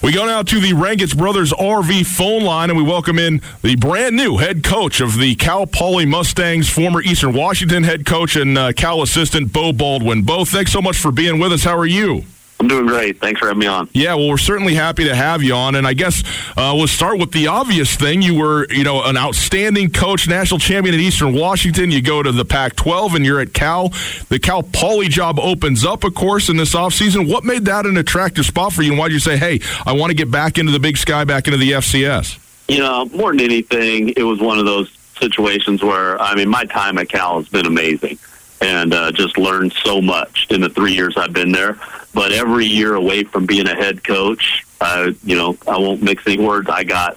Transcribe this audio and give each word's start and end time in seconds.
We 0.00 0.12
go 0.12 0.26
now 0.26 0.42
to 0.42 0.60
the 0.60 0.74
Rangitz 0.74 1.16
Brothers 1.16 1.52
RV 1.52 2.06
phone 2.06 2.42
line, 2.42 2.70
and 2.70 2.78
we 2.78 2.84
welcome 2.84 3.18
in 3.18 3.42
the 3.62 3.74
brand 3.74 4.14
new 4.14 4.36
head 4.36 4.62
coach 4.62 5.00
of 5.00 5.18
the 5.18 5.34
Cal 5.34 5.66
Poly 5.66 6.06
Mustangs, 6.06 6.70
former 6.70 7.02
Eastern 7.02 7.32
Washington 7.32 7.82
head 7.82 8.06
coach 8.06 8.36
and 8.36 8.56
uh, 8.56 8.72
Cal 8.72 9.02
assistant 9.02 9.52
Beau 9.52 9.72
Baldwin. 9.72 10.22
Beau, 10.22 10.44
thanks 10.44 10.70
so 10.70 10.80
much 10.80 10.96
for 10.96 11.10
being 11.10 11.40
with 11.40 11.52
us. 11.52 11.64
How 11.64 11.76
are 11.76 11.84
you? 11.84 12.22
I'm 12.60 12.66
doing 12.66 12.86
great. 12.86 13.20
Thanks 13.20 13.38
for 13.38 13.46
having 13.46 13.60
me 13.60 13.66
on. 13.66 13.88
Yeah, 13.92 14.14
well, 14.14 14.28
we're 14.28 14.36
certainly 14.36 14.74
happy 14.74 15.04
to 15.04 15.14
have 15.14 15.44
you 15.44 15.54
on, 15.54 15.76
and 15.76 15.86
I 15.86 15.94
guess 15.94 16.24
uh, 16.56 16.72
we'll 16.74 16.88
start 16.88 17.20
with 17.20 17.30
the 17.30 17.46
obvious 17.46 17.94
thing. 17.94 18.20
You 18.20 18.34
were, 18.34 18.66
you 18.70 18.82
know, 18.82 19.04
an 19.04 19.16
outstanding 19.16 19.90
coach, 19.90 20.26
national 20.28 20.58
champion 20.58 20.94
at 20.94 21.00
Eastern 21.00 21.34
Washington. 21.34 21.92
You 21.92 22.02
go 22.02 22.20
to 22.20 22.32
the 22.32 22.44
Pac-12, 22.44 23.14
and 23.14 23.24
you're 23.24 23.38
at 23.40 23.52
Cal. 23.52 23.90
The 24.28 24.40
Cal 24.40 24.64
Poly 24.64 25.08
job 25.08 25.38
opens 25.38 25.84
up, 25.84 26.02
of 26.02 26.14
course, 26.14 26.48
in 26.48 26.56
this 26.56 26.74
offseason. 26.74 27.30
What 27.30 27.44
made 27.44 27.64
that 27.66 27.86
an 27.86 27.96
attractive 27.96 28.44
spot 28.44 28.72
for 28.72 28.82
you, 28.82 28.90
and 28.90 28.98
why 28.98 29.06
did 29.06 29.14
you 29.14 29.20
say, 29.20 29.36
"Hey, 29.36 29.60
I 29.86 29.92
want 29.92 30.10
to 30.10 30.16
get 30.16 30.30
back 30.30 30.58
into 30.58 30.72
the 30.72 30.80
Big 30.80 30.96
Sky, 30.96 31.22
back 31.24 31.46
into 31.46 31.58
the 31.58 31.72
FCS"? 31.72 32.38
You 32.66 32.80
know, 32.80 33.04
more 33.06 33.30
than 33.30 33.40
anything, 33.40 34.10
it 34.16 34.24
was 34.24 34.40
one 34.40 34.58
of 34.58 34.66
those 34.66 34.90
situations 35.20 35.82
where, 35.82 36.20
I 36.20 36.34
mean, 36.34 36.48
my 36.48 36.64
time 36.64 36.98
at 36.98 37.08
Cal 37.08 37.38
has 37.38 37.48
been 37.48 37.66
amazing 37.66 38.18
and 38.60 38.92
uh, 38.92 39.12
just 39.12 39.38
learned 39.38 39.72
so 39.84 40.00
much 40.00 40.46
in 40.50 40.60
the 40.60 40.68
three 40.68 40.92
years 40.92 41.16
I've 41.16 41.32
been 41.32 41.52
there. 41.52 41.78
But 42.14 42.32
every 42.32 42.66
year 42.66 42.94
away 42.94 43.24
from 43.24 43.46
being 43.46 43.68
a 43.68 43.74
head 43.74 44.02
coach, 44.02 44.64
uh, 44.80 45.12
you 45.24 45.36
know, 45.36 45.56
I 45.66 45.78
won't 45.78 46.02
mix 46.02 46.26
any 46.26 46.38
words. 46.38 46.68
I 46.68 46.84
got, 46.84 47.16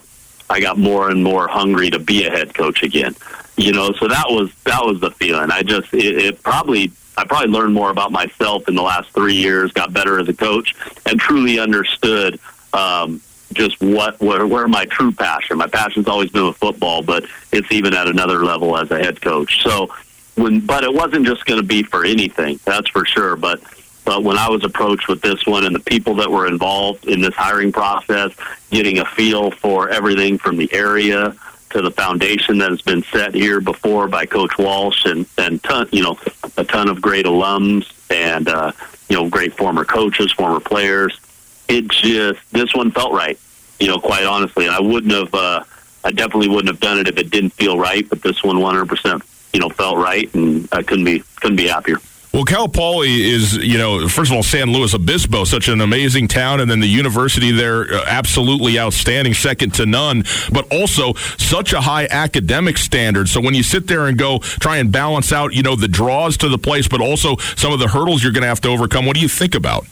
I 0.49 0.59
got 0.59 0.77
more 0.77 1.09
and 1.09 1.23
more 1.23 1.47
hungry 1.47 1.89
to 1.89 1.99
be 1.99 2.25
a 2.25 2.29
head 2.29 2.53
coach 2.53 2.83
again. 2.83 3.15
You 3.57 3.73
know, 3.73 3.91
so 3.93 4.07
that 4.07 4.25
was 4.29 4.53
that 4.63 4.83
was 4.83 4.99
the 4.99 5.11
feeling. 5.11 5.51
I 5.51 5.61
just 5.61 5.93
it, 5.93 6.17
it 6.17 6.43
probably 6.43 6.91
I 7.17 7.25
probably 7.25 7.49
learned 7.49 7.73
more 7.73 7.91
about 7.91 8.11
myself 8.11 8.67
in 8.67 8.75
the 8.75 8.81
last 8.81 9.09
three 9.11 9.35
years, 9.35 9.71
got 9.71 9.93
better 9.93 10.19
as 10.19 10.27
a 10.27 10.33
coach, 10.33 10.75
and 11.05 11.19
truly 11.19 11.59
understood 11.59 12.39
um, 12.73 13.21
just 13.53 13.79
what 13.81 14.19
where, 14.19 14.47
where 14.47 14.67
my 14.67 14.85
true 14.85 15.11
passion. 15.11 15.57
My 15.57 15.67
passion's 15.67 16.07
always 16.07 16.31
been 16.31 16.47
with 16.47 16.57
football, 16.57 17.01
but 17.01 17.25
it's 17.51 17.71
even 17.71 17.93
at 17.93 18.07
another 18.07 18.43
level 18.45 18.77
as 18.77 18.89
a 18.91 18.97
head 18.97 19.21
coach. 19.21 19.61
So 19.63 19.93
when, 20.35 20.65
but 20.65 20.83
it 20.83 20.93
wasn't 20.93 21.25
just 21.25 21.45
going 21.45 21.59
to 21.59 21.67
be 21.67 21.83
for 21.83 22.05
anything. 22.05 22.59
That's 22.65 22.89
for 22.89 23.05
sure. 23.05 23.35
But 23.35 23.61
but 24.03 24.23
when 24.23 24.37
I 24.37 24.49
was 24.49 24.63
approached 24.63 25.07
with 25.07 25.21
this 25.21 25.45
one 25.45 25.65
and 25.65 25.75
the 25.75 25.79
people 25.79 26.15
that 26.15 26.31
were 26.31 26.47
involved 26.47 27.05
in 27.05 27.21
this 27.21 27.35
hiring 27.35 27.71
process, 27.71 28.31
getting 28.71 28.99
a 28.99 29.05
feel 29.05 29.51
for 29.51 29.89
everything 29.89 30.37
from 30.37 30.57
the 30.57 30.71
area 30.73 31.35
to 31.69 31.81
the 31.81 31.91
foundation 31.91 32.57
that 32.57 32.69
has 32.69 32.81
been 32.81 33.03
set 33.03 33.33
here 33.33 33.61
before 33.61 34.07
by 34.07 34.25
Coach 34.25 34.57
Walsh 34.57 35.05
and 35.05 35.25
and 35.37 35.61
ton, 35.63 35.87
you 35.91 36.03
know 36.03 36.17
a 36.57 36.63
ton 36.63 36.89
of 36.89 37.01
great 37.01 37.25
alums 37.25 37.91
and 38.11 38.47
uh, 38.47 38.71
you 39.09 39.15
know 39.15 39.29
great 39.29 39.53
former 39.55 39.85
coaches, 39.85 40.31
former 40.31 40.59
players. 40.59 41.19
It 41.67 41.87
just 41.89 42.39
this 42.51 42.73
one 42.75 42.91
felt 42.91 43.13
right, 43.13 43.39
you 43.79 43.87
know, 43.87 43.99
quite 43.99 44.25
honestly. 44.25 44.65
And 44.65 44.75
I 44.75 44.81
wouldn't 44.81 45.13
have, 45.13 45.33
uh, 45.33 45.63
I 46.03 46.11
definitely 46.11 46.49
wouldn't 46.49 46.67
have 46.67 46.81
done 46.81 46.99
it 46.99 47.07
if 47.07 47.17
it 47.17 47.29
didn't 47.29 47.51
feel 47.51 47.77
right. 47.79 48.07
But 48.09 48.21
this 48.21 48.43
one, 48.43 48.59
one 48.59 48.75
hundred 48.75 48.89
percent, 48.89 49.23
you 49.53 49.59
know, 49.59 49.69
felt 49.69 49.97
right, 49.97 50.33
and 50.33 50.67
I 50.71 50.83
couldn't 50.83 51.05
be 51.05 51.23
couldn't 51.39 51.57
be 51.57 51.67
happier. 51.67 51.97
Well, 52.33 52.45
Cal 52.45 52.69
Poly 52.69 53.29
is, 53.29 53.57
you 53.57 53.77
know, 53.77 54.07
first 54.07 54.31
of 54.31 54.37
all, 54.37 54.43
San 54.43 54.71
Luis 54.71 54.93
Obispo, 54.93 55.43
such 55.43 55.67
an 55.67 55.81
amazing 55.81 56.29
town, 56.29 56.61
and 56.61 56.71
then 56.71 56.79
the 56.79 56.87
university 56.87 57.51
there, 57.51 57.93
uh, 57.93 58.05
absolutely 58.07 58.79
outstanding, 58.79 59.33
second 59.33 59.73
to 59.73 59.85
none, 59.85 60.23
but 60.49 60.65
also 60.71 61.13
such 61.37 61.73
a 61.73 61.81
high 61.81 62.07
academic 62.09 62.77
standard. 62.77 63.27
So 63.27 63.41
when 63.41 63.53
you 63.53 63.63
sit 63.63 63.87
there 63.87 64.07
and 64.07 64.17
go 64.17 64.39
try 64.39 64.77
and 64.77 64.93
balance 64.93 65.33
out, 65.33 65.53
you 65.53 65.61
know, 65.61 65.75
the 65.75 65.89
draws 65.89 66.37
to 66.37 66.47
the 66.47 66.57
place, 66.57 66.87
but 66.87 67.01
also 67.01 67.35
some 67.57 67.73
of 67.73 67.79
the 67.79 67.89
hurdles 67.89 68.23
you're 68.23 68.31
going 68.31 68.43
to 68.43 68.47
have 68.47 68.61
to 68.61 68.69
overcome, 68.69 69.05
what 69.05 69.15
do 69.15 69.21
you 69.21 69.29
think 69.29 69.53
about? 69.53 69.85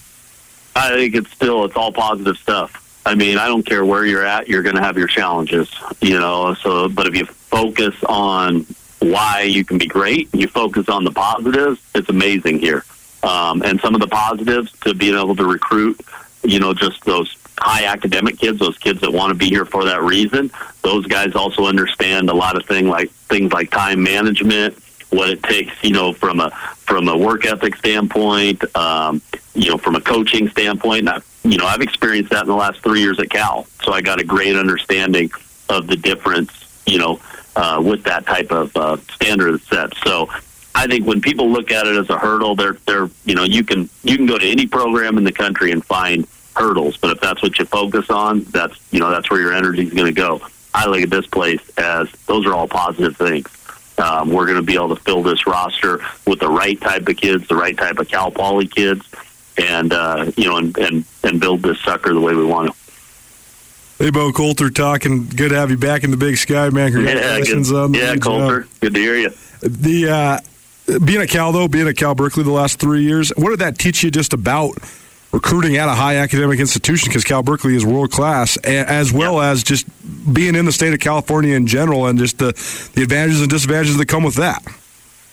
I 0.78 0.92
think 0.92 1.16
it's 1.16 1.32
still 1.32 1.66
it's 1.66 1.76
all 1.76 1.92
positive 1.92 2.38
stuff. 2.38 2.86
I 3.06 3.16
mean, 3.16 3.38
I 3.38 3.48
don't 3.48 3.66
care 3.66 3.84
where 3.84 4.06
you're 4.06 4.26
at, 4.26 4.48
you're 4.48 4.64
going 4.64 4.76
to 4.76 4.82
have 4.82 4.98
your 4.98 5.08
challenges, 5.08 5.70
you 6.00 6.18
know. 6.18 6.54
So, 6.54 6.88
but 6.88 7.08
if 7.08 7.16
you 7.16 7.26
focus 7.26 7.96
on 8.06 8.66
why 9.00 9.42
you 9.42 9.64
can 9.64 9.78
be 9.78 9.88
great, 9.88 10.34
you 10.34 10.48
focus 10.48 10.90
on 10.90 11.04
the 11.04 11.12
positives, 11.12 11.80
it's 11.96 12.10
amazing 12.10 12.60
here. 12.60 12.84
Um, 13.24 13.62
and 13.64 13.80
some 13.82 13.96
of 13.96 14.02
the 14.02 14.08
positives 14.08 14.72
to 14.82 14.94
being 14.94 15.16
able 15.16 15.36
to 15.36 15.46
recruit, 15.46 16.00
you 16.44 16.60
know, 16.60 16.74
just 16.74 17.04
those 17.06 17.36
high 17.58 17.86
academic 17.86 18.38
kids, 18.38 18.60
those 18.60 18.78
kids 18.78 19.02
that 19.02 19.12
want 19.12 19.32
to 19.32 19.36
be 19.36 19.48
here 19.48 19.66
for 19.66 19.86
that 19.86 20.02
reason. 20.02 20.52
Those 20.82 21.06
guys 21.06 21.36
also 21.36 21.66
understand 21.66 22.30
a 22.30 22.34
lot 22.34 22.56
of 22.56 22.66
things 22.66 22.88
like 22.88 23.12
things 23.12 23.52
like 23.52 23.70
time 23.72 24.02
management, 24.02 24.78
what 25.10 25.30
it 25.30 25.44
takes, 25.44 25.74
you 25.84 25.92
know, 25.92 26.14
from 26.14 26.40
a 26.40 26.52
from 26.52 27.08
a 27.08 27.18
work 27.18 27.46
ethic 27.46 27.76
standpoint, 27.76 28.64
um, 28.76 29.22
you 29.54 29.70
know, 29.70 29.78
from 29.78 29.96
a 29.96 30.02
coaching 30.02 30.48
standpoint. 30.50 31.00
And 31.02 31.10
I, 31.10 31.22
you 31.44 31.58
know, 31.58 31.66
I've 31.66 31.82
experienced 31.82 32.32
that 32.32 32.44
in 32.44 32.48
the 32.48 32.56
last 32.56 32.82
three 32.82 33.02
years 33.02 33.20
at 33.20 33.30
Cal, 33.30 33.68
so 33.84 33.92
I 33.92 34.02
got 34.02 34.20
a 34.20 34.24
great 34.24 34.56
understanding 34.56 35.32
of 35.68 35.88
the 35.88 35.96
difference, 35.96 36.82
you 36.86 36.98
know, 36.98 37.20
uh, 37.60 37.82
with 37.82 38.04
that 38.04 38.26
type 38.26 38.52
of 38.52 38.76
uh, 38.78 38.96
standard 39.12 39.62
set. 39.64 39.94
So 40.06 40.30
I 40.74 40.88
think 40.88 41.06
when 41.06 41.20
people 41.20 41.50
look 41.50 41.72
at 41.72 41.86
it 41.88 41.98
as 41.98 42.10
a 42.10 42.18
hurdle, 42.18 42.56
they're 42.56 42.78
they're 42.86 43.10
you 43.26 43.36
know 43.36 43.44
you 43.44 43.66
can 43.66 43.90
you 44.04 44.16
can 44.16 44.26
go 44.26 44.38
to 44.38 44.48
any 44.48 44.66
program 44.66 45.18
in 45.18 45.26
the 45.26 45.32
country 45.32 45.72
and 45.72 45.84
find 45.84 46.26
hurdles, 46.56 46.96
but 46.96 47.12
if 47.12 47.20
that's 47.20 47.44
what 47.44 47.60
you 47.60 47.66
focus 47.66 48.10
on, 48.10 48.44
that's 48.46 48.80
you 48.92 49.00
know 49.02 49.10
that's 49.10 49.30
where 49.30 49.42
your 49.42 49.54
energy 49.54 49.84
is 49.84 49.94
going 49.94 50.08
to 50.08 50.14
go. 50.14 50.42
I 50.74 50.88
look 50.88 51.02
at 51.02 51.10
this 51.10 51.28
place 51.28 51.62
as 51.78 52.10
those 52.28 52.46
are 52.46 52.54
all 52.54 52.68
positive 52.68 53.18
things. 53.18 53.48
Um, 53.98 54.30
we're 54.30 54.46
going 54.46 54.58
to 54.58 54.64
be 54.64 54.76
able 54.76 54.96
to 54.96 55.04
fill 55.04 55.22
this 55.22 55.46
roster 55.46 56.00
with 56.26 56.40
the 56.40 56.48
right 56.48 56.80
type 56.80 57.10
of 57.10 57.18
kids, 57.18 57.50
the 57.50 57.56
right 57.56 57.78
type 57.78 58.00
of 58.00 58.08
Cal 58.08 58.32
Poly 58.32 58.68
kids, 58.68 59.06
and 59.58 59.92
uh, 59.92 60.32
you 60.38 60.46
know, 60.46 60.56
and, 60.56 60.78
and 60.78 61.04
and 61.26 61.42
build 61.42 61.62
this 61.62 61.80
sucker 61.82 62.14
the 62.14 62.22
way 62.22 62.34
we 62.34 62.46
want 62.46 62.72
to. 62.72 62.79
Hey, 64.00 64.12
Beau 64.12 64.32
Colter, 64.32 64.70
talking. 64.70 65.26
Good 65.26 65.50
to 65.50 65.56
have 65.56 65.72
you 65.72 65.78
back 65.78 66.06
in 66.06 66.12
the 66.12 66.16
Big 66.16 66.38
Sky, 66.38 66.70
man. 66.70 66.94
Congratulations 66.94 67.70
yeah, 67.70 67.74
good, 67.74 67.84
on 67.84 67.92
the 67.92 67.98
yeah, 67.98 68.16
Colter. 68.16 68.62
Job. 68.62 68.70
Good 68.80 68.94
to 68.94 69.00
hear 69.02 69.18
you. 69.18 69.30
The 69.62 70.10
uh, 70.10 71.00
being 71.00 71.22
at 71.22 71.28
Cal 71.28 71.52
though, 71.52 71.68
being 71.68 71.86
at 71.86 71.98
Cal 71.98 72.16
Berkeley 72.16 72.46
the 72.46 72.52
last 72.52 72.80
three 72.80 73.04
years, 73.04 73.34
what 73.36 73.50
did 73.50 73.60
that 73.60 73.78
teach 73.78 74.02
you 74.02 74.10
just 74.10 74.32
about 74.32 74.78
recruiting 75.34 75.76
at 75.76 75.90
a 75.90 75.96
high 75.96 76.16
academic 76.16 76.62
institution? 76.62 77.10
Because 77.10 77.26
Cal 77.26 77.44
Berkeley 77.44 77.76
is 77.76 77.86
world 77.86 78.10
class, 78.10 78.56
as 78.58 79.12
well 79.12 79.42
as 79.42 79.64
just 79.64 79.86
being 80.34 80.56
in 80.56 80.64
the 80.64 80.72
state 80.72 80.94
of 80.94 81.02
California 81.02 81.54
in 81.54 81.68
general, 81.68 82.06
and 82.06 82.18
just 82.18 82.38
the 82.38 82.54
the 82.96 83.04
advantages 83.04 83.42
and 83.42 83.50
disadvantages 83.50 83.98
that 83.98 84.06
come 84.06 84.24
with 84.24 84.36
that. 84.36 84.64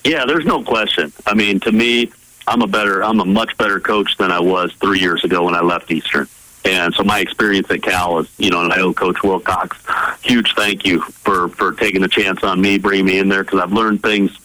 Yeah, 0.02 0.24
there's 0.26 0.44
no 0.44 0.64
question. 0.64 1.12
I 1.24 1.34
mean, 1.34 1.60
to 1.60 1.70
me, 1.70 2.10
I'm 2.48 2.62
a 2.62 2.66
better, 2.66 3.04
I'm 3.04 3.20
a 3.20 3.24
much 3.24 3.56
better 3.58 3.78
coach 3.78 4.16
than 4.16 4.32
I 4.32 4.40
was 4.40 4.72
three 4.80 4.98
years 4.98 5.22
ago 5.22 5.44
when 5.44 5.54
I 5.54 5.60
left 5.60 5.88
Eastern. 5.92 6.26
And 6.66 6.94
so 6.94 7.04
my 7.04 7.20
experience 7.20 7.70
at 7.70 7.82
Cal 7.82 8.18
is, 8.18 8.28
you 8.38 8.50
know, 8.50 8.62
and 8.62 8.72
I 8.72 8.80
owe 8.80 8.92
Coach 8.92 9.22
Wilcox 9.22 9.78
huge 10.26 10.54
thank 10.54 10.84
you 10.84 11.00
for 11.00 11.48
for 11.48 11.72
taking 11.72 12.02
a 12.02 12.08
chance 12.08 12.42
on 12.42 12.60
me, 12.60 12.78
bringing 12.78 13.06
me 13.06 13.18
in 13.18 13.28
there 13.28 13.44
because 13.44 13.60
I've 13.60 13.72
learned 13.72 14.02
things, 14.02 14.36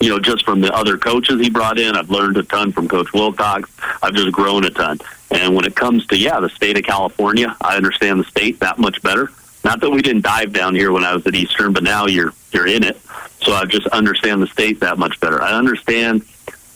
you 0.00 0.08
know, 0.08 0.18
just 0.18 0.44
from 0.44 0.60
the 0.60 0.72
other 0.72 0.96
coaches 0.96 1.40
he 1.40 1.50
brought 1.50 1.78
in. 1.78 1.96
I've 1.96 2.10
learned 2.10 2.36
a 2.36 2.42
ton 2.44 2.72
from 2.72 2.88
Coach 2.88 3.12
Wilcox. 3.12 3.70
I've 4.02 4.14
just 4.14 4.32
grown 4.32 4.64
a 4.64 4.70
ton. 4.70 4.98
And 5.30 5.54
when 5.54 5.64
it 5.64 5.74
comes 5.74 6.06
to 6.08 6.16
yeah, 6.16 6.40
the 6.40 6.48
state 6.48 6.78
of 6.78 6.84
California, 6.84 7.56
I 7.60 7.76
understand 7.76 8.20
the 8.20 8.24
state 8.24 8.60
that 8.60 8.78
much 8.78 9.02
better. 9.02 9.30
Not 9.64 9.80
that 9.80 9.90
we 9.90 10.02
didn't 10.02 10.22
dive 10.22 10.52
down 10.52 10.74
here 10.74 10.92
when 10.92 11.04
I 11.04 11.14
was 11.14 11.26
at 11.26 11.34
Eastern, 11.34 11.72
but 11.72 11.82
now 11.82 12.06
you're 12.06 12.32
you're 12.52 12.66
in 12.66 12.84
it, 12.84 13.00
so 13.42 13.52
I 13.52 13.64
just 13.64 13.86
understand 13.88 14.42
the 14.42 14.46
state 14.46 14.80
that 14.80 14.98
much 14.98 15.18
better. 15.20 15.42
I 15.42 15.54
understand 15.54 16.24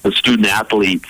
the 0.02 0.10
student 0.10 0.48
athletes 0.48 1.08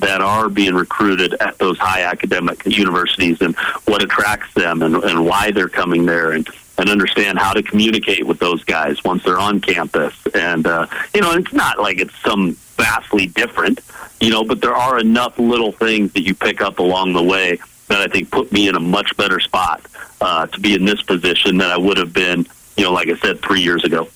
that 0.00 0.20
are 0.20 0.48
being 0.48 0.74
recruited 0.74 1.34
at 1.34 1.58
those 1.58 1.78
high 1.78 2.02
academic 2.02 2.64
universities 2.66 3.40
and 3.40 3.56
what 3.86 4.02
attracts 4.02 4.52
them 4.54 4.82
and, 4.82 4.96
and 4.96 5.24
why 5.24 5.50
they're 5.50 5.68
coming 5.68 6.06
there 6.06 6.32
and 6.32 6.48
and 6.78 6.88
understand 6.88 7.38
how 7.38 7.52
to 7.52 7.62
communicate 7.62 8.24
with 8.24 8.38
those 8.38 8.62
guys 8.62 9.02
once 9.02 9.24
they're 9.24 9.38
on 9.38 9.60
campus. 9.60 10.14
And 10.32 10.66
uh, 10.66 10.86
you 11.12 11.20
know, 11.20 11.32
it's 11.32 11.52
not 11.52 11.78
like 11.80 11.98
it's 11.98 12.16
some 12.22 12.52
vastly 12.76 13.26
different, 13.26 13.80
you 14.20 14.30
know, 14.30 14.44
but 14.44 14.60
there 14.60 14.74
are 14.74 14.98
enough 14.98 15.38
little 15.38 15.72
things 15.72 16.12
that 16.12 16.22
you 16.22 16.34
pick 16.34 16.60
up 16.60 16.78
along 16.78 17.14
the 17.14 17.22
way 17.22 17.58
that 17.88 18.00
I 18.00 18.06
think 18.06 18.30
put 18.30 18.52
me 18.52 18.68
in 18.68 18.76
a 18.76 18.80
much 18.80 19.16
better 19.16 19.40
spot 19.40 19.82
uh, 20.20 20.46
to 20.46 20.60
be 20.60 20.74
in 20.74 20.84
this 20.84 21.02
position 21.02 21.58
than 21.58 21.70
I 21.70 21.76
would 21.76 21.96
have 21.96 22.12
been, 22.12 22.46
you 22.76 22.84
know, 22.84 22.92
like 22.92 23.08
I 23.08 23.16
said, 23.16 23.40
three 23.40 23.60
years 23.60 23.84
ago. 23.84 24.08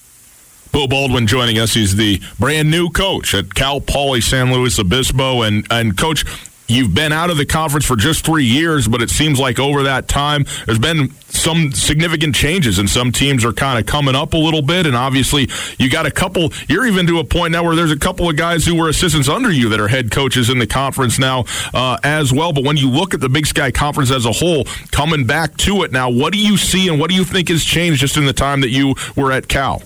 Bill 0.72 0.88
Baldwin 0.88 1.26
joining 1.26 1.58
us. 1.58 1.74
He's 1.74 1.96
the 1.96 2.20
brand 2.38 2.70
new 2.70 2.88
coach 2.88 3.34
at 3.34 3.54
Cal 3.54 3.80
Poly 3.80 4.22
San 4.22 4.52
Luis 4.52 4.78
Obispo. 4.78 5.42
And, 5.42 5.66
and 5.70 5.96
coach, 5.96 6.24
you've 6.66 6.94
been 6.94 7.12
out 7.12 7.30
of 7.30 7.36
the 7.36 7.44
conference 7.44 7.84
for 7.84 7.94
just 7.94 8.24
three 8.24 8.46
years, 8.46 8.88
but 8.88 9.02
it 9.02 9.10
seems 9.10 9.38
like 9.38 9.58
over 9.58 9.82
that 9.82 10.08
time, 10.08 10.46
there's 10.64 10.78
been 10.78 11.10
some 11.28 11.72
significant 11.72 12.34
changes, 12.34 12.78
and 12.78 12.88
some 12.88 13.12
teams 13.12 13.44
are 13.44 13.52
kind 13.52 13.78
of 13.78 13.86
coming 13.86 14.14
up 14.14 14.32
a 14.32 14.36
little 14.36 14.62
bit. 14.62 14.86
And 14.86 14.96
obviously, 14.96 15.48
you 15.78 15.90
got 15.90 16.06
a 16.06 16.10
couple, 16.10 16.52
you're 16.68 16.86
even 16.86 17.06
to 17.06 17.18
a 17.18 17.24
point 17.24 17.52
now 17.52 17.64
where 17.64 17.76
there's 17.76 17.92
a 17.92 17.98
couple 17.98 18.28
of 18.28 18.36
guys 18.36 18.64
who 18.64 18.74
were 18.74 18.88
assistants 18.88 19.28
under 19.28 19.50
you 19.50 19.68
that 19.70 19.80
are 19.80 19.88
head 19.88 20.10
coaches 20.10 20.48
in 20.48 20.58
the 20.58 20.66
conference 20.66 21.18
now 21.18 21.44
uh, 21.74 21.98
as 22.02 22.32
well. 22.32 22.52
But 22.52 22.64
when 22.64 22.76
you 22.78 22.88
look 22.88 23.12
at 23.12 23.20
the 23.20 23.28
Big 23.28 23.46
Sky 23.46 23.70
Conference 23.70 24.10
as 24.10 24.24
a 24.24 24.32
whole, 24.32 24.64
coming 24.90 25.26
back 25.26 25.56
to 25.58 25.82
it 25.82 25.92
now, 25.92 26.08
what 26.08 26.32
do 26.32 26.38
you 26.38 26.56
see 26.56 26.88
and 26.88 26.98
what 26.98 27.10
do 27.10 27.16
you 27.16 27.24
think 27.24 27.48
has 27.48 27.62
changed 27.62 28.00
just 28.00 28.16
in 28.16 28.24
the 28.24 28.32
time 28.32 28.62
that 28.62 28.70
you 28.70 28.94
were 29.16 29.32
at 29.32 29.48
Cal? 29.48 29.82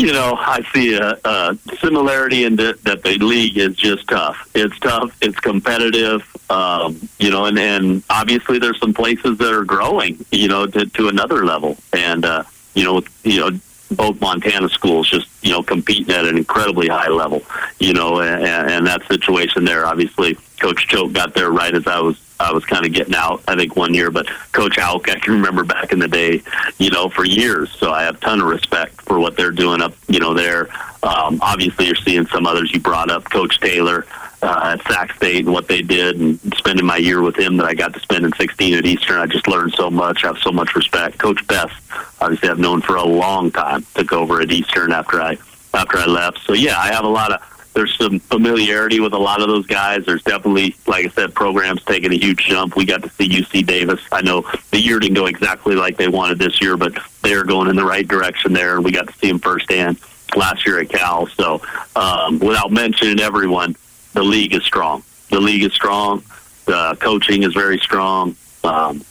You 0.00 0.12
know, 0.12 0.34
I 0.34 0.62
see 0.72 0.94
a, 0.94 1.18
a 1.24 1.58
similarity 1.78 2.44
in 2.44 2.56
the, 2.56 2.78
that 2.84 3.02
the 3.02 3.18
league 3.18 3.58
is 3.58 3.76
just 3.76 4.08
tough. 4.08 4.50
It's 4.54 4.78
tough. 4.78 5.16
It's 5.20 5.38
competitive. 5.38 6.22
Um, 6.48 6.98
you 7.18 7.30
know, 7.30 7.44
and, 7.44 7.58
and 7.58 8.02
obviously 8.08 8.58
there's 8.58 8.78
some 8.80 8.94
places 8.94 9.36
that 9.38 9.52
are 9.52 9.64
growing. 9.64 10.24
You 10.32 10.48
know, 10.48 10.66
to, 10.66 10.86
to 10.86 11.08
another 11.08 11.44
level, 11.44 11.76
and 11.92 12.24
uh, 12.24 12.44
you 12.74 12.84
know, 12.84 13.02
you 13.24 13.40
know, 13.40 13.60
both 13.90 14.20
Montana 14.20 14.68
schools 14.70 15.08
just 15.08 15.28
you 15.42 15.52
know 15.52 15.62
competing 15.62 16.14
at 16.14 16.24
an 16.24 16.38
incredibly 16.38 16.88
high 16.88 17.08
level. 17.08 17.42
You 17.78 17.92
know, 17.92 18.20
and, 18.20 18.44
and 18.44 18.86
that 18.86 19.06
situation 19.06 19.64
there, 19.64 19.84
obviously, 19.84 20.36
Coach 20.60 20.88
Choate 20.88 21.12
got 21.12 21.34
there 21.34 21.50
right 21.50 21.74
as 21.74 21.86
I 21.86 22.00
was 22.00 22.18
I 22.40 22.52
was 22.52 22.64
kind 22.64 22.86
of 22.86 22.92
getting 22.92 23.14
out, 23.14 23.42
I 23.46 23.54
think, 23.54 23.76
one 23.76 23.94
year. 23.94 24.10
But 24.10 24.26
Coach 24.52 24.76
Hauck, 24.76 25.08
I 25.08 25.18
can 25.18 25.34
remember 25.34 25.64
back 25.64 25.92
in 25.92 25.98
the 25.98 26.08
day, 26.08 26.42
you 26.78 26.90
know, 26.90 27.08
for 27.08 27.24
years. 27.24 27.70
So 27.72 27.92
I 27.92 28.02
have 28.04 28.16
a 28.16 28.20
ton 28.20 28.40
of 28.40 28.48
respect 28.48 29.02
for 29.02 29.18
what 29.20 29.36
they're 29.36 29.50
doing 29.50 29.82
up, 29.82 29.94
you 30.08 30.20
know, 30.20 30.34
there. 30.34 30.68
Um, 31.02 31.38
obviously, 31.42 31.86
you're 31.86 31.94
seeing 31.96 32.26
some 32.26 32.46
others 32.46 32.72
you 32.72 32.80
brought 32.80 33.10
up, 33.10 33.24
Coach 33.30 33.60
Taylor 33.60 34.06
uh, 34.42 34.76
at 34.78 34.92
Sac 34.92 35.14
State 35.14 35.44
and 35.44 35.52
what 35.52 35.68
they 35.68 35.82
did, 35.82 36.18
and 36.18 36.38
spending 36.56 36.86
my 36.86 36.96
year 36.96 37.20
with 37.20 37.36
him 37.36 37.56
that 37.58 37.66
I 37.66 37.74
got 37.74 37.92
to 37.94 38.00
spend 38.00 38.24
in 38.24 38.32
16 38.32 38.74
at 38.74 38.86
Eastern. 38.86 39.18
I 39.18 39.26
just 39.26 39.48
learned 39.48 39.74
so 39.74 39.90
much. 39.90 40.24
I 40.24 40.28
have 40.28 40.38
so 40.38 40.50
much 40.50 40.74
respect. 40.74 41.18
Coach 41.18 41.46
Best, 41.46 41.74
obviously, 42.20 42.48
I've 42.48 42.58
known 42.58 42.80
for 42.80 42.96
a 42.96 43.04
long 43.04 43.50
time. 43.50 43.86
Took 43.94 44.12
over 44.12 44.40
at 44.40 44.50
Eastern 44.50 44.92
after 44.92 45.20
I 45.20 45.38
after 45.74 45.98
I 45.98 46.06
left. 46.06 46.40
So 46.46 46.52
yeah, 46.52 46.78
I 46.78 46.92
have 46.92 47.04
a 47.04 47.08
lot 47.08 47.32
of 47.32 47.59
there's 47.80 47.96
some 47.96 48.18
familiarity 48.18 49.00
with 49.00 49.14
a 49.14 49.18
lot 49.18 49.40
of 49.40 49.48
those 49.48 49.66
guys. 49.66 50.04
There's 50.04 50.22
definitely, 50.22 50.76
like 50.86 51.06
I 51.06 51.08
said, 51.08 51.34
programs 51.34 51.82
taking 51.82 52.12
a 52.12 52.16
huge 52.16 52.44
jump. 52.44 52.76
We 52.76 52.84
got 52.84 53.02
to 53.02 53.08
see 53.08 53.26
UC 53.26 53.64
Davis. 53.66 54.02
I 54.12 54.20
know 54.20 54.44
the 54.70 54.78
year 54.78 54.98
didn't 54.98 55.14
go 55.14 55.24
exactly 55.24 55.74
like 55.74 55.96
they 55.96 56.06
wanted 56.06 56.38
this 56.38 56.60
year, 56.60 56.76
but 56.76 56.98
they're 57.22 57.42
going 57.42 57.70
in 57.70 57.76
the 57.76 57.84
right 57.84 58.06
direction 58.06 58.52
there, 58.52 58.76
and 58.76 58.84
we 58.84 58.92
got 58.92 59.06
to 59.06 59.14
see 59.14 59.28
them 59.28 59.38
firsthand 59.38 59.98
last 60.36 60.66
year 60.66 60.78
at 60.78 60.90
Cal. 60.90 61.26
So, 61.28 61.62
um, 61.96 62.38
without 62.38 62.70
mentioning 62.70 63.18
everyone, 63.18 63.76
the 64.12 64.22
league 64.22 64.54
is 64.54 64.62
strong. 64.62 65.02
The 65.30 65.40
league 65.40 65.64
is 65.64 65.72
strong. 65.72 66.22
The 66.66 66.98
coaching 67.00 67.44
is 67.44 67.54
very 67.54 67.78
strong. 67.78 68.36
Um, 68.62 69.02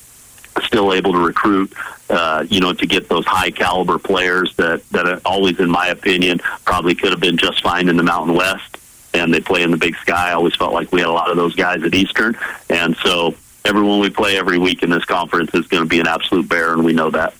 still 0.63 0.93
able 0.93 1.13
to 1.13 1.19
recruit, 1.19 1.73
uh, 2.09 2.45
you 2.49 2.59
know, 2.59 2.73
to 2.73 2.85
get 2.85 3.09
those 3.09 3.25
high 3.25 3.51
caliber 3.51 3.97
players 3.97 4.55
that 4.57 4.87
that 4.89 5.21
always, 5.25 5.59
in 5.59 5.69
my 5.69 5.87
opinion, 5.87 6.39
probably 6.65 6.95
could 6.95 7.11
have 7.11 7.19
been 7.19 7.37
just 7.37 7.61
fine 7.61 7.89
in 7.89 7.97
the 7.97 8.03
Mountain 8.03 8.35
West, 8.35 8.77
and 9.13 9.33
they 9.33 9.39
play 9.39 9.63
in 9.63 9.71
the 9.71 9.77
Big 9.77 9.95
Sky. 9.97 10.29
I 10.29 10.33
always 10.33 10.55
felt 10.55 10.73
like 10.73 10.91
we 10.91 11.01
had 11.01 11.09
a 11.09 11.13
lot 11.13 11.29
of 11.31 11.37
those 11.37 11.55
guys 11.55 11.83
at 11.83 11.93
Eastern, 11.93 12.37
and 12.69 12.95
so 12.97 13.35
everyone 13.65 13.99
we 13.99 14.09
play 14.09 14.37
every 14.37 14.57
week 14.57 14.83
in 14.83 14.89
this 14.89 15.05
conference 15.05 15.53
is 15.53 15.67
going 15.67 15.83
to 15.83 15.89
be 15.89 15.99
an 15.99 16.07
absolute 16.07 16.47
bear, 16.49 16.73
and 16.73 16.83
we 16.83 16.93
know 16.93 17.09
that. 17.11 17.33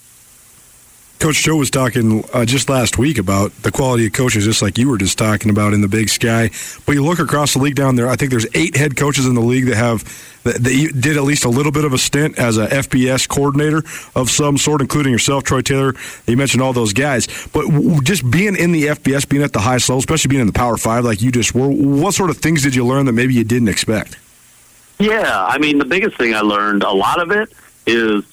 Coach 1.20 1.44
Joe 1.44 1.58
was 1.58 1.70
talking 1.70 2.24
uh, 2.34 2.46
just 2.46 2.70
last 2.70 2.98
week 2.98 3.18
about 3.18 3.52
the 3.64 3.72
quality 3.72 4.08
of 4.08 4.14
coaches, 4.14 4.46
just 4.46 4.62
like 4.62 4.78
you 4.78 4.88
were 4.88 4.98
just 4.98 5.18
talking 5.18 5.52
about 5.52 5.74
in 5.74 5.82
the 5.82 5.90
Big 5.90 6.08
Sky. 6.08 6.50
But 6.86 6.94
you 6.94 7.04
look 7.04 7.20
across 7.20 7.54
the 7.54 7.60
league 7.60 7.76
down 7.76 7.98
there. 7.98 8.08
I 8.08 8.16
think 8.16 8.32
there's 8.32 8.48
eight 8.56 8.78
head 8.78 8.96
coaches 8.96 9.26
in 9.26 9.36
the 9.36 9.42
league 9.42 9.66
that 9.66 9.76
have 9.76 10.04
that, 10.44 10.64
that 10.64 11.02
did 11.02 11.18
at 11.18 11.24
least 11.24 11.44
a 11.44 11.50
little 11.50 11.74
bit 11.74 11.84
of 11.84 11.92
a 11.92 11.98
stint 11.98 12.40
as 12.40 12.58
a 12.58 12.68
FBS 12.68 13.28
coordinator 13.28 13.84
of 14.16 14.30
some 14.30 14.58
sort, 14.58 14.80
including 14.80 15.12
yourself, 15.12 15.44
Troy 15.44 15.62
Taylor. 15.62 15.94
You 16.26 16.38
mentioned 16.38 16.64
all 16.64 16.72
those 16.72 16.94
guys, 16.94 17.28
but 17.52 17.66
just 18.04 18.30
being 18.32 18.56
in 18.56 18.72
the 18.72 18.88
FBS, 18.88 19.28
being 19.28 19.44
at 19.44 19.52
the 19.52 19.60
highest 19.60 19.90
level, 19.90 20.00
especially 20.00 20.30
being 20.30 20.42
in 20.42 20.48
the 20.48 20.54
Power 20.54 20.78
Five, 20.78 21.04
like 21.04 21.22
you 21.22 21.34
just 21.34 21.54
were. 21.54 21.68
What 21.68 22.14
sort 22.14 22.30
of 22.30 22.38
things 22.38 22.64
did 22.64 22.76
you 22.76 22.86
learn 22.86 23.06
that 23.08 23.14
maybe 23.14 23.34
you 23.34 23.44
didn't 23.44 23.68
expect? 23.68 24.18
Yeah, 25.00 25.46
I 25.46 25.58
mean, 25.58 25.80
the 25.80 25.86
biggest 25.86 26.18
thing 26.18 26.34
I 26.34 26.42
learned, 26.42 26.84
a 26.84 26.92
lot 26.92 27.22
of 27.22 27.32
it 27.32 27.52
is 27.86 28.24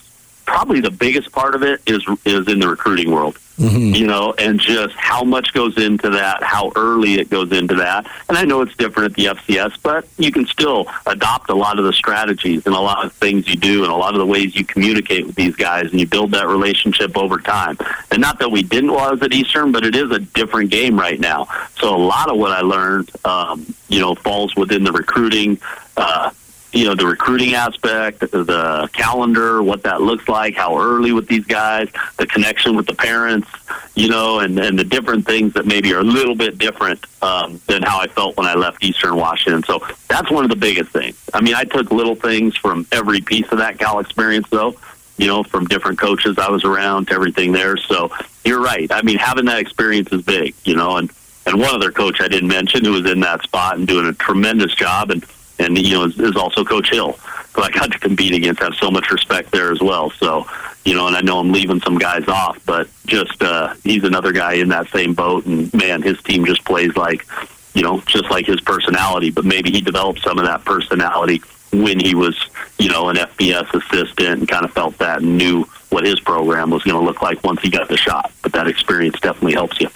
probably 0.47 0.81
the 0.81 0.91
biggest 0.91 1.33
part 1.33 1.55
of 1.55 1.63
it 1.63 1.83
is 1.87 2.05
is 2.25 2.49
in 2.49 2.61
the 2.61 2.69
recruiting 2.69 3.11
world. 3.11 3.39
Mm-hmm. 3.59 3.95
You 3.95 4.07
know, 4.07 4.35
and 4.37 4.61
just 4.61 4.95
how 4.97 5.25
much 5.25 5.55
goes 5.55 5.79
into 5.79 6.11
that, 6.11 6.43
how 6.43 6.73
early 6.77 7.15
it 7.15 7.31
goes 7.31 7.53
into 7.53 7.75
that. 7.77 8.07
And 8.29 8.37
I 8.37 8.45
know 8.45 8.61
it's 8.61 8.77
different 8.77 9.13
at 9.13 9.17
the 9.17 9.25
FCS, 9.35 9.79
but 9.83 10.07
you 10.19 10.31
can 10.31 10.47
still 10.47 10.87
adopt 11.07 11.49
a 11.49 11.55
lot 11.55 11.79
of 11.79 11.87
the 11.87 11.95
strategies 11.95 12.67
and 12.67 12.75
a 12.75 12.81
lot 12.81 13.07
of 13.07 13.15
things 13.15 13.49
you 13.49 13.57
do 13.57 13.83
and 13.83 13.91
a 13.91 13.97
lot 13.97 14.13
of 14.13 14.19
the 14.19 14.27
ways 14.27 14.55
you 14.55 14.67
communicate 14.67 15.27
with 15.27 15.37
these 15.37 15.57
guys 15.57 15.91
and 15.91 15.99
you 15.99 16.07
build 16.07 16.33
that 16.33 16.49
relationship 16.49 17.17
over 17.17 17.39
time. 17.39 17.79
And 18.11 18.21
not 18.21 18.41
that 18.41 18.51
we 18.51 18.63
didn't 18.63 18.93
while 18.93 19.09
I 19.09 19.13
was 19.13 19.23
at 19.23 19.33
Eastern, 19.33 19.73
but 19.73 19.87
it 19.87 19.97
is 19.97 20.11
a 20.11 20.19
different 20.19 20.71
game 20.71 20.99
right 20.99 21.19
now. 21.19 21.49
So 21.81 21.97
a 21.97 21.97
lot 21.97 22.29
of 22.29 22.37
what 22.37 22.53
I 22.53 22.61
learned, 22.61 23.11
um, 23.25 23.75
you 23.89 24.01
know, 24.01 24.15
falls 24.17 24.55
within 24.55 24.85
the 24.85 24.93
recruiting, 24.93 25.59
uh, 25.97 26.31
you 26.73 26.85
know 26.85 26.95
the 26.95 27.07
recruiting 27.07 27.55
aspect, 27.55 28.21
the 28.21 28.89
calendar, 28.93 29.63
what 29.63 29.83
that 29.85 30.03
looks 30.03 30.29
like, 30.29 30.55
how 30.55 30.79
early 30.79 31.13
with 31.13 31.27
these 31.29 31.45
guys, 31.45 31.89
the 32.19 32.27
connection 32.27 32.77
with 32.77 32.87
the 32.87 32.95
parents, 32.95 33.49
you 33.95 34.09
know, 34.09 34.41
and 34.41 34.59
and 34.59 34.79
the 34.79 34.85
different 34.85 35.27
things 35.27 35.55
that 35.55 35.67
maybe 35.67 35.93
are 35.95 36.01
a 36.01 36.05
little 36.05 36.35
bit 36.35 36.59
different 36.59 37.05
um, 37.23 37.61
than 37.67 37.83
how 37.83 38.01
I 38.01 38.09
felt 38.09 38.37
when 38.37 38.47
I 38.47 38.55
left 38.55 38.85
Eastern 38.85 39.17
Washington. 39.17 39.63
So 39.63 39.87
that's 40.09 40.31
one 40.31 40.45
of 40.45 40.51
the 40.51 40.57
biggest 40.57 40.91
things. 40.91 41.17
I 41.33 41.41
mean, 41.41 41.55
I 41.55 41.65
took 41.65 41.91
little 41.91 42.17
things 42.17 42.57
from 42.57 42.87
every 42.93 43.21
piece 43.21 43.51
of 43.53 43.59
that 43.59 43.79
Cal 43.79 43.99
experience, 44.01 44.49
though. 44.51 44.77
You 45.19 45.29
know, 45.29 45.43
from 45.43 45.65
different 45.65 45.99
coaches 45.99 46.37
I 46.37 46.51
was 46.51 46.63
around 46.63 47.09
to 47.09 47.15
everything 47.15 47.53
there. 47.53 47.79
So 47.79 48.13
you're 48.45 48.61
right. 48.61 48.91
I 48.93 49.01
mean, 49.01 49.17
having 49.17 49.47
that 49.47 49.61
experience 49.61 50.13
is 50.13 50.21
big. 50.21 50.55
You 50.65 50.77
know, 50.77 50.99
and 50.99 51.11
and 51.47 51.59
one 51.59 51.75
other 51.75 51.91
coach 51.91 52.21
I 52.21 52.29
didn't 52.29 52.49
mention 52.49 52.85
who 52.85 52.93
was 52.93 53.11
in 53.11 53.21
that 53.21 53.43
spot 53.43 53.79
and 53.79 53.87
doing 53.87 54.07
a 54.07 54.13
tremendous 54.13 54.75
job 54.75 55.11
and 55.11 55.25
and 55.59 55.79
you 55.79 55.95
know 55.95 56.05
is, 56.05 56.19
is 56.19 56.37
also 56.37 56.65
Coach 56.65 56.91
Hill, 56.91 57.13
who 57.55 57.63
I 57.63 57.71
got 57.71 57.93
to 57.93 57.99
compete 57.99 58.35
against. 58.35 58.61
I 58.61 58.67
have 58.67 58.75
so 58.75 58.91
much 58.91 59.11
respect 59.11 59.51
there 59.51 59.73
as 59.73 59.81
well. 59.81 60.11
So 60.11 60.47
you 60.85 60.95
know, 60.95 61.07
and 61.07 61.17
I 61.17 61.21
know 61.21 61.39
I'm 61.39 61.53
leaving 61.53 61.81
some 61.81 61.99
guys 61.99 62.29
off, 62.29 62.65
but 62.67 62.89
just 63.07 63.43
uh, 63.43 63.75
he's 63.85 64.05
another 64.05 64.33
guy 64.33 64.55
in 64.55 64.69
that 64.69 64.89
same 64.89 65.15
boat. 65.15 65.47
And 65.47 65.73
man, 65.75 66.03
his 66.03 66.21
team 66.23 66.45
just 66.45 66.65
plays 66.65 66.97
like 66.97 67.27
you 67.75 67.83
know 67.83 68.01
just 68.07 68.31
like 68.31 68.47
his 68.47 68.61
personality. 68.61 69.31
But 69.31 69.45
maybe 69.45 69.71
he 69.71 69.81
developed 69.81 70.21
some 70.21 70.39
of 70.39 70.45
that 70.45 70.65
personality 70.65 71.43
when 71.73 71.99
he 71.99 72.15
was 72.15 72.49
you 72.79 72.91
know, 72.91 73.09
an 73.09 73.17
FBS 73.17 73.73
assistant 73.73 74.41
and 74.41 74.49
kind 74.49 74.65
of 74.65 74.73
felt 74.73 74.99
that 74.99 75.23
and 75.23 75.39
knew 75.39 75.65
what 75.91 76.05
his 76.05 76.21
program 76.21 76.71
was 76.71 76.83
going 76.83 76.99
to 76.99 77.05
look 77.05 77.23
like 77.23 77.43
once 77.43 77.61
he 77.63 77.71
got 77.71 77.89
the 77.89 77.97
shot. 77.97 78.31
But 78.43 78.53
that 78.53 78.67
experience 78.67 79.19
definitely 79.21 79.55
helps 79.55 79.81
you. 79.81 79.89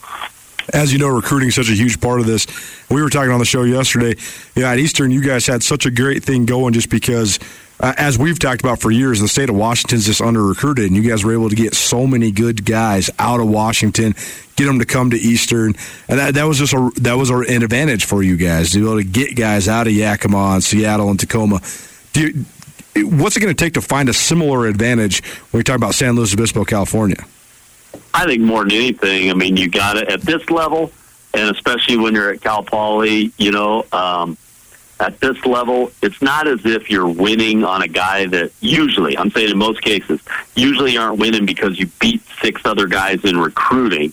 As 0.72 0.92
you 0.92 0.98
know, 0.98 1.08
recruiting 1.08 1.48
is 1.48 1.54
such 1.54 1.68
a 1.68 1.74
huge 1.74 2.00
part 2.00 2.20
of 2.20 2.26
this. 2.26 2.46
We 2.88 3.02
were 3.02 3.10
talking 3.10 3.32
on 3.32 3.38
the 3.38 3.44
show 3.44 3.62
yesterday. 3.64 4.20
Yeah, 4.54 4.72
at 4.72 4.78
Eastern, 4.78 5.10
you 5.10 5.22
guys 5.22 5.46
had 5.46 5.62
such 5.62 5.86
a 5.86 5.90
great 5.90 6.22
thing 6.22 6.46
going 6.46 6.74
just 6.74 6.90
because 6.90 7.38
uh, 7.80 7.94
as 7.96 8.18
we've 8.18 8.38
talked 8.38 8.60
about 8.60 8.78
for 8.78 8.90
years, 8.90 9.20
the 9.20 9.28
state 9.28 9.48
of 9.48 9.56
Washington's 9.56 10.04
just 10.04 10.20
under 10.20 10.44
recruited, 10.44 10.86
and 10.86 10.96
you 10.96 11.08
guys 11.08 11.24
were 11.24 11.32
able 11.32 11.48
to 11.48 11.56
get 11.56 11.74
so 11.74 12.06
many 12.06 12.30
good 12.30 12.64
guys 12.64 13.08
out 13.18 13.40
of 13.40 13.48
Washington, 13.48 14.14
get 14.56 14.66
them 14.66 14.78
to 14.78 14.84
come 14.84 15.10
to 15.10 15.16
Eastern, 15.16 15.74
and 16.08 16.18
that, 16.18 16.34
that 16.34 16.44
was 16.44 16.58
just 16.58 16.74
a, 16.74 16.90
that 16.96 17.14
was 17.14 17.30
an 17.30 17.62
advantage 17.62 18.04
for 18.04 18.22
you 18.22 18.36
guys 18.36 18.70
to 18.72 18.78
be 18.80 18.84
able 18.84 18.98
to 18.98 19.04
get 19.04 19.34
guys 19.34 19.66
out 19.66 19.86
of 19.86 19.94
Yakima 19.94 20.52
and 20.54 20.62
Seattle 20.62 21.08
and 21.08 21.18
Tacoma. 21.18 21.60
You, 22.14 22.44
what's 22.96 23.36
it 23.36 23.40
going 23.40 23.54
to 23.54 23.64
take 23.64 23.74
to 23.74 23.80
find 23.80 24.10
a 24.10 24.12
similar 24.12 24.66
advantage 24.66 25.24
when 25.50 25.58
you're 25.58 25.62
talking 25.62 25.82
about 25.82 25.94
San 25.94 26.16
Luis 26.16 26.34
Obispo, 26.34 26.64
California? 26.64 27.24
I 28.12 28.26
think 28.26 28.42
more 28.42 28.64
than 28.64 28.72
anything, 28.72 29.30
I 29.30 29.34
mean, 29.34 29.56
you 29.56 29.68
got 29.68 29.96
it 29.96 30.08
at 30.08 30.22
this 30.22 30.50
level, 30.50 30.92
and 31.34 31.54
especially 31.54 31.96
when 31.96 32.14
you're 32.14 32.32
at 32.32 32.40
Cal 32.40 32.62
Poly, 32.62 33.32
you 33.38 33.52
know. 33.52 33.86
Um, 33.92 34.36
at 34.98 35.18
this 35.20 35.46
level, 35.46 35.90
it's 36.02 36.20
not 36.20 36.46
as 36.46 36.66
if 36.66 36.90
you're 36.90 37.08
winning 37.08 37.64
on 37.64 37.80
a 37.80 37.88
guy 37.88 38.26
that 38.26 38.52
usually, 38.60 39.16
I'm 39.16 39.30
saying 39.30 39.50
in 39.50 39.56
most 39.56 39.80
cases, 39.80 40.20
usually 40.54 40.98
aren't 40.98 41.18
winning 41.18 41.46
because 41.46 41.78
you 41.78 41.86
beat 42.00 42.22
six 42.42 42.60
other 42.66 42.86
guys 42.86 43.24
in 43.24 43.38
recruiting 43.38 44.12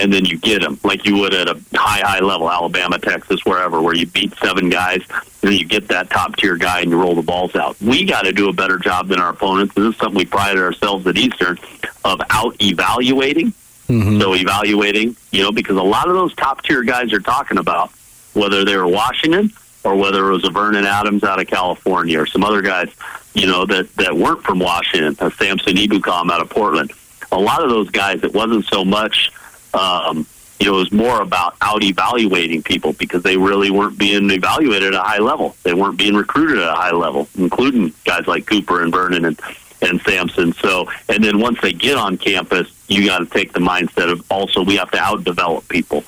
and 0.00 0.12
then 0.12 0.24
you 0.24 0.38
get 0.38 0.62
them 0.62 0.78
like 0.82 1.04
you 1.04 1.16
would 1.18 1.34
at 1.34 1.48
a 1.48 1.60
high, 1.74 2.00
high 2.00 2.20
level, 2.20 2.50
Alabama, 2.50 2.98
Texas, 2.98 3.44
wherever, 3.44 3.80
where 3.82 3.94
you 3.94 4.06
beat 4.06 4.34
seven 4.38 4.70
guys 4.70 5.02
and 5.42 5.50
then 5.50 5.52
you 5.52 5.66
get 5.66 5.88
that 5.88 6.10
top 6.10 6.36
tier 6.36 6.56
guy 6.56 6.80
and 6.80 6.90
you 6.90 7.00
roll 7.00 7.14
the 7.14 7.22
balls 7.22 7.54
out. 7.54 7.80
We 7.80 8.04
got 8.04 8.22
to 8.22 8.32
do 8.32 8.48
a 8.48 8.52
better 8.52 8.78
job 8.78 9.08
than 9.08 9.20
our 9.20 9.30
opponents. 9.30 9.74
This 9.74 9.84
is 9.84 9.96
something 9.96 10.18
we 10.18 10.24
prided 10.24 10.62
ourselves 10.62 11.06
at 11.06 11.16
Eastern 11.16 11.58
of 12.04 12.20
out 12.30 12.56
evaluating. 12.62 13.52
Mm-hmm. 13.88 14.20
So 14.20 14.34
evaluating, 14.34 15.16
you 15.32 15.42
know, 15.42 15.50
because 15.50 15.76
a 15.76 15.82
lot 15.82 16.08
of 16.08 16.14
those 16.14 16.34
top 16.34 16.62
tier 16.62 16.82
guys 16.82 17.10
you're 17.10 17.20
talking 17.20 17.58
about, 17.58 17.90
whether 18.34 18.64
they 18.64 18.76
were 18.76 18.86
Washington 18.86 19.50
or 19.82 19.96
whether 19.96 20.28
it 20.28 20.32
was 20.32 20.44
a 20.44 20.50
Vernon 20.50 20.84
Adams 20.84 21.24
out 21.24 21.40
of 21.40 21.46
California 21.48 22.20
or 22.20 22.26
some 22.26 22.44
other 22.44 22.62
guys, 22.62 22.88
you 23.34 23.46
know, 23.46 23.66
that, 23.66 23.92
that 23.96 24.16
weren't 24.16 24.42
from 24.44 24.60
Washington, 24.60 25.16
a 25.26 25.30
Samson 25.32 25.74
Ebukam 25.74 26.30
out 26.30 26.40
of 26.40 26.50
Portland. 26.50 26.92
A 27.32 27.38
lot 27.38 27.62
of 27.62 27.70
those 27.70 27.90
guys, 27.90 28.22
it 28.22 28.32
wasn't 28.32 28.64
so 28.66 28.84
much, 28.84 29.32
um, 29.74 30.26
you 30.60 30.66
know, 30.66 30.74
it 30.74 30.78
was 30.78 30.92
more 30.92 31.22
about 31.22 31.56
out 31.62 31.82
evaluating 31.82 32.62
people 32.62 32.92
because 32.92 33.22
they 33.22 33.36
really 33.36 33.70
weren't 33.70 33.98
being 33.98 34.30
evaluated 34.30 34.94
at 34.94 35.00
a 35.00 35.02
high 35.02 35.18
level. 35.18 35.56
They 35.62 35.72
weren't 35.72 35.96
being 35.96 36.14
recruited 36.14 36.58
at 36.58 36.68
a 36.68 36.74
high 36.74 36.92
level, 36.92 37.28
including 37.38 37.94
guys 38.04 38.26
like 38.26 38.46
Cooper 38.46 38.82
and 38.82 38.92
Vernon 38.92 39.24
and, 39.24 39.40
and 39.80 40.00
Samson. 40.02 40.52
So, 40.52 40.90
and 41.08 41.24
then 41.24 41.40
once 41.40 41.60
they 41.62 41.72
get 41.72 41.96
on 41.96 42.18
campus, 42.18 42.70
you 42.88 43.06
got 43.06 43.20
to 43.20 43.26
take 43.26 43.52
the 43.54 43.60
mindset 43.60 44.12
of 44.12 44.22
also 44.30 44.62
we 44.62 44.76
have 44.76 44.90
to 44.90 44.98
out 44.98 45.24
develop 45.24 45.66
people. 45.68 46.04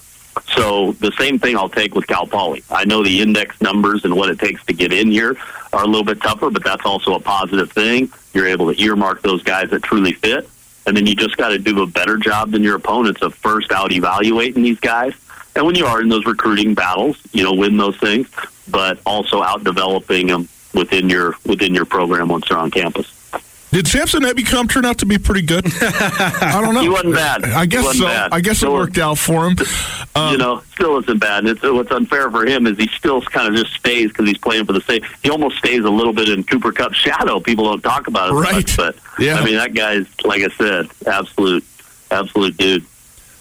So 0.49 0.93
the 0.93 1.13
same 1.13 1.39
thing 1.39 1.57
I'll 1.57 1.69
take 1.69 1.95
with 1.95 2.07
Cal 2.07 2.27
Poly. 2.27 2.63
I 2.71 2.85
know 2.85 3.03
the 3.03 3.21
index 3.21 3.61
numbers 3.61 4.05
and 4.05 4.15
what 4.15 4.29
it 4.29 4.39
takes 4.39 4.65
to 4.67 4.73
get 4.73 4.93
in 4.93 5.11
here 5.11 5.37
are 5.73 5.85
a 5.85 5.87
little 5.87 6.05
bit 6.05 6.21
tougher, 6.21 6.51
but 6.51 6.65
that's 6.65 6.85
also 6.85 7.15
a 7.15 7.21
positive 7.21 7.73
thing. 7.73 8.13
You're 8.35 8.49
able 8.49 8.73
to 8.73 8.83
earmark 8.83 9.23
those 9.23 9.43
guys 9.43 9.71
that 9.71 9.83
truly 9.83 10.13
fit, 10.13 10.49
and 10.87 10.97
then 10.97 11.07
you 11.07 11.15
just 11.15 11.37
got 11.37 11.49
to 11.49 11.59
do 11.59 11.83
a 11.83 11.87
better 11.87 12.17
job 12.17 12.51
than 12.51 12.63
your 12.63 12.77
opponents 12.77 13.23
of 13.23 13.35
first 13.35 13.73
out 13.73 13.93
evaluating 13.93 14.63
these 14.63 14.81
guys. 14.81 15.15
And 15.55 15.67
when 15.67 15.75
you 15.75 15.87
are 15.87 16.01
in 16.01 16.09
those 16.09 16.25
recruiting 16.27 16.75
battles, 16.75 17.21
you 17.33 17.45
know, 17.45 17.53
win 17.53 17.77
those 17.77 17.97
things, 17.99 18.29
but 18.69 18.99
also 19.05 19.43
out 19.43 19.65
developing 19.65 20.29
them 20.29 20.49
within 20.75 21.09
your 21.09 21.35
within 21.45 21.75
your 21.75 21.85
program 21.85 22.29
once 22.29 22.49
they're 22.49 22.59
on 22.59 22.71
campus. 22.71 23.22
Did 23.73 23.89
Samson 23.89 24.23
Ebukam 24.23 24.69
turn 24.69 24.85
out 24.85 24.99
to 24.99 25.07
be 25.07 25.17
pretty 25.17 25.41
good? 25.41 25.65
I 25.67 26.61
don't 26.61 26.75
know. 26.75 26.83
He 26.83 26.89
wasn't 26.89 27.15
bad. 27.15 27.45
I 27.45 27.65
guess 27.65 27.97
so. 27.97 28.05
Bad. 28.05 28.33
I 28.33 28.41
guess 28.41 28.59
still, 28.59 28.75
it 28.75 28.79
worked 28.79 28.99
out 28.99 29.17
for 29.17 29.47
him. 29.47 29.57
Um, 30.15 30.33
you 30.33 30.39
know, 30.39 30.63
still 30.75 30.99
isn't 30.99 31.19
bad. 31.19 31.47
It's, 31.47 31.63
what's 31.63 31.91
unfair 31.91 32.31
for 32.31 32.45
him 32.45 32.67
is 32.67 32.77
he 32.77 32.89
still 32.89 33.23
kind 33.23 33.49
of 33.49 33.55
just 33.55 33.75
stays 33.75 34.09
because 34.09 34.27
he's 34.27 34.37
playing 34.37 34.67
for 34.67 34.75
the 34.75 34.81
state. 34.83 35.05
He 35.23 35.31
almost 35.31 35.57
stays 35.57 35.85
a 35.85 35.91
little 35.91 36.13
bit 36.13 36.29
in 36.29 36.45
Cooper 36.45 36.73
Kupp's 36.73 36.97
shadow. 36.97 37.41
People 37.41 37.65
don't 37.65 37.81
talk 37.81 38.09
about 38.09 38.31
it 38.31 38.35
right. 38.35 38.55
much, 38.55 38.77
but 38.77 38.97
yeah. 39.19 39.37
I 39.37 39.45
mean 39.45 39.57
that 39.57 39.73
guy's 39.73 40.07
like 40.25 40.43
I 40.43 40.49
said, 40.49 40.89
absolute, 41.07 41.65
absolute 42.11 42.57
dude. 42.59 42.85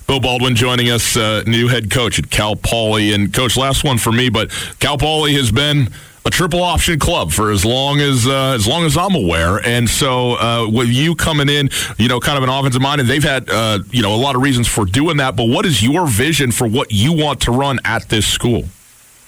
Bill 0.08 0.20
Baldwin 0.20 0.56
joining 0.56 0.90
us, 0.90 1.18
uh, 1.18 1.44
new 1.46 1.68
head 1.68 1.90
coach 1.90 2.20
at 2.20 2.30
Cal 2.30 2.56
Poly, 2.56 3.14
and 3.14 3.34
coach, 3.34 3.58
last 3.58 3.84
one 3.84 3.98
for 3.98 4.12
me, 4.12 4.30
but 4.30 4.52
Cal 4.80 4.98
Poly 4.98 5.34
has 5.34 5.52
been 5.52 5.90
a 6.26 6.30
triple 6.30 6.62
option 6.62 7.00
club 7.00 7.32
for 7.32 7.52
as 7.52 7.66
long 7.66 8.00
as 8.00 8.28
uh, 8.28 8.54
as 8.54 8.68
long 8.68 8.86
as 8.86 8.96
I'm 8.98 9.16
aware. 9.16 9.58
And 9.66 9.90
so 9.90 10.34
uh, 10.34 10.70
with 10.70 10.90
you 10.90 11.16
coming 11.16 11.50
in, 11.50 11.70
you 11.98 12.08
know, 12.08 12.20
kind 12.20 12.38
of 12.38 12.44
an 12.44 12.50
offensive 12.50 12.82
mind, 12.82 13.02
and 13.02 13.10
they've 13.10 13.24
had 13.24 13.50
uh, 13.50 13.80
you 13.92 14.02
know 14.02 14.14
a 14.14 14.18
lot 14.18 14.36
of 14.36 14.42
reasons 14.42 14.68
for 14.68 14.86
doing 14.86 15.18
that. 15.18 15.36
But 15.36 15.46
what 15.46 15.66
is 15.66 15.82
your 15.82 16.08
vision 16.08 16.52
for 16.52 16.68
what 16.68 16.92
you 16.92 17.14
want 17.14 17.42
to 17.42 17.52
run 17.52 17.80
at 17.86 18.10
this 18.10 18.28
school? 18.28 18.66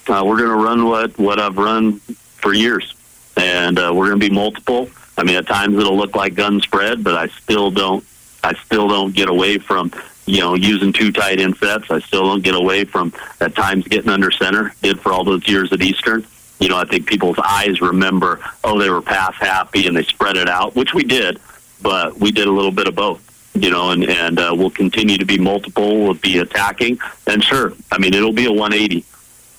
Uh, 0.07 0.23
we're 0.25 0.37
going 0.37 0.49
to 0.49 0.63
run 0.63 0.85
what 0.85 1.17
what 1.17 1.39
I've 1.39 1.57
run 1.57 1.99
for 2.37 2.53
years, 2.53 2.93
and 3.37 3.79
uh, 3.79 3.91
we're 3.93 4.07
going 4.07 4.19
to 4.19 4.29
be 4.29 4.33
multiple. 4.33 4.89
I 5.17 5.23
mean, 5.23 5.35
at 5.35 5.47
times 5.47 5.77
it'll 5.77 5.97
look 5.97 6.15
like 6.15 6.35
gun 6.35 6.59
spread, 6.59 7.03
but 7.03 7.15
I 7.15 7.27
still 7.27 7.71
don't. 7.71 8.05
I 8.43 8.53
still 8.55 8.87
don't 8.87 9.15
get 9.15 9.29
away 9.29 9.57
from 9.57 9.91
you 10.25 10.39
know, 10.39 10.53
using 10.53 10.93
two 10.93 11.11
tight 11.11 11.41
end 11.41 11.57
sets. 11.57 11.91
I 11.91 11.99
still 11.99 12.23
don't 12.23 12.41
get 12.41 12.55
away 12.55 12.85
from 12.85 13.11
at 13.41 13.55
times 13.55 13.85
getting 13.87 14.09
under 14.09 14.31
center. 14.31 14.73
Did 14.81 14.99
for 15.01 15.11
all 15.11 15.25
those 15.25 15.45
years 15.47 15.73
at 15.73 15.81
Eastern 15.81 16.25
you 16.59 16.69
know, 16.69 16.77
I 16.77 16.85
think 16.85 17.07
people's 17.07 17.39
eyes 17.39 17.81
remember, 17.81 18.39
oh, 18.63 18.79
they 18.79 18.89
were 18.89 19.01
pass 19.01 19.35
happy 19.35 19.87
and 19.87 19.97
they 19.97 20.03
spread 20.03 20.37
it 20.37 20.47
out, 20.47 20.75
which 20.75 20.93
we 20.93 21.03
did, 21.03 21.39
but 21.81 22.17
we 22.17 22.31
did 22.31 22.47
a 22.47 22.51
little 22.51 22.71
bit 22.71 22.87
of 22.87 22.95
both, 22.95 23.21
you 23.53 23.69
know, 23.69 23.91
and, 23.91 24.05
and 24.05 24.39
uh, 24.39 24.53
we'll 24.55 24.69
continue 24.69 25.17
to 25.17 25.25
be 25.25 25.37
multiple, 25.37 26.03
we'll 26.03 26.13
be 26.13 26.37
attacking. 26.37 26.99
And 27.27 27.43
sure, 27.43 27.73
I 27.91 27.97
mean, 27.97 28.13
it'll 28.13 28.33
be 28.33 28.45
a 28.45 28.51
180. 28.51 29.03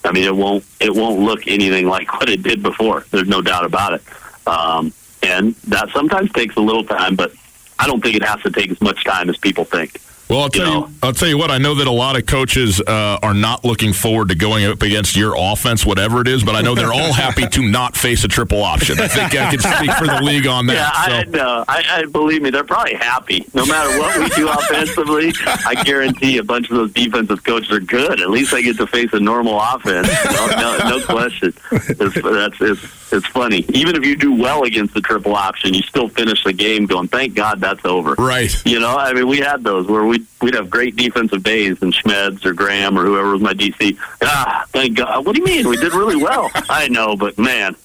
I 0.03 0.11
mean, 0.11 0.23
it 0.23 0.35
won't, 0.35 0.63
it 0.79 0.93
won't 0.93 1.19
look 1.19 1.47
anything 1.47 1.87
like 1.87 2.13
what 2.13 2.29
it 2.29 2.43
did 2.43 2.63
before. 2.63 3.05
There's 3.11 3.27
no 3.27 3.41
doubt 3.41 3.65
about 3.65 3.93
it. 3.93 4.03
Um, 4.47 4.93
and 5.21 5.55
that 5.67 5.89
sometimes 5.89 6.31
takes 6.31 6.55
a 6.55 6.61
little 6.61 6.83
time, 6.83 7.15
but 7.15 7.33
I 7.79 7.87
don't 7.87 8.01
think 8.01 8.15
it 8.15 8.23
has 8.23 8.41
to 8.43 8.51
take 8.51 8.71
as 8.71 8.79
much 8.81 9.03
time 9.03 9.29
as 9.29 9.37
people 9.37 9.65
think. 9.65 9.99
Well, 10.29 10.39
I'll 10.39 10.49
tell 10.49 10.65
you, 10.65 10.73
know? 10.73 10.89
I'll 11.03 11.13
tell 11.13 11.27
you 11.27 11.37
what. 11.37 11.51
I 11.51 11.59
know 11.59 11.75
that 11.75 11.85
a 11.85 11.91
lot 11.91 12.17
of 12.17 12.25
coaches 12.25 12.81
uh, 12.81 13.19
are 13.21 13.33
not 13.35 13.63
looking 13.63 13.93
forward 13.93 14.29
to 14.29 14.35
going 14.35 14.65
up 14.65 14.81
against 14.81 15.15
your 15.15 15.35
offense, 15.37 15.85
whatever 15.85 16.19
it 16.21 16.27
is. 16.27 16.43
But 16.43 16.55
I 16.55 16.61
know 16.61 16.73
they're 16.73 16.93
all 16.93 17.13
happy 17.13 17.47
to 17.47 17.61
not 17.69 17.95
face 17.95 18.23
a 18.23 18.27
triple 18.27 18.63
option. 18.63 18.99
I 18.99 19.07
think 19.07 19.35
I 19.35 19.51
can 19.51 19.59
speak 19.59 19.91
for 19.91 20.07
the 20.07 20.21
league 20.23 20.47
on 20.47 20.65
that. 20.67 20.73
Yeah, 20.73 21.05
so. 21.05 21.11
I, 21.11 21.23
no, 21.25 21.65
I, 21.67 21.83
I 21.89 22.05
believe 22.05 22.41
me, 22.41 22.49
they're 22.49 22.63
probably 22.63 22.95
happy. 22.95 23.45
No 23.53 23.65
matter 23.65 23.99
what 23.99 24.17
we 24.19 24.29
do 24.29 24.49
offensively, 24.49 25.31
I 25.45 25.83
guarantee 25.83 26.39
a 26.39 26.43
bunch 26.43 26.71
of 26.71 26.77
those 26.77 26.91
defensive 26.93 27.43
coaches 27.43 27.71
are 27.71 27.79
good. 27.79 28.19
At 28.19 28.29
least 28.31 28.53
I 28.53 28.61
get 28.61 28.77
to 28.77 28.87
face 28.87 29.13
a 29.13 29.19
normal 29.19 29.59
offense. 29.61 30.07
No, 30.25 30.47
no, 30.47 30.97
no 30.97 31.05
question. 31.05 31.53
It's, 31.71 32.21
that's 32.21 32.61
it's, 32.61 33.04
it's 33.15 33.27
funny. 33.27 33.65
Even 33.69 33.95
if 33.95 34.05
you 34.05 34.15
do 34.15 34.33
well 34.33 34.63
against 34.63 34.93
the 34.93 35.01
triple 35.01 35.35
option, 35.35 35.73
you 35.73 35.81
still 35.81 36.09
finish 36.09 36.43
the 36.43 36.53
game 36.53 36.85
going, 36.85 37.07
"Thank 37.07 37.33
God 37.33 37.59
that's 37.59 37.83
over." 37.85 38.13
Right. 38.13 38.53
You 38.65 38.79
know, 38.79 38.95
I 38.95 39.13
mean, 39.13 39.27
we 39.27 39.39
had 39.39 39.63
those 39.63 39.87
where 39.87 40.03
we 40.03 40.19
we'd, 40.19 40.27
we'd 40.41 40.53
have 40.53 40.69
great 40.69 40.95
defensive 40.95 41.43
days, 41.43 41.81
and 41.81 41.93
Schmeds 41.93 42.45
or 42.45 42.53
Graham 42.53 42.97
or 42.97 43.05
whoever 43.05 43.31
was 43.31 43.41
my 43.41 43.53
DC. 43.53 43.97
Ah, 44.21 44.65
thank 44.69 44.97
God. 44.97 45.25
What 45.25 45.35
do 45.35 45.41
you 45.41 45.45
mean? 45.45 45.67
We 45.67 45.77
did 45.77 45.93
really 45.93 46.15
well. 46.17 46.51
I 46.69 46.87
know, 46.89 47.15
but 47.15 47.37
man, 47.37 47.75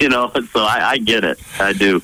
you 0.00 0.08
know. 0.08 0.30
So 0.52 0.60
I, 0.60 0.90
I 0.90 0.98
get 0.98 1.24
it. 1.24 1.38
I 1.58 1.72
do, 1.72 2.02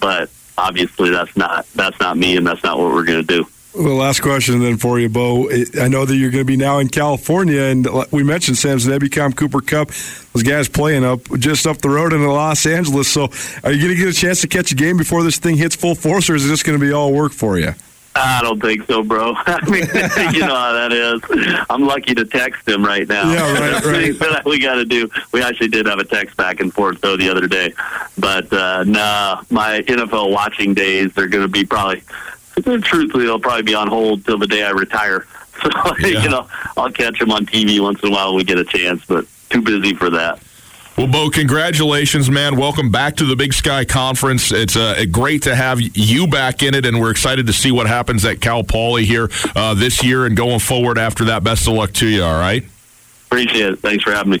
but 0.00 0.28
obviously 0.58 1.10
that's 1.10 1.34
not 1.36 1.66
that's 1.74 1.98
not 2.00 2.16
me, 2.18 2.36
and 2.36 2.46
that's 2.46 2.62
not 2.62 2.78
what 2.78 2.92
we're 2.92 3.04
going 3.04 3.24
to 3.24 3.42
do. 3.42 3.46
Well, 3.78 3.96
last 3.96 4.22
question 4.22 4.60
then 4.60 4.78
for 4.78 4.98
you, 4.98 5.10
Beau. 5.10 5.50
I 5.78 5.88
know 5.88 6.06
that 6.06 6.16
you're 6.16 6.30
going 6.30 6.40
to 6.40 6.46
be 6.46 6.56
now 6.56 6.78
in 6.78 6.88
California, 6.88 7.60
and 7.60 7.86
we 8.10 8.22
mentioned 8.22 8.56
Samson 8.56 8.90
Ebukam 8.90 9.36
Cooper 9.36 9.60
Kupp. 9.60 9.88
Those 10.32 10.42
guys 10.42 10.68
playing 10.68 11.04
up 11.04 11.20
just 11.38 11.66
up 11.66 11.78
the 11.78 11.90
road 11.90 12.14
in 12.14 12.24
Los 12.26 12.64
Angeles. 12.64 13.06
So, 13.08 13.28
are 13.64 13.72
you 13.72 13.82
going 13.82 13.94
to 13.94 13.96
get 13.96 14.08
a 14.08 14.14
chance 14.14 14.40
to 14.40 14.48
catch 14.48 14.72
a 14.72 14.74
game 14.74 14.96
before 14.96 15.22
this 15.22 15.38
thing 15.38 15.56
hits 15.56 15.76
full 15.76 15.94
force, 15.94 16.30
or 16.30 16.34
is 16.34 16.48
this 16.48 16.62
going 16.62 16.78
to 16.78 16.84
be 16.84 16.92
all 16.92 17.12
work 17.12 17.32
for 17.32 17.58
you? 17.58 17.74
I 18.16 18.40
don't 18.42 18.60
think 18.60 18.86
so, 18.86 19.02
bro. 19.02 19.34
I 19.46 19.68
mean, 19.68 19.82
you 20.34 20.40
know 20.40 20.54
how 20.54 20.72
that 20.72 20.92
is. 20.92 21.64
I'm 21.68 21.86
lucky 21.86 22.14
to 22.14 22.24
text 22.24 22.66
him 22.66 22.84
right 22.84 23.06
now. 23.06 23.30
Yeah, 23.30 23.82
right, 23.82 24.20
right. 24.20 24.44
we 24.44 24.58
got 24.58 24.76
to 24.76 24.84
do. 24.84 25.10
We 25.32 25.42
actually 25.42 25.68
did 25.68 25.86
have 25.86 25.98
a 25.98 26.04
text 26.04 26.36
back 26.36 26.60
and 26.60 26.72
forth 26.72 27.00
though 27.00 27.16
the 27.16 27.28
other 27.28 27.46
day, 27.46 27.74
but 28.16 28.50
uh, 28.52 28.84
nah, 28.84 29.42
my 29.50 29.82
NFL 29.82 30.32
watching 30.32 30.74
days 30.74 31.12
they're 31.12 31.28
going 31.28 31.44
to 31.44 31.48
be 31.48 31.64
probably. 31.64 32.02
Truthfully, 32.62 33.24
they'll 33.24 33.38
probably 33.38 33.62
be 33.62 33.74
on 33.74 33.88
hold 33.88 34.24
till 34.24 34.38
the 34.38 34.46
day 34.46 34.64
I 34.64 34.70
retire. 34.70 35.26
So 35.62 35.70
yeah. 36.00 36.22
you 36.22 36.28
know, 36.28 36.46
I'll 36.76 36.92
catch 36.92 37.18
them 37.18 37.32
on 37.32 37.46
TV 37.46 37.80
once 37.80 38.02
in 38.02 38.10
a 38.10 38.12
while 38.12 38.28
when 38.28 38.36
we 38.36 38.44
get 38.44 38.58
a 38.58 38.64
chance, 38.64 39.02
but 39.06 39.24
too 39.48 39.62
busy 39.62 39.94
for 39.94 40.10
that. 40.10 40.38
Well, 40.98 41.06
Beau, 41.06 41.30
congratulations, 41.30 42.30
man. 42.30 42.56
Welcome 42.56 42.90
back 42.90 43.16
to 43.16 43.24
the 43.24 43.36
Big 43.36 43.52
Sky 43.52 43.84
Conference. 43.84 44.50
It's 44.50 44.76
uh, 44.76 45.04
great 45.10 45.42
to 45.42 45.54
have 45.54 45.78
you 45.80 46.26
back 46.26 46.62
in 46.62 46.74
it, 46.74 46.86
and 46.86 47.00
we're 47.00 47.10
excited 47.10 47.46
to 47.46 47.52
see 47.52 47.70
what 47.70 47.86
happens 47.86 48.24
at 48.24 48.40
Cal 48.40 48.64
Poly 48.64 49.04
here 49.04 49.30
uh, 49.54 49.74
this 49.74 50.02
year 50.02 50.24
and 50.24 50.36
going 50.36 50.58
forward 50.58 50.98
after 50.98 51.24
that. 51.24 51.44
Best 51.44 51.66
of 51.68 51.74
luck 51.74 51.92
to 51.94 52.06
you, 52.06 52.22
all 52.22 52.38
right? 52.38 52.64
Appreciate 53.26 53.72
it. 53.72 53.78
Thanks 53.80 54.04
for 54.04 54.12
having 54.12 54.32
me. 54.32 54.40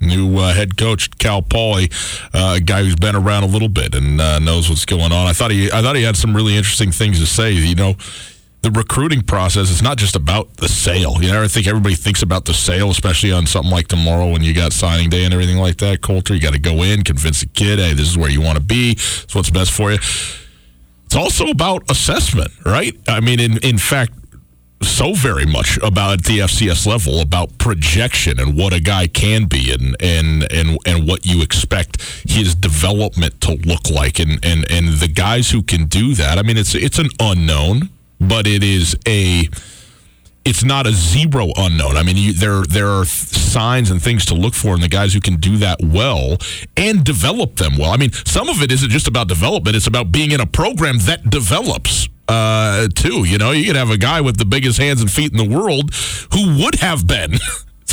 new 0.00 0.38
uh, 0.38 0.52
head 0.52 0.76
coach 0.76 1.10
Cal 1.18 1.42
Poly, 1.42 1.90
uh, 2.32 2.54
a 2.56 2.60
guy 2.60 2.82
who's 2.82 2.96
been 2.96 3.16
around 3.16 3.42
a 3.44 3.46
little 3.46 3.68
bit 3.68 3.94
and 3.94 4.20
uh, 4.20 4.38
knows 4.38 4.68
what's 4.68 4.84
going 4.84 5.12
on. 5.12 5.26
I 5.26 5.32
thought 5.32 5.50
he 5.50 5.70
I 5.70 5.82
thought 5.82 5.96
he 5.96 6.02
had 6.02 6.16
some 6.16 6.34
really 6.34 6.56
interesting 6.56 6.92
things 6.92 7.18
to 7.20 7.26
say. 7.26 7.52
You 7.52 7.74
know, 7.74 7.96
the 8.62 8.70
recruiting 8.70 9.22
process 9.22 9.70
is 9.70 9.82
not 9.82 9.98
just 9.98 10.16
about 10.16 10.56
the 10.56 10.68
sale. 10.68 11.22
You 11.22 11.32
know, 11.32 11.42
I 11.42 11.48
think 11.48 11.66
everybody 11.66 11.94
thinks 11.94 12.22
about 12.22 12.44
the 12.44 12.54
sale, 12.54 12.90
especially 12.90 13.32
on 13.32 13.46
something 13.46 13.70
like 13.70 13.88
tomorrow 13.88 14.30
when 14.30 14.42
you 14.42 14.54
got 14.54 14.72
signing 14.72 15.10
day 15.10 15.24
and 15.24 15.32
everything 15.32 15.58
like 15.58 15.78
that. 15.78 16.00
Colter, 16.00 16.34
you 16.34 16.40
got 16.40 16.54
to 16.54 16.58
go 16.58 16.82
in, 16.82 17.02
convince 17.02 17.40
the 17.40 17.46
kid, 17.46 17.78
hey, 17.78 17.94
this 17.94 18.08
is 18.08 18.18
where 18.18 18.30
you 18.30 18.40
want 18.40 18.58
to 18.58 18.64
be. 18.64 18.92
It's 18.92 19.34
what's 19.34 19.50
best 19.50 19.72
for 19.72 19.92
you. 19.92 19.98
It's 21.06 21.16
also 21.16 21.48
about 21.48 21.90
assessment, 21.90 22.50
right? 22.66 22.94
I 23.06 23.20
mean, 23.20 23.40
in 23.40 23.58
in 23.58 23.78
fact, 23.78 24.12
so 24.82 25.12
very 25.12 25.46
much 25.46 25.78
about 25.82 26.24
the 26.24 26.38
FCS 26.38 26.86
level 26.86 27.20
about 27.20 27.58
projection 27.58 28.38
and 28.38 28.56
what 28.56 28.72
a 28.72 28.80
guy 28.80 29.06
can 29.06 29.46
be 29.46 29.72
and 29.72 29.96
and 30.00 30.50
and 30.52 30.78
and 30.86 31.08
what 31.08 31.26
you 31.26 31.42
expect 31.42 32.02
his 32.28 32.54
development 32.54 33.40
to 33.40 33.54
look 33.66 33.90
like 33.90 34.18
and 34.18 34.44
and 34.44 34.70
and 34.70 34.98
the 35.00 35.08
guys 35.08 35.50
who 35.50 35.62
can 35.62 35.86
do 35.86 36.14
that 36.14 36.38
I 36.38 36.42
mean 36.42 36.56
it's 36.56 36.74
it's 36.74 36.98
an 36.98 37.08
unknown 37.20 37.88
but 38.20 38.46
it 38.46 38.62
is 38.62 38.96
a 39.06 39.48
it's 40.44 40.64
not 40.64 40.86
a 40.86 40.92
zero 40.92 41.48
unknown. 41.56 41.96
I 41.96 42.02
mean, 42.02 42.16
you, 42.16 42.32
there 42.32 42.62
there 42.62 42.88
are 42.88 43.04
signs 43.04 43.90
and 43.90 44.02
things 44.02 44.24
to 44.26 44.34
look 44.34 44.54
for 44.54 44.74
in 44.74 44.80
the 44.80 44.88
guys 44.88 45.12
who 45.12 45.20
can 45.20 45.36
do 45.36 45.58
that 45.58 45.78
well 45.82 46.38
and 46.76 47.04
develop 47.04 47.56
them 47.56 47.76
well. 47.78 47.90
I 47.90 47.98
mean, 47.98 48.12
some 48.12 48.48
of 48.48 48.62
it 48.62 48.72
isn't 48.72 48.88
just 48.88 49.06
about 49.06 49.28
development; 49.28 49.76
it's 49.76 49.86
about 49.86 50.10
being 50.10 50.30
in 50.30 50.40
a 50.40 50.46
program 50.46 50.98
that 51.00 51.28
develops 51.28 52.08
uh, 52.28 52.88
too. 52.94 53.24
You 53.24 53.38
know, 53.38 53.52
you 53.52 53.64
could 53.64 53.76
have 53.76 53.90
a 53.90 53.98
guy 53.98 54.20
with 54.20 54.36
the 54.36 54.44
biggest 54.44 54.78
hands 54.78 55.00
and 55.00 55.10
feet 55.10 55.32
in 55.32 55.38
the 55.38 55.58
world 55.58 55.94
who 56.32 56.62
would 56.62 56.76
have 56.76 57.06
been. 57.06 57.34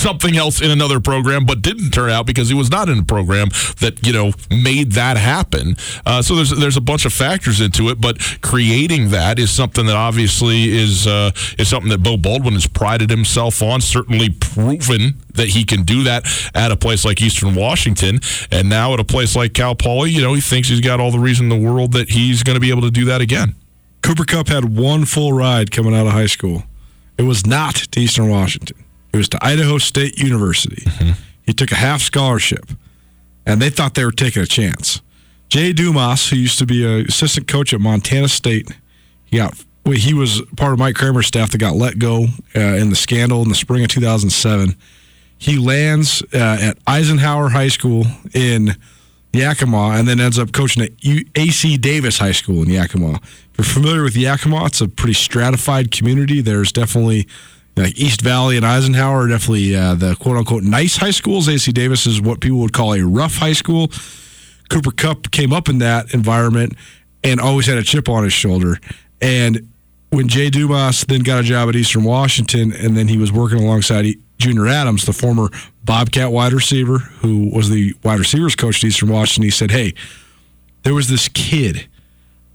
something 0.06 0.36
else 0.38 0.62
in 0.62 0.70
another 0.70 1.00
program, 1.00 1.46
but 1.46 1.62
didn't 1.62 1.90
turn 1.90 2.12
out 2.12 2.28
because 2.28 2.50
he 2.50 2.54
was 2.54 2.70
not 2.70 2.90
in 2.90 3.00
a 3.00 3.04
program 3.04 3.48
that 3.80 4.06
you 4.06 4.14
know 4.14 4.32
made 4.52 4.92
that 4.92 5.18
happen. 5.18 5.76
Uh, 6.06 6.22
so 6.22 6.36
there's 6.36 6.52
there's 6.52 6.78
a 6.78 6.82
bunch 6.82 7.06
of 7.06 7.14
factors 7.14 7.60
into 7.60 7.90
it, 7.90 8.00
but 8.00 8.20
creating 8.42 9.10
that 9.10 9.40
is 9.40 9.50
something 9.50 9.86
that 9.88 9.96
obviously 9.96 10.70
is 10.70 11.08
uh, 11.08 11.32
is 11.58 11.70
something 11.70 11.90
that 11.90 12.04
Beau 12.04 12.18
Baldwin 12.18 12.54
has 12.54 12.68
prided 12.68 13.10
himself 13.10 13.64
on. 13.64 13.82
Certainly 13.82 14.30
proven 14.32 15.16
that 15.34 15.48
he 15.48 15.64
can 15.64 15.84
do 15.84 16.04
that 16.04 16.26
at 16.54 16.72
a 16.72 16.78
place 16.78 17.04
like 17.04 17.22
Eastern 17.22 17.56
Washington, 17.56 18.20
and 18.52 18.70
now 18.70 18.94
at 18.94 19.00
a 19.00 19.04
place 19.04 19.36
like 19.36 19.54
Cal 19.54 19.76
Poly, 19.76 20.12
you 20.12 20.22
know, 20.22 20.34
he 20.34 20.42
thinks 20.42 20.68
he's 20.68 20.82
got 20.82 21.00
all 21.00 21.12
the 21.12 21.20
reason 21.20 21.52
in 21.52 21.62
the 21.62 21.68
world 21.68 21.94
that 21.94 22.10
he's 22.10 22.44
going 22.44 22.56
to 22.56 22.60
be 22.60 22.70
able 22.70 22.84
to 22.84 22.92
do 22.92 23.06
that 23.06 23.22
again. 23.22 23.56
Cooper 24.06 24.24
Kupp 24.24 24.50
had 24.50 24.78
one 24.78 25.04
full 25.06 25.34
ride 25.34 25.72
coming 25.72 25.96
out 25.96 26.06
of 26.06 26.14
high 26.14 26.28
school. 26.28 26.64
It 27.18 27.24
was 27.24 27.48
not 27.48 27.74
to 27.74 28.00
Eastern 28.00 28.30
Washington. 28.30 28.78
It 29.12 29.18
was 29.18 29.28
to 29.30 29.44
Idaho 29.44 29.80
State 29.80 30.20
University. 30.20 30.84
Mm-hmm. 30.84 31.12
He 31.42 31.54
took 31.54 31.72
a 31.72 31.76
half 31.76 32.02
scholarship, 32.02 32.70
and 33.48 33.60
they 33.60 33.72
thought 33.72 33.96
they 33.96 34.06
were 34.06 34.12
taking 34.12 34.44
a 34.44 34.46
chance. 34.46 35.02
Jay 35.50 35.74
Dumas, 35.74 36.30
who 36.30 36.36
used 36.36 36.60
to 36.60 36.68
be 36.68 36.86
an 36.86 37.08
assistant 37.08 37.48
coach 37.48 37.74
at 37.74 37.80
Montana 37.80 38.28
State, 38.28 38.70
he 39.26 39.38
got 39.38 39.56
he 39.92 40.14
was 40.14 40.42
part 40.56 40.74
of 40.74 40.80
Mike 40.80 40.96
Kramer's 40.96 41.28
staff 41.28 41.52
that 41.52 41.58
got 41.58 41.76
let 41.76 41.98
go 41.98 42.26
uh, 42.56 42.60
in 42.60 42.92
the 42.92 42.96
scandal 42.96 43.42
in 43.42 43.50
the 43.50 43.56
spring 43.56 43.84
of 43.84 43.90
2007. 43.90 44.76
He 45.38 45.58
lands 45.58 46.24
uh, 46.32 46.58
at 46.60 46.78
Eisenhower 46.86 47.50
High 47.50 47.70
School 47.70 48.06
in 48.34 48.76
Yakima 49.36 49.92
and 49.92 50.08
then 50.08 50.20
ends 50.20 50.40
up 50.40 50.52
coaching 50.52 50.84
at 50.84 50.92
AC 51.36 51.78
Davis 51.78 52.18
High 52.20 52.32
School 52.32 52.64
in 52.64 52.70
Yakima. 52.70 53.20
If 53.22 53.52
you're 53.58 53.66
familiar 53.66 54.04
with 54.04 54.16
Yakima, 54.16 54.66
it's 54.66 54.82
a 54.82 54.88
pretty 54.88 55.14
stratified 55.14 55.92
community. 55.92 56.42
There's 56.42 56.72
definitely 56.72 57.28
like 57.76 57.98
East 57.98 58.22
Valley 58.22 58.58
and 58.58 58.66
Eisenhower 58.66 59.24
are 59.24 59.28
definitely 59.28 59.76
uh, 59.76 59.96
the 59.96 60.16
quote 60.16 60.38
unquote 60.38 60.64
nice 60.64 60.98
high 60.98 61.12
schools. 61.12 61.50
AC 61.50 61.72
Davis 61.72 62.06
is 62.06 62.22
what 62.22 62.40
people 62.40 62.60
would 62.60 62.74
call 62.74 62.94
a 62.94 63.02
rough 63.02 63.36
high 63.36 63.54
school. 63.54 63.92
Cooper 64.70 64.92
Kupp 64.92 65.32
came 65.32 65.54
up 65.54 65.70
in 65.70 65.80
that 65.80 66.14
environment 66.14 66.74
and 67.24 67.40
always 67.40 67.66
had 67.68 67.78
a 67.78 67.84
chip 67.84 68.10
on 68.10 68.24
his 68.24 68.34
shoulder. 68.34 68.80
And 69.22 69.70
when 70.10 70.28
Jay 70.28 70.50
Dumas 70.50 71.06
then 71.06 71.22
got 71.22 71.40
a 71.40 71.44
job 71.44 71.70
at 71.70 71.76
Eastern 71.76 72.04
Washington, 72.04 72.72
and 72.74 72.96
then 72.96 73.08
he 73.08 73.18
was 73.18 73.32
working 73.32 73.60
alongside 73.60 74.06
Junior 74.38 74.68
Adams, 74.68 75.06
the 75.06 75.14
former 75.14 75.50
Bobcat 75.86 76.32
wide 76.32 76.54
receiver 76.54 76.98
who 76.98 77.50
was 77.54 77.70
the 77.70 77.94
wide 78.04 78.20
receivers 78.20 78.56
coach 78.56 78.84
at 78.84 78.88
Eastern 78.88 79.10
Washington, 79.10 79.44
he 79.44 79.52
said, 79.52 79.72
Hey, 79.72 79.94
there 80.84 80.94
was 80.94 81.10
this 81.10 81.28
kid. 81.30 81.88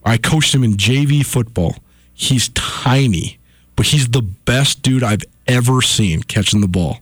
I 0.05 0.17
coached 0.17 0.55
him 0.55 0.65
in 0.65 0.75
JV 0.75 1.25
football. 1.25 1.77
He's 2.13 2.49
tiny, 2.51 3.39
but 3.77 3.87
he's 3.87 4.09
the 4.09 4.23
best 4.23 4.83
dude 4.83 5.03
I've 5.03 5.25
ever 5.47 5.81
seen 5.83 6.23
catching 6.23 6.61
the 6.61 6.69
ball. 6.69 6.99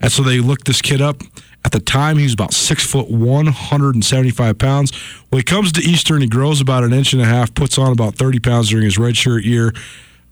And 0.00 0.10
so 0.10 0.22
they 0.22 0.40
looked 0.40 0.66
this 0.66 0.82
kid 0.82 1.00
up. 1.00 1.22
At 1.64 1.72
the 1.72 1.80
time, 1.80 2.16
he 2.16 2.24
was 2.24 2.32
about 2.32 2.54
six 2.54 2.84
foot, 2.84 3.10
175 3.10 4.58
pounds. 4.58 4.96
When 5.28 5.38
he 5.38 5.44
comes 5.44 5.72
to 5.72 5.82
Eastern, 5.82 6.22
he 6.22 6.26
grows 6.26 6.60
about 6.60 6.84
an 6.84 6.92
inch 6.92 7.12
and 7.12 7.20
a 7.20 7.26
half, 7.26 7.54
puts 7.54 7.76
on 7.76 7.92
about 7.92 8.14
30 8.14 8.40
pounds 8.40 8.70
during 8.70 8.84
his 8.84 8.96
redshirt 8.96 9.44
year. 9.44 9.72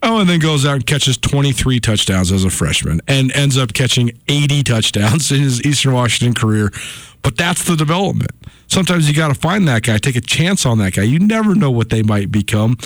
Oh, 0.02 0.20
and 0.20 0.28
then 0.28 0.38
goes 0.38 0.64
out 0.64 0.74
and 0.74 0.86
catches 0.86 1.18
23 1.18 1.80
touchdowns 1.80 2.30
as 2.30 2.44
a 2.44 2.50
freshman 2.50 3.00
and 3.08 3.32
ends 3.32 3.58
up 3.58 3.72
catching 3.72 4.12
80 4.28 4.62
touchdowns 4.62 5.32
in 5.32 5.40
his 5.40 5.62
Eastern 5.64 5.92
Washington 5.92 6.34
career. 6.34 6.70
But 7.22 7.36
that's 7.36 7.64
the 7.64 7.74
development. 7.74 8.30
Sometimes 8.68 9.08
you 9.08 9.14
got 9.14 9.28
to 9.28 9.34
find 9.34 9.66
that 9.66 9.82
guy, 9.82 9.98
take 9.98 10.14
a 10.14 10.20
chance 10.20 10.64
on 10.64 10.78
that 10.78 10.92
guy. 10.92 11.02
You 11.02 11.18
never 11.18 11.54
know 11.54 11.70
what 11.70 11.90
they 11.90 12.02
might 12.02 12.30
become. 12.30 12.76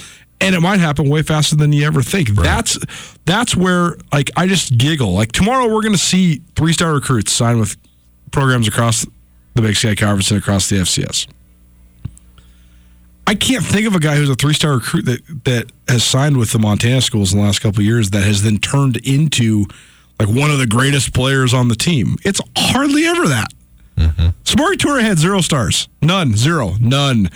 And 0.41 0.55
it 0.55 0.61
might 0.61 0.81
happen 0.81 1.09
way 1.09 1.23
faster 1.23 1.55
than 1.55 1.73
you 1.73 1.87
ever 1.87 2.03
think. 2.03 2.31
Right. 2.31 2.43
That's 2.43 2.79
that's 3.27 3.55
where 3.55 3.97
like 4.13 4.31
I 4.37 4.49
just 4.49 4.77
giggle. 4.77 5.13
Like 5.13 5.31
tomorrow 5.31 5.67
we're 5.73 5.83
going 5.83 5.93
to 5.93 5.99
see 5.99 6.43
three 6.57 6.73
star 6.73 6.95
recruits 6.95 7.31
sign 7.31 7.61
with 7.61 7.77
programs 8.33 8.67
across 8.67 9.07
the 9.55 9.63
Big 9.63 9.77
Sky 9.77 9.95
Conference 9.95 10.31
and 10.31 10.41
across 10.41 10.69
the 10.69 10.77
FCS. 10.77 11.29
I 13.27 13.35
can't 13.35 13.65
think 13.65 13.87
of 13.87 13.95
a 13.95 14.01
guy 14.01 14.17
who's 14.17 14.31
a 14.31 14.35
three 14.35 14.55
star 14.55 14.75
recruit 14.75 15.05
that 15.07 15.45
that 15.45 15.73
has 15.89 16.05
signed 16.05 16.37
with 16.37 16.53
the 16.53 16.59
Montana 16.59 17.01
schools 17.01 17.33
in 17.33 17.39
the 17.39 17.45
last 17.45 17.61
couple 17.61 17.81
of 17.81 17.87
years 17.87 18.11
that 18.11 18.23
has 18.25 18.43
then 18.43 18.59
turned 18.59 18.97
into 19.07 19.67
like 20.19 20.29
one 20.29 20.51
of 20.51 20.59
the 20.59 20.67
greatest 20.67 21.15
players 21.15 21.55
on 21.55 21.69
the 21.69 21.75
team. 21.75 22.17
It's 22.25 22.41
hardly 22.57 23.07
ever 23.07 23.29
that. 23.29 23.53
Mm-hmm. 23.97 24.29
Samori 24.45 24.77
Toure 24.77 25.03
had 25.03 25.19
zero 25.19 25.41
stars, 25.41 25.89
none, 26.01 26.35
zero, 26.35 26.75
none. 26.81 27.29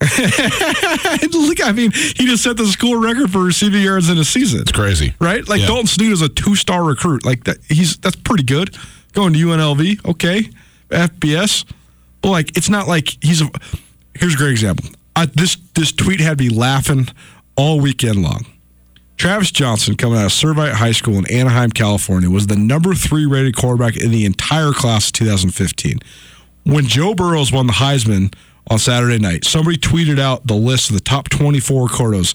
Look, 0.02 1.62
I 1.62 1.72
mean, 1.74 1.90
he 1.92 2.24
just 2.26 2.42
set 2.42 2.56
the 2.56 2.66
school 2.66 2.98
record 2.98 3.30
for 3.30 3.40
receiving 3.40 3.82
yards 3.82 4.08
in 4.08 4.16
a 4.16 4.24
season. 4.24 4.62
It's 4.62 4.72
crazy, 4.72 5.14
right? 5.20 5.46
Like 5.46 5.60
yeah. 5.60 5.66
Dalton 5.66 5.86
Sneed 5.86 6.12
is 6.12 6.22
a 6.22 6.28
two 6.28 6.54
star 6.54 6.82
recruit. 6.84 7.26
Like 7.26 7.44
that, 7.44 7.58
he's 7.68 7.98
that's 7.98 8.16
pretty 8.16 8.44
good. 8.44 8.74
Going 9.12 9.34
to 9.34 9.38
UNLV, 9.38 10.08
okay, 10.08 10.48
FBS, 10.88 11.70
but 12.22 12.30
like 12.30 12.56
it's 12.56 12.70
not 12.70 12.88
like 12.88 13.18
he's 13.22 13.42
a. 13.42 13.50
Here's 14.14 14.34
a 14.34 14.36
great 14.36 14.52
example. 14.52 14.88
I, 15.16 15.26
this 15.26 15.56
this 15.74 15.92
tweet 15.92 16.20
had 16.20 16.38
me 16.38 16.48
laughing 16.48 17.08
all 17.56 17.80
weekend 17.80 18.22
long. 18.22 18.46
Travis 19.16 19.50
Jonsen, 19.50 19.98
coming 19.98 20.18
out 20.18 20.24
of 20.24 20.32
Servite 20.32 20.72
High 20.72 20.92
School 20.92 21.18
in 21.18 21.30
Anaheim, 21.30 21.70
California, 21.70 22.30
was 22.30 22.46
the 22.46 22.56
number 22.56 22.94
three 22.94 23.26
rated 23.26 23.54
quarterback 23.54 23.96
in 23.96 24.10
the 24.10 24.24
entire 24.24 24.72
class 24.72 25.08
of 25.08 25.12
2015. 25.12 25.98
When 26.64 26.86
Joe 26.86 27.14
Burrows 27.14 27.52
won 27.52 27.66
the 27.66 27.74
Heisman 27.74 28.32
on 28.70 28.78
Saturday 28.78 29.18
night. 29.18 29.44
Somebody 29.44 29.76
tweeted 29.76 30.18
out 30.18 30.46
the 30.46 30.54
list 30.54 30.90
of 30.90 30.94
the 30.94 31.02
top 31.02 31.28
24 31.28 31.88
quartos, 31.88 32.34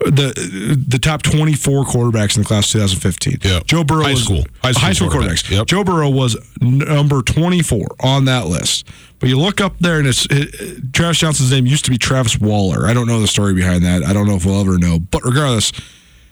the 0.00 0.84
the 0.88 0.98
top 0.98 1.22
24 1.22 1.84
quarterbacks 1.84 2.36
in 2.36 2.42
the 2.42 2.48
class 2.48 2.74
of 2.74 2.80
2015. 2.80 3.38
Yeah. 3.42 3.60
Joe 3.64 3.84
Burrow 3.84 4.04
High 4.04 4.10
was, 4.12 4.24
school. 4.24 4.44
High 4.62 4.72
school 4.72 4.94
school 4.94 5.08
quarterbacks. 5.08 5.44
quarterbacks. 5.44 5.50
Yep. 5.50 5.66
Joe 5.66 5.84
Burrow 5.84 6.10
was 6.10 6.36
number 6.60 7.22
24 7.22 7.96
on 8.00 8.24
that 8.24 8.46
list. 8.46 8.88
But 9.18 9.28
you 9.30 9.38
look 9.38 9.60
up 9.60 9.78
there, 9.78 9.98
and 9.98 10.06
it's 10.06 10.26
it, 10.30 10.92
Travis 10.92 11.18
Jonsen's 11.18 11.50
name 11.50 11.66
used 11.66 11.84
to 11.86 11.90
be 11.90 11.98
Travis 11.98 12.38
Waller. 12.38 12.86
I 12.86 12.92
don't 12.92 13.06
know 13.06 13.20
the 13.20 13.26
story 13.26 13.54
behind 13.54 13.82
that. 13.84 14.02
I 14.02 14.12
don't 14.12 14.26
know 14.26 14.36
if 14.36 14.44
we'll 14.44 14.60
ever 14.60 14.78
know. 14.78 14.98
But 14.98 15.24
regardless, 15.24 15.72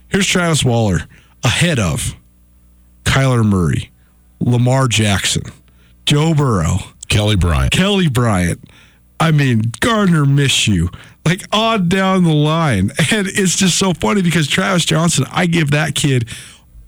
here's 0.08 0.26
Travis 0.26 0.64
Waller 0.64 1.00
ahead 1.42 1.78
of 1.78 2.14
Kyler 3.04 3.44
Murray, 3.44 3.90
Lamar 4.40 4.88
Jackson, 4.88 5.44
Joe 6.04 6.34
Burrow, 6.34 6.78
Kelly 7.08 7.36
Bryant. 7.36 7.72
Kelly 7.72 8.08
Bryant. 8.08 8.60
I 9.20 9.30
mean, 9.30 9.72
Gardner 9.80 10.24
Minshew. 10.24 10.94
like 11.24 11.42
on 11.52 11.88
down 11.88 12.24
the 12.24 12.32
line. 12.34 12.90
And 13.12 13.26
it's 13.28 13.56
just 13.56 13.78
so 13.78 13.94
funny 13.94 14.22
because 14.22 14.48
Travis 14.48 14.84
Jonsen, 14.84 15.26
I 15.30 15.46
give 15.46 15.70
that 15.70 15.94
kid 15.94 16.28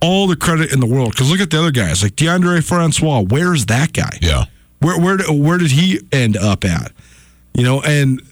all 0.01 0.27
the 0.27 0.37
credit 0.37 0.73
in 0.73 0.81
the 0.81 0.87
world. 0.87 1.13
Because 1.13 1.31
look 1.31 1.41
at 1.41 1.51
the 1.51 1.59
other 1.59 1.71
guys, 1.71 2.03
like 2.03 2.17
Deondre 2.17 2.63
Francois. 2.67 3.21
Where's 3.21 3.67
that 3.67 3.93
guy? 3.93 4.19
Yeah. 4.21 4.45
Where 4.87 4.99
where 5.01 5.19
where 5.33 5.59
did 5.59 5.73
he 5.73 6.01
end 6.13 6.37
up 6.37 6.65
at? 6.65 6.93
You 7.55 7.65
know, 7.65 7.83
and 7.83 8.23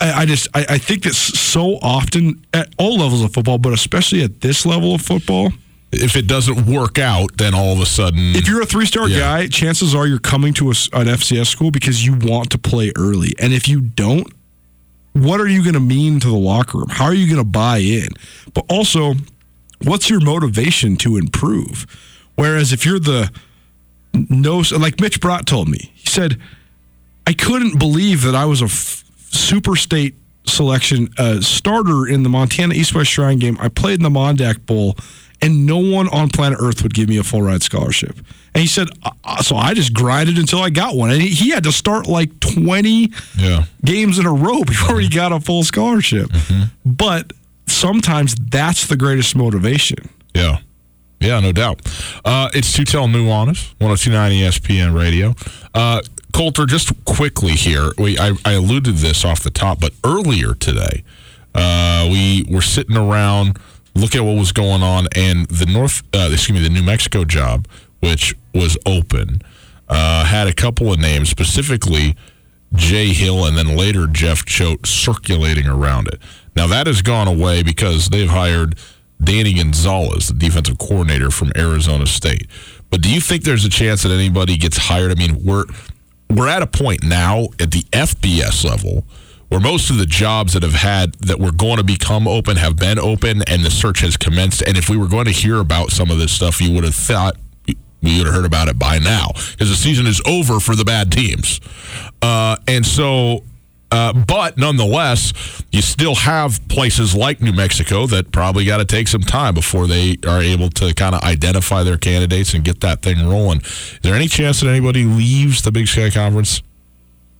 I, 0.00 0.22
I 0.22 0.26
just 0.26 0.48
I, 0.54 0.66
I 0.68 0.78
think 0.78 1.04
that 1.04 1.14
so 1.14 1.76
often 1.80 2.44
at 2.52 2.68
all 2.78 2.98
levels 2.98 3.22
of 3.22 3.32
football, 3.32 3.56
but 3.58 3.72
especially 3.72 4.22
at 4.22 4.42
this 4.42 4.66
level 4.66 4.94
of 4.94 5.00
football, 5.00 5.50
If 5.90 6.16
it 6.16 6.26
doesn't 6.26 6.66
work 6.66 6.98
out, 6.98 7.36
then 7.36 7.54
all 7.54 7.72
of 7.72 7.80
a 7.80 7.86
sudden, 7.86 8.34
if 8.36 8.46
you're 8.48 8.62
a 8.62 8.66
three 8.66 8.86
star 8.86 9.08
Yeah. 9.08 9.18
guy, 9.18 9.46
chances 9.48 9.94
are 9.94 10.06
you're 10.06 10.18
coming 10.18 10.52
to 10.54 10.66
a 10.70 10.74
an 10.92 11.06
FCS 11.08 11.46
school 11.48 11.70
because 11.70 12.04
you 12.04 12.14
want 12.14 12.50
to 12.50 12.58
play 12.58 12.92
early. 12.96 13.32
And 13.38 13.52
if 13.52 13.68
you 13.68 13.80
don't, 13.80 14.26
what 15.14 15.40
are 15.40 15.48
you 15.48 15.62
going 15.62 15.74
to 15.74 15.80
mean 15.96 16.20
to 16.20 16.28
the 16.28 16.42
locker 16.50 16.78
room? 16.78 16.88
How 16.90 17.04
are 17.04 17.14
you 17.14 17.26
going 17.26 17.44
to 17.44 17.50
buy 17.50 17.78
in? 17.78 18.08
But 18.54 18.64
also, 18.68 19.14
what's 19.82 20.08
your 20.10 20.20
motivation 20.20 20.96
to 20.96 21.16
improve? 21.16 21.86
Whereas 22.34 22.72
if 22.72 22.84
you're 22.86 22.98
the 23.00 23.30
no, 24.14 24.62
like 24.76 25.00
Mitch 25.00 25.20
Brott 25.20 25.46
told 25.46 25.68
me, 25.68 25.92
he 25.94 26.06
said, 26.06 26.38
I 27.26 27.32
couldn't 27.32 27.78
believe 27.78 28.22
that 28.22 28.34
I 28.34 28.44
was 28.44 28.60
a 28.60 28.66
f- 28.66 29.04
super 29.30 29.76
state 29.76 30.14
selection 30.46 31.08
uh, 31.18 31.40
starter 31.40 32.06
in 32.06 32.22
the 32.22 32.28
Montana 32.28 32.74
East 32.74 32.94
West 32.94 33.10
Shrine 33.10 33.38
game. 33.38 33.56
I 33.60 33.68
played 33.68 33.94
in 33.94 34.02
the 34.02 34.10
Mon-Dak 34.10 34.66
Bowl, 34.66 34.96
and 35.40 35.66
no 35.66 35.78
one 35.78 36.08
on 36.08 36.28
planet 36.28 36.58
Earth 36.60 36.82
would 36.82 36.94
give 36.94 37.08
me 37.08 37.16
a 37.18 37.22
full 37.22 37.42
ride 37.42 37.62
scholarship. 37.62 38.16
And 38.54 38.60
he 38.60 38.66
said, 38.66 38.88
uh, 39.02 39.42
so 39.42 39.56
I 39.56 39.72
just 39.72 39.94
grinded 39.94 40.36
until 40.36 40.60
I 40.60 40.70
got 40.70 40.94
one. 40.94 41.10
And 41.10 41.22
he, 41.22 41.28
he 41.28 41.50
had 41.50 41.64
to 41.64 41.72
start 41.72 42.06
like 42.06 42.38
20 42.40 43.12
yeah. 43.38 43.64
games 43.84 44.18
in 44.18 44.26
a 44.26 44.32
row 44.32 44.62
before 44.66 45.00
he 45.00 45.08
got 45.08 45.32
a 45.32 45.40
full 45.40 45.64
scholarship. 45.64 46.30
But 46.84 47.32
sometimes 47.66 48.34
that's 48.34 48.86
the 48.88 48.96
greatest 48.96 49.34
motivation. 49.36 50.10
Yeah. 50.34 50.58
Yeah, 51.22 51.40
no 51.40 51.52
doubt. 51.52 51.80
Uh, 52.24 52.48
it's 52.52 52.72
to 52.74 52.84
tell 52.84 53.06
Nuanez, 53.06 53.74
1029 53.78 54.32
ESPN 54.32 54.98
radio. 54.98 55.34
Uh, 55.74 56.02
Colter, 56.32 56.66
just 56.66 57.04
quickly 57.04 57.52
here, 57.52 57.92
we 57.98 58.18
I, 58.18 58.32
I 58.44 58.52
alluded 58.52 58.96
to 58.96 59.00
this 59.00 59.24
off 59.24 59.40
the 59.40 59.50
top, 59.50 59.80
but 59.80 59.92
earlier 60.04 60.54
today, 60.54 61.04
uh, 61.54 62.08
we 62.10 62.46
were 62.50 62.62
sitting 62.62 62.96
around 62.96 63.58
looking 63.94 64.22
at 64.22 64.24
what 64.24 64.38
was 64.38 64.52
going 64.52 64.82
on, 64.82 65.06
and 65.14 65.46
the 65.48 65.66
North, 65.66 66.02
uh, 66.14 66.30
excuse 66.32 66.58
me, 66.58 66.66
the 66.66 66.72
New 66.72 66.82
Mexico 66.82 67.24
job, 67.24 67.68
which 68.00 68.34
was 68.54 68.78
open, 68.86 69.42
uh, 69.88 70.24
had 70.24 70.48
a 70.48 70.54
couple 70.54 70.92
of 70.92 70.98
names, 70.98 71.28
specifically 71.28 72.16
Jay 72.74 73.08
Hill 73.08 73.44
and 73.44 73.56
then 73.56 73.76
later 73.76 74.06
Jeff 74.06 74.46
Choate 74.46 74.86
circulating 74.86 75.66
around 75.66 76.08
it. 76.08 76.18
Now 76.56 76.66
that 76.68 76.86
has 76.86 77.02
gone 77.02 77.28
away 77.28 77.62
because 77.62 78.08
they've 78.08 78.28
hired 78.28 78.76
Danny 79.22 79.54
Gonzales, 79.54 80.28
the 80.28 80.34
defensive 80.34 80.78
coordinator 80.78 81.30
from 81.30 81.52
Arizona 81.56 82.06
State. 82.06 82.46
But 82.90 83.00
do 83.00 83.12
you 83.12 83.20
think 83.20 83.44
there's 83.44 83.64
a 83.64 83.70
chance 83.70 84.02
that 84.02 84.12
anybody 84.12 84.56
gets 84.56 84.76
hired? 84.76 85.10
I 85.10 85.14
mean, 85.14 85.44
we're 85.44 85.64
we're 86.28 86.48
at 86.48 86.62
a 86.62 86.66
point 86.66 87.04
now 87.04 87.48
at 87.60 87.70
the 87.70 87.82
FBS 87.92 88.64
level 88.64 89.04
where 89.48 89.60
most 89.60 89.90
of 89.90 89.98
the 89.98 90.06
jobs 90.06 90.54
that 90.54 90.62
have 90.62 90.72
had 90.72 91.12
that 91.16 91.38
were 91.38 91.52
going 91.52 91.76
to 91.76 91.84
become 91.84 92.26
open 92.26 92.56
have 92.56 92.76
been 92.76 92.98
open 92.98 93.42
and 93.46 93.62
the 93.62 93.70
search 93.70 94.00
has 94.00 94.16
commenced. 94.16 94.62
And 94.62 94.78
if 94.78 94.88
we 94.88 94.96
were 94.96 95.08
going 95.08 95.26
to 95.26 95.30
hear 95.30 95.58
about 95.58 95.90
some 95.90 96.10
of 96.10 96.16
this 96.16 96.32
stuff, 96.32 96.58
you 96.58 96.74
would 96.74 96.84
have 96.84 96.94
thought 96.94 97.36
we 97.66 98.18
would 98.18 98.26
have 98.26 98.34
heard 98.34 98.46
about 98.46 98.68
it 98.68 98.78
by 98.78 98.98
now 98.98 99.28
because 99.52 99.68
the 99.68 99.76
season 99.76 100.06
is 100.06 100.22
over 100.26 100.58
for 100.58 100.74
the 100.74 100.84
bad 100.84 101.12
teams. 101.12 101.60
Uh, 102.22 102.56
and 102.66 102.84
so, 102.84 103.44
uh, 103.92 104.12
but 104.14 104.56
nonetheless, 104.56 105.62
you 105.70 105.82
still 105.82 106.14
have 106.14 106.66
places 106.68 107.14
like 107.14 107.42
New 107.42 107.52
Mexico 107.52 108.06
that 108.06 108.32
probably 108.32 108.64
got 108.64 108.78
to 108.78 108.86
take 108.86 109.06
some 109.06 109.20
time 109.20 109.52
before 109.52 109.86
they 109.86 110.16
are 110.26 110.40
able 110.40 110.70
to 110.70 110.94
kind 110.94 111.14
of 111.14 111.20
identify 111.22 111.82
their 111.82 111.98
candidates 111.98 112.54
and 112.54 112.64
get 112.64 112.80
that 112.80 113.02
thing 113.02 113.28
rolling. 113.28 113.60
Is 113.60 113.98
there 114.02 114.14
any 114.14 114.28
chance 114.28 114.60
that 114.60 114.68
anybody 114.68 115.04
leaves 115.04 115.60
the 115.60 115.70
Big 115.70 115.88
Sky 115.88 116.08
Conference 116.08 116.62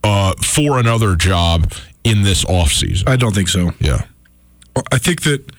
uh, 0.05 0.35
for 0.43 0.79
another 0.79 1.17
job 1.17 1.73
in 2.05 2.23
this 2.23 2.45
offseason? 2.45 3.09
I 3.09 3.17
don't 3.17 3.35
think 3.35 3.49
so. 3.49 3.73
Yeah. 3.81 4.05
I 4.93 4.99
think 4.99 5.23
that 5.23 5.51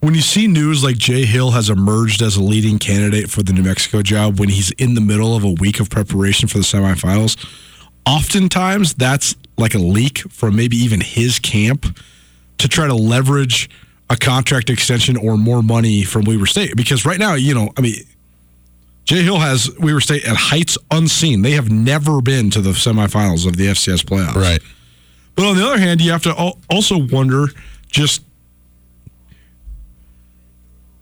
when 0.00 0.14
you 0.14 0.22
see 0.22 0.46
news 0.46 0.82
like 0.82 0.96
Jay 0.96 1.26
Hill 1.26 1.50
has 1.50 1.68
emerged 1.68 2.22
as 2.22 2.36
a 2.36 2.42
leading 2.42 2.78
candidate 2.78 3.28
for 3.28 3.42
the 3.42 3.52
New 3.52 3.64
Mexico 3.64 4.00
job 4.00 4.40
when 4.40 4.48
he's 4.48 4.70
in 4.72 4.94
the 4.94 5.02
middle 5.02 5.36
of 5.36 5.44
a 5.44 5.50
week 5.50 5.78
of 5.78 5.90
preparation 5.90 6.48
for 6.48 6.56
the 6.56 6.64
semifinals, 6.64 7.36
oftentimes 8.06 8.94
that's 8.94 9.34
like 9.58 9.74
a 9.74 9.78
leak 9.78 10.18
from 10.30 10.56
maybe 10.56 10.76
even 10.76 11.00
his 11.00 11.38
camp 11.38 11.98
to 12.58 12.68
try 12.68 12.86
to 12.86 12.94
leverage 12.94 13.68
a 14.10 14.16
contract 14.16 14.70
extension 14.70 15.16
or 15.16 15.36
more 15.36 15.62
money 15.62 16.02
from 16.02 16.24
Weber 16.24 16.46
State. 16.46 16.76
Because 16.76 17.04
right 17.04 17.18
now, 17.18 17.34
you 17.34 17.54
know, 17.54 17.70
I 17.76 17.80
mean, 17.80 17.96
Jay 19.04 19.22
Hill 19.22 19.38
has 19.38 19.70
Weber 19.78 20.00
State 20.00 20.24
at 20.26 20.36
heights 20.36 20.78
unseen. 20.90 21.42
They 21.42 21.52
have 21.52 21.70
never 21.70 22.20
been 22.20 22.50
to 22.50 22.60
the 22.60 22.70
semifinals 22.70 23.46
of 23.46 23.56
the 23.56 23.66
FCS 23.66 24.04
playoffs. 24.04 24.34
Right. 24.34 24.60
But 25.34 25.46
on 25.46 25.56
the 25.56 25.64
other 25.64 25.78
hand, 25.78 26.00
you 26.00 26.10
have 26.12 26.22
to 26.22 26.52
also 26.70 26.98
wonder 26.98 27.46
just 27.86 28.22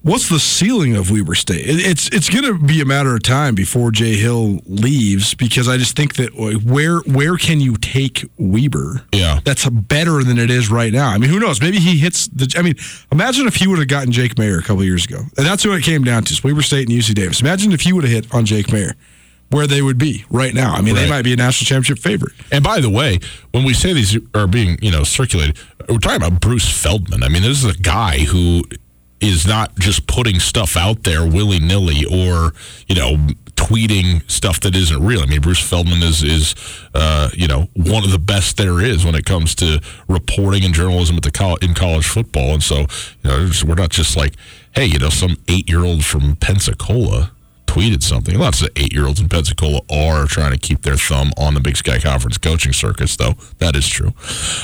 what's 0.07 0.29
the 0.29 0.39
ceiling 0.39 0.95
of 0.97 1.11
Weber 1.11 1.35
State? 1.35 1.65
It's 1.67 2.09
it's 2.09 2.31
going 2.31 2.45
to 2.45 2.59
be 2.65 2.81
a 2.81 2.85
matter 2.85 3.15
of 3.15 3.23
time 3.23 3.55
before 3.55 3.91
Jay 3.91 4.15
Hill 4.15 4.61
leaves 4.67 5.35
because 5.35 5.69
I 5.69 5.77
just 5.77 5.97
think 5.97 6.15
that 6.15 6.31
uh, 6.39 6.59
where 6.61 6.99
where 7.01 7.37
can 7.37 7.61
you 7.61 7.77
take 7.77 8.25
Weber? 8.39 9.03
Yeah. 9.13 9.41
that's 9.45 9.69
better 9.69 10.23
than 10.23 10.39
it 10.39 10.51
is 10.51 10.71
right 10.71 10.93
now. 10.93 11.09
I 11.11 11.19
mean, 11.19 11.31
who 11.31 11.41
knows? 11.41 11.61
Maybe 11.61 11.79
he 11.79 11.99
hits 11.99 12.29
the. 12.29 12.53
I 12.57 12.63
mean, 12.63 12.75
imagine 13.11 13.47
if 13.47 13.57
he 13.57 13.67
would 13.67 13.79
have 13.79 13.89
gotten 13.89 14.13
Jake 14.13 14.37
Maier 14.37 14.59
a 14.59 14.63
couple 14.63 14.85
years 14.85 15.05
ago, 15.07 15.19
and 15.37 15.47
that's 15.47 15.67
what 15.67 15.77
it 15.79 15.83
came 15.83 16.05
down 16.05 16.23
to: 16.25 16.33
is 16.33 16.43
Weber 16.45 16.63
State 16.63 16.89
and 16.89 16.97
UC 16.97 17.15
Davis. 17.15 17.41
Imagine 17.41 17.73
if 17.73 17.81
he 17.83 17.93
would 17.93 18.05
have 18.05 18.13
hit 18.13 18.33
on 18.35 18.45
Jake 18.47 18.67
Maier, 18.69 18.95
where 19.51 19.67
they 19.67 19.83
would 19.83 19.99
be 19.99 20.25
right 20.31 20.55
now. 20.55 20.73
I 20.75 20.81
mean, 20.83 20.95
Right. 20.95 21.03
they 21.03 21.11
might 21.11 21.23
be 21.23 21.33
a 21.33 21.37
national 21.37 21.67
championship 21.67 21.99
favorite. 22.03 22.33
And 22.53 22.63
by 22.63 22.81
the 22.81 22.91
way, 22.91 23.19
when 23.53 23.65
we 23.65 23.75
say 23.75 23.93
these 23.93 24.17
are 24.35 24.47
being, 24.47 24.79
you 24.81 24.91
know, 24.91 25.03
circulated, 25.05 25.57
we're 25.89 25.99
talking 25.99 26.25
about 26.25 26.41
Bruce 26.41 26.71
Feldman. 26.83 27.23
I 27.23 27.29
mean, 27.29 27.43
this 27.43 27.63
is 27.65 27.77
a 27.77 27.79
guy 27.79 28.19
who 28.21 28.65
is 29.21 29.47
not 29.47 29.75
just 29.77 30.07
putting 30.07 30.41
stuff 30.41 30.77
out 30.77 31.03
there 31.05 31.25
willy 31.27 31.59
nilly 31.59 32.05
or, 32.05 32.53
you 32.87 32.95
know, 32.95 33.29
tweeting 33.57 34.29
stuff 34.31 34.61
that 34.61 34.77
isn't 34.77 35.03
real. 35.03 35.21
I 35.21 35.27
mean, 35.27 35.41
Bruce 35.41 35.67
Feldman 35.67 36.03
is 36.03 36.23
is 36.23 36.55
uh, 36.95 37.31
you 37.33 37.49
know 37.49 37.69
one 37.73 38.05
of 38.05 38.11
the 38.11 38.19
best 38.19 38.57
there 38.59 38.81
is 38.81 39.05
when 39.05 39.15
it 39.15 39.25
comes 39.25 39.55
to 39.57 39.81
reporting 40.09 40.65
and 40.65 40.75
journalism 40.75 41.17
at 41.17 41.23
the 41.23 41.59
in 41.63 41.75
college 41.75 42.07
football. 42.07 42.53
And 42.53 42.63
so, 42.63 42.81
you 42.81 42.87
know, 43.25 43.51
we're 43.67 43.75
not 43.75 43.91
just 43.91 44.17
like, 44.17 44.35
hey, 44.73 44.85
you 44.85 44.99
know, 44.99 45.09
some 45.09 45.37
eight 45.49 45.69
year 45.69 45.85
old 45.85 46.05
from 46.05 46.37
Pensacola 46.37 47.33
tweeted 47.77 48.03
something. 48.03 48.39
Lots 48.39 48.63
of 48.63 48.71
eight 48.77 48.93
year 48.93 49.07
olds 49.07 49.21
in 49.21 49.29
Pensacola 49.29 49.81
are 49.91 50.27
trying 50.27 50.53
to 50.53 50.59
keep 50.59 50.83
their 50.83 50.97
thumb 50.97 51.33
on 51.37 51.55
the 51.55 51.61
Big 51.61 51.77
Sky 51.77 51.99
Conference 51.99 52.39
coaching 52.39 52.73
circus, 52.73 53.17
though. 53.17 53.35
That 53.59 53.77
is 53.77 53.87
true. 53.87 54.13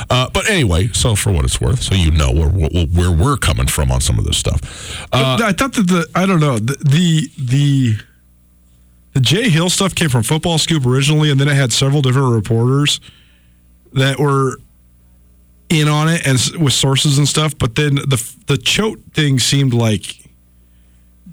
Uh, 0.09 0.31
but 0.31 0.49
anyway, 0.49 0.89
so 0.89 1.15
for 1.15 1.31
what 1.31 1.45
it's 1.45 1.61
worth, 1.61 1.83
so 1.83 1.95
you 1.95 2.11
know 2.11 2.33
where, 2.33 2.49
where, 2.49 2.87
where 2.87 3.11
we're 3.11 3.37
coming 3.37 3.67
from 3.67 3.91
on 3.91 4.01
some 4.01 4.19
of 4.19 4.25
this 4.25 4.39
stuff. 4.39 5.07
Uh, 5.13 5.39
I 5.43 5.53
thought 5.53 5.75
that 5.75 5.87
the 5.89 6.09
I 6.15 6.25
don't 6.25 6.41
know 6.41 6.59
the 6.59 6.77
the 6.83 7.29
the, 7.39 7.97
the 9.13 9.21
Jay 9.21 9.51
Hill 9.51 9.69
stuff 9.69 9.95
came 9.95 10.09
from 10.09 10.23
Football 10.23 10.57
Scoop 10.57 10.87
originally, 10.87 11.31
and 11.31 11.39
then 11.39 11.49
it 11.49 11.55
had 11.55 11.73
several 11.73 12.01
different 12.01 12.35
reporters 12.35 13.01
that 13.93 14.19
were 14.19 14.57
in 15.69 15.87
on 15.87 16.09
it 16.09 16.27
and 16.27 16.39
with 16.63 16.73
sources 16.73 17.19
and 17.19 17.29
stuff. 17.29 17.59
But 17.59 17.75
then 17.75 17.97
the 17.97 18.35
the 18.47 18.57
Choate 18.57 19.01
thing 19.13 19.39
seemed 19.39 19.75
like 19.75 20.22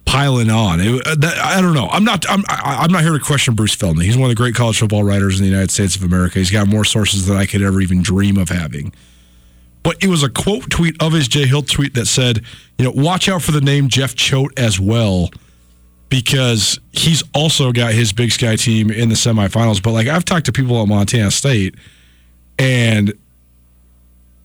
piling 0.10 0.50
on. 0.50 0.82
It, 0.82 1.08
uh, 1.08 1.16
that, 1.16 1.38
I 1.38 1.62
don't 1.62 1.76
know. 1.76 1.88
I'm 1.88 2.04
not. 2.04 2.28
I'm. 2.30 2.44
I'm 2.50 2.92
not 2.92 3.04
here 3.04 3.14
to 3.14 3.20
question 3.20 3.54
Bruce 3.54 3.76
Feldman. 3.76 4.06
He's 4.06 4.18
one 4.18 4.26
of 4.26 4.30
the 4.30 4.42
great 4.42 4.56
college 4.56 4.80
football 4.80 5.04
writers 5.04 5.40
in 5.40 5.46
the 5.46 5.50
United 5.50 5.72
States 5.72 5.96
of 5.96 6.04
America. 6.04 6.40
He's 6.40 6.52
got 6.52 6.68
more 6.68 6.84
sources 6.84 7.28
than 7.28 7.38
I 7.38 7.46
could 7.46 7.62
ever 7.62 7.80
even 7.80 8.02
dream 8.02 8.38
of 8.38 8.50
having. 8.50 8.92
But 9.84 10.04
it 10.04 10.08
was 10.08 10.24
a 10.24 10.30
quote 10.30 10.70
tweet 10.70 11.02
of 11.02 11.14
his 11.14 11.28
Jay 11.28 11.46
Hill 11.46 11.62
tweet 11.62 11.94
that 11.94 12.08
said, 12.08 12.42
you 12.78 12.86
know, 12.86 12.92
watch 12.92 13.30
out 13.30 13.44
for 13.44 13.52
the 13.52 13.62
name 13.62 13.88
Jeff 13.88 14.16
Choate 14.16 14.58
as 14.58 14.80
well, 14.80 15.30
because 16.10 16.80
he's 16.92 17.24
also 17.34 17.72
got 17.72 17.94
his 17.94 18.12
Big 18.12 18.32
Sky 18.32 18.56
team 18.56 18.90
in 18.90 19.10
the 19.10 19.16
semifinals. 19.16 19.82
But 19.82 19.92
like 19.92 20.08
I've 20.08 20.26
talked 20.26 20.48
to 20.48 20.52
people 20.52 20.82
at 20.82 20.88
Montana 20.88 21.32
State, 21.32 21.76
and 22.58 23.14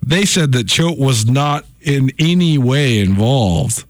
they 0.03 0.27
said 0.27 0.53
that 0.53 0.69
Choate 0.69 0.99
was 0.99 1.27
not 1.27 1.65
in 1.81 2.11
any 2.19 2.59
way 2.59 3.01
involved 3.01 3.87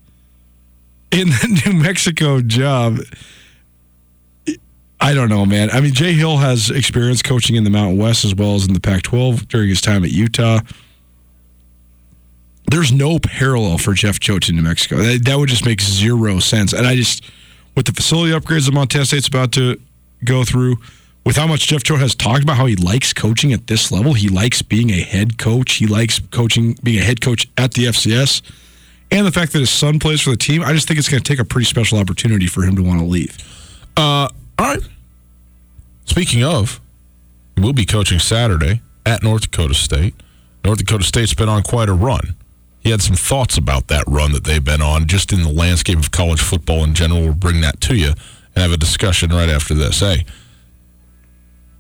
in 1.15 1.29
the 1.29 1.63
New 1.67 1.79
Mexico 1.79 2.41
job. 2.41 2.99
I 5.01 5.13
don't 5.13 5.29
know, 5.29 5.45
man. 5.45 5.71
I 5.71 5.81
mean, 5.81 5.93
Jay 5.93 6.13
Hill 6.13 6.39
has 6.39 6.71
experience 6.71 7.23
coaching 7.23 7.57
in 7.57 7.65
the 7.65 7.71
Mountain 7.71 7.99
West 7.99 8.25
as 8.25 8.35
well 8.35 8.55
as 8.55 8.67
in 8.67 8.75
the 8.75 8.81
Pac 8.81 9.03
12 9.03 9.49
during 9.49 9.69
his 9.69 9.81
time 9.81 10.05
at 10.05 10.11
Utah. 10.11 10.61
There's 12.71 12.91
no 12.91 13.19
parallel 13.19 13.79
for 13.79 13.93
Jeff 13.93 14.19
Choate 14.19 14.49
in 14.49 14.57
New 14.57 14.63
Mexico. 14.63 14.97
That, 14.97 15.25
that 15.27 15.39
would 15.39 15.51
just 15.51 15.67
make 15.67 15.83
zero 15.83 16.39
sense. 16.39 16.73
And 16.73 16.87
I 16.87 16.97
just, 16.97 17.23
with 17.77 17.85
the 17.87 17.93
facility 17.93 18.33
upgrades 18.33 18.65
that 18.65 18.73
Montana 18.73 19.05
State's 19.05 19.29
about 19.29 19.53
to 19.53 19.79
go 20.25 20.45
through, 20.45 20.77
with 21.27 21.37
how 21.37 21.47
much 21.47 21.67
Jeff 21.67 21.83
Choate 21.83 22.01
has 22.01 22.15
talked 22.15 22.43
about 22.43 22.57
how 22.57 22.67
he 22.67 22.77
likes 22.77 23.13
coaching 23.13 23.53
at 23.53 23.67
this 23.67 23.93
level, 23.93 24.15
he 24.15 24.29
likes 24.29 24.63
being 24.63 24.91
a 24.91 25.01
head 25.01 25.39
coach, 25.39 25.75
he 25.75 25.87
likes 25.87 26.19
coaching, 26.31 26.79
being 26.83 26.99
a 26.99 27.05
head 27.05 27.21
coach 27.21 27.47
at 27.59 27.75
the 27.75 27.85
FCS, 27.85 28.41
and 29.15 29.25
the 29.25 29.31
fact 29.31 29.53
that 29.53 29.61
his 29.61 29.71
son 29.71 30.01
plays 30.01 30.21
for 30.21 30.31
the 30.31 30.37
team, 30.37 30.61
I 30.63 30.73
just 30.73 30.89
think 30.89 30.99
it's 30.99 31.09
going 31.09 31.23
to 31.23 31.29
take 31.29 31.39
a 31.39 31.45
pretty 31.45 31.67
special 31.67 31.99
opportunity 31.99 32.49
for 32.49 32.65
him 32.65 32.75
to 32.75 32.83
want 32.83 32.99
to 32.99 33.07
leave. 33.07 33.39
Uh, 33.97 34.29
all 34.59 34.67
right. 34.67 34.81
Speaking 36.05 36.43
of, 36.43 36.81
we'll 37.57 37.73
be 37.73 37.87
coaching 37.87 38.19
Saturday 38.19 38.83
at 39.07 39.23
North 39.23 39.43
Dakota 39.43 39.75
State. 39.75 40.15
North 40.65 40.79
Dakota 40.79 41.05
State's 41.05 41.33
been 41.33 41.49
on 41.49 41.63
quite 41.63 41.89
a 41.89 41.93
run. 41.93 42.35
He 42.81 42.91
had 42.91 43.03
some 43.03 43.15
thoughts 43.15 43.57
about 43.57 43.87
that 43.87 44.05
run 44.09 44.33
that 44.33 44.45
they've 44.45 44.63
been 44.63 44.83
on, 44.83 45.07
just 45.07 45.33
in 45.33 45.43
the 45.43 45.53
landscape 45.53 45.99
of 45.99 46.11
college 46.11 46.43
football 46.43 46.83
in 46.83 46.93
general. 46.93 47.21
We'll 47.21 47.35
bring 47.35 47.61
that 47.61 47.81
to 47.83 47.95
you 47.95 48.09
and 48.09 48.63
have 48.63 48.73
a 48.73 48.77
discussion 48.77 49.31
right 49.31 49.49
after 49.49 49.75
this. 49.75 50.01
Hey, 50.01 50.27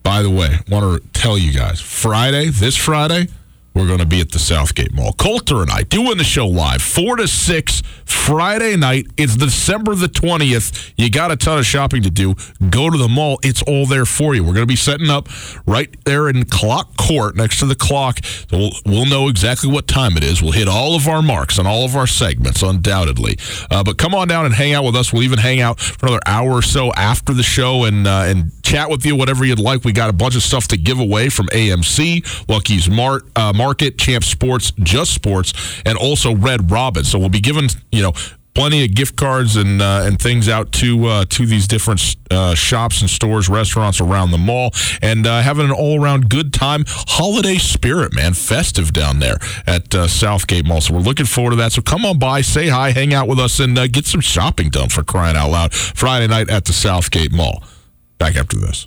by 0.05 0.23
the 0.23 0.31
way, 0.31 0.61
want 0.70 1.03
to 1.03 1.09
tell 1.09 1.37
you 1.37 1.53
guys 1.53 1.81
Friday, 1.81 2.49
this 2.49 2.77
Friday, 2.77 3.27
we're 3.74 3.87
going 3.87 3.98
to 3.98 4.06
be 4.06 4.20
at 4.20 4.30
the 4.30 4.38
Southgate 4.38 4.92
Mall. 4.92 5.12
Colter 5.14 5.60
and 5.60 5.70
I 5.70 5.82
doing 5.82 6.16
the 6.16 6.24
show 6.24 6.46
live, 6.46 6.80
4 6.80 7.16
to 7.16 7.28
6, 7.28 7.82
Friday 8.04 8.76
night. 8.76 9.06
It's 9.16 9.37
December 9.37 9.94
the 9.94 10.06
20th. 10.06 10.92
You 10.96 11.10
got 11.10 11.32
a 11.32 11.37
ton 11.37 11.58
of 11.58 11.66
shopping 11.66 12.02
to 12.02 12.10
do. 12.10 12.34
Go 12.70 12.88
to 12.88 12.96
the 12.96 13.08
mall. 13.08 13.38
It's 13.42 13.62
all 13.62 13.87
there 13.87 14.04
for 14.04 14.34
you. 14.34 14.42
We're 14.42 14.54
going 14.54 14.62
to 14.62 14.66
be 14.66 14.76
setting 14.76 15.10
up 15.10 15.28
right 15.66 15.94
there 16.04 16.28
in 16.28 16.44
Clock 16.44 16.96
Court 16.96 17.37
next 17.37 17.58
to 17.58 17.66
the 17.66 17.74
clock. 17.74 18.24
So 18.24 18.58
we'll, 18.58 18.70
we'll 18.87 19.06
know 19.06 19.28
exactly 19.28 19.70
what 19.70 19.88
time 19.88 20.16
it 20.16 20.24
is. 20.24 20.40
We'll 20.40 20.52
hit 20.52 20.68
all 20.68 20.94
of 20.94 21.08
our 21.08 21.22
marks 21.22 21.58
on 21.58 21.66
all 21.66 21.84
of 21.84 21.96
our 21.96 22.06
segments, 22.06 22.62
undoubtedly. 22.62 23.37
Uh, 23.70 23.82
but 23.82 23.98
come 23.98 24.14
on 24.14 24.28
down 24.28 24.46
and 24.46 24.54
hang 24.54 24.72
out 24.72 24.84
with 24.84 24.96
us. 24.96 25.12
We'll 25.12 25.24
even 25.24 25.38
hang 25.38 25.60
out 25.60 25.80
for 25.80 26.06
another 26.06 26.22
hour 26.26 26.52
or 26.52 26.62
so 26.62 26.92
after 26.92 27.32
the 27.32 27.42
show 27.42 27.84
and, 27.84 28.06
uh, 28.06 28.22
and 28.26 28.52
chat 28.62 28.90
with 28.90 29.04
you, 29.04 29.16
whatever 29.16 29.44
you'd 29.44 29.58
like. 29.58 29.84
We 29.84 29.92
got 29.92 30.10
a 30.10 30.14
bunch 30.14 30.37
of 30.37 30.42
stuff 30.42 30.68
to 30.68 30.76
give 30.76 30.98
away 30.98 31.28
from 31.28 31.46
AMC, 31.48 32.48
Lucky's 32.48 32.88
Mart. 32.88 33.24
Uh, 33.37 33.52
Market, 33.64 33.96
Champ 33.98 34.24
Sports, 34.24 34.72
Just 34.79 35.14
Sports, 35.14 35.55
and 35.87 35.96
also 35.96 36.35
Red 36.35 36.70
Robin. 36.70 37.03
So 37.03 37.18
we'll 37.18 37.31
be 37.31 37.40
giving 37.40 37.68
you 37.90 38.03
know 38.03 38.12
plenty 38.55 38.85
of 38.85 38.94
gift 38.94 39.16
cards 39.16 39.57
and 39.57 39.81
uh, 39.81 40.03
and 40.05 40.20
things 40.20 40.48
out 40.48 40.70
to 40.72 41.07
uh, 41.07 41.24
to 41.31 41.46
these 41.46 41.66
different 41.66 42.16
uh, 42.31 42.55
shops 42.55 43.00
and 43.00 43.09
stores, 43.11 43.48
restaurants 43.48 44.00
around 44.00 44.31
the 44.33 44.38
mall, 44.38 44.70
and 45.00 45.27
uh, 45.27 45.40
having 45.40 45.64
an 45.64 45.72
all 45.72 46.00
around 46.03 46.29
good 46.29 46.53
time, 46.53 46.85
holiday 46.87 47.57
spirit, 47.57 48.14
man, 48.14 48.35
festive 48.35 48.92
down 48.92 49.18
there 49.18 49.38
at 49.66 49.94
uh, 49.94 50.07
Southgate 50.07 50.66
Mall. 50.66 50.83
So 50.83 50.94
we're 50.94 51.00
looking 51.00 51.27
forward 51.27 51.50
to 51.50 51.57
that. 51.57 51.72
So 51.72 51.81
come 51.81 52.05
on 52.05 52.18
by, 52.18 52.42
say 52.42 52.68
hi, 52.68 52.90
hang 52.90 53.14
out 53.14 53.29
with 53.29 53.40
us, 53.40 53.61
and 53.61 53.79
uh, 53.79 53.87
get 53.87 54.07
some 54.07 54.20
shopping 54.20 54.68
done 54.68 54.90
for 54.90 55.03
crying 55.03 55.37
out 55.37 55.50
loud. 55.50 55.74
Friday 55.74 56.27
night 56.27 56.50
at 56.50 56.66
the 56.66 56.72
Southgate 56.72 57.33
Mall. 57.33 57.62
Back 58.18 58.37
after 58.37 58.59
this. 58.59 58.87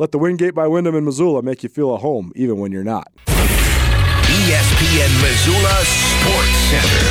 Let 0.00 0.12
the 0.12 0.18
Wingate 0.18 0.54
by 0.54 0.66
Wyndham 0.66 0.94
in 0.94 1.04
Missoula 1.04 1.42
make 1.42 1.62
you 1.62 1.68
feel 1.68 1.94
at 1.94 2.00
home, 2.00 2.32
even 2.34 2.58
when 2.58 2.72
you're 2.72 2.82
not. 2.82 3.12
ESPN 3.26 5.12
Missoula 5.20 5.84
Sports 5.84 6.56
Center. 6.70 7.04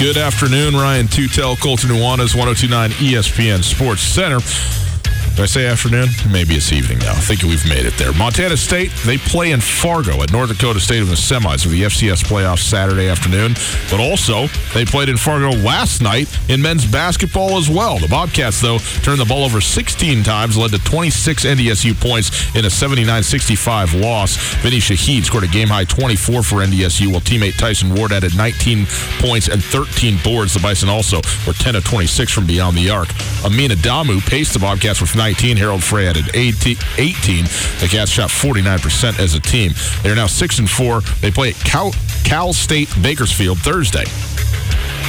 Good 0.00 0.16
afternoon, 0.16 0.74
Ryan 0.74 1.06
Tutel, 1.06 1.56
Colton 1.60 1.90
Nuanez, 1.90 2.34
1029 2.34 2.90
ESPN 2.90 3.62
Sports 3.62 4.02
Center. 4.02 4.40
Did 5.34 5.42
I 5.42 5.46
say 5.46 5.66
afternoon? 5.66 6.10
Maybe 6.30 6.54
it's 6.54 6.72
evening 6.72 7.00
now. 7.00 7.10
I 7.10 7.18
think 7.18 7.42
we've 7.42 7.68
made 7.68 7.86
it 7.86 7.94
there. 7.98 8.12
Montana 8.12 8.56
State, 8.56 8.92
they 9.04 9.18
play 9.18 9.50
in 9.50 9.60
Fargo 9.60 10.22
at 10.22 10.30
North 10.30 10.48
Dakota 10.48 10.78
State 10.78 11.02
in 11.02 11.08
the 11.08 11.16
semis 11.16 11.64
of 11.64 11.72
the 11.72 11.82
FCS 11.82 12.22
playoffs 12.22 12.60
Saturday 12.60 13.08
afternoon. 13.08 13.54
But 13.90 13.98
also, 13.98 14.46
they 14.74 14.84
played 14.84 15.08
in 15.08 15.16
Fargo 15.16 15.50
last 15.50 16.00
night 16.00 16.28
in 16.48 16.62
men's 16.62 16.86
basketball 16.86 17.58
as 17.58 17.68
well. 17.68 17.98
The 17.98 18.06
Bobcats, 18.06 18.60
though, 18.60 18.78
turned 19.02 19.18
the 19.18 19.24
ball 19.24 19.44
over 19.44 19.60
16 19.60 20.22
times, 20.22 20.56
led 20.56 20.70
to 20.70 20.78
26 20.78 21.44
NDSU 21.44 22.00
points 22.00 22.54
in 22.54 22.64
a 22.64 22.70
79 22.70 23.24
65 23.24 23.94
loss. 23.94 24.36
Vinny 24.62 24.78
Shahid 24.78 25.24
scored 25.24 25.42
a 25.42 25.48
game 25.48 25.66
high 25.66 25.82
24 25.82 26.44
for 26.44 26.56
NDSU, 26.64 27.08
while 27.08 27.20
teammate 27.20 27.58
Tyson 27.58 27.92
Ward 27.92 28.12
added 28.12 28.36
19 28.36 28.86
points 29.18 29.48
and 29.48 29.64
13 29.64 30.16
boards. 30.22 30.54
The 30.54 30.60
Bison 30.60 30.88
also 30.88 31.16
were 31.44 31.54
10 31.54 31.74
of 31.74 31.84
26 31.84 32.30
from 32.30 32.46
beyond 32.46 32.76
the 32.76 32.88
arc. 32.90 33.08
Amin 33.44 33.72
Adamu 33.72 34.20
paced 34.30 34.52
the 34.52 34.60
Bobcats 34.60 35.00
with 35.00 35.16
19. 35.24 35.56
Harald 35.56 35.82
Frey 35.82 36.06
added 36.06 36.28
18. 36.34 36.76
The 36.76 37.88
Cats 37.90 38.10
shot 38.10 38.28
49% 38.28 39.18
as 39.18 39.32
a 39.32 39.40
team. 39.40 39.72
They 40.02 40.10
are 40.10 40.14
now 40.14 40.26
6 40.26 40.58
and 40.58 40.68
4. 40.68 41.00
They 41.22 41.30
play 41.30 41.48
at 41.48 41.54
Cal, 41.54 41.92
Cal 42.24 42.52
State 42.52 42.90
Bakersfield 43.00 43.58
Thursday. 43.60 44.04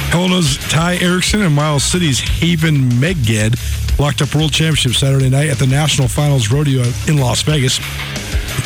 Helena's 0.08 0.56
Ty 0.70 0.96
Erickson 1.02 1.42
and 1.42 1.54
Miles 1.54 1.84
City's 1.84 2.18
Haven 2.18 2.88
Meged 2.92 3.98
locked 3.98 4.22
up 4.22 4.34
World 4.34 4.54
Championship 4.54 4.92
Saturday 4.92 5.28
night 5.28 5.50
at 5.50 5.58
the 5.58 5.66
National 5.66 6.08
Finals 6.08 6.50
Rodeo 6.50 6.84
in 7.06 7.18
Las 7.18 7.42
Vegas. 7.42 7.78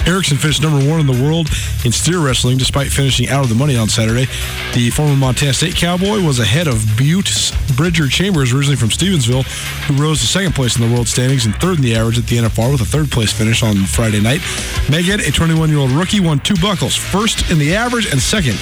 Erickson 0.07 0.37
finished 0.37 0.63
number 0.63 0.89
one 0.89 1.01
in 1.01 1.07
the 1.07 1.23
world 1.23 1.49
in 1.85 1.93
steer 1.93 2.19
wrestling 2.19 2.59
despite 2.59 2.89
finishing 2.89 3.29
out 3.29 3.43
of 3.43 3.49
the 3.49 3.55
money 3.55 3.77
on 3.77 3.89
Saturday. 3.89 4.27
The 4.75 4.91
former 4.91 5.17
Montana 5.17 5.53
State 5.53 5.77
Cowboy 5.77 6.21
was 6.21 6.39
ahead 6.39 6.67
of 6.67 6.85
Butte 6.97 7.53
Bridger 7.77 8.09
Chambers, 8.09 8.53
originally 8.53 8.77
from 8.77 8.89
Stevensville, 8.89 9.45
who 9.87 10.03
rose 10.03 10.21
to 10.21 10.27
second 10.27 10.55
place 10.55 10.79
in 10.79 10.89
the 10.89 10.95
world 10.95 11.09
standings 11.09 11.47
and 11.47 11.55
third 11.57 11.77
in 11.77 11.83
the 11.83 11.95
average 11.95 12.19
at 12.19 12.27
the 12.27 12.37
NFR 12.37 12.73
with 12.73 12.81
a 12.81 12.85
third 12.85 13.11
place 13.11 13.33
finish 13.33 13.63
on 13.63 13.77
Friday 13.87 14.21
night. 14.21 14.41
Meged, 14.87 15.27
a 15.27 15.31
21 15.33 15.69
year 15.69 15.79
old 15.79 15.91
rookie, 15.91 16.21
won 16.21 16.41
two 16.41 16.57
buckles, 16.57 16.95
first 16.95 17.51
in 17.51 17.59
the 17.59 17.75
average 17.75 18.11
and 18.11 18.21
second 18.21 18.59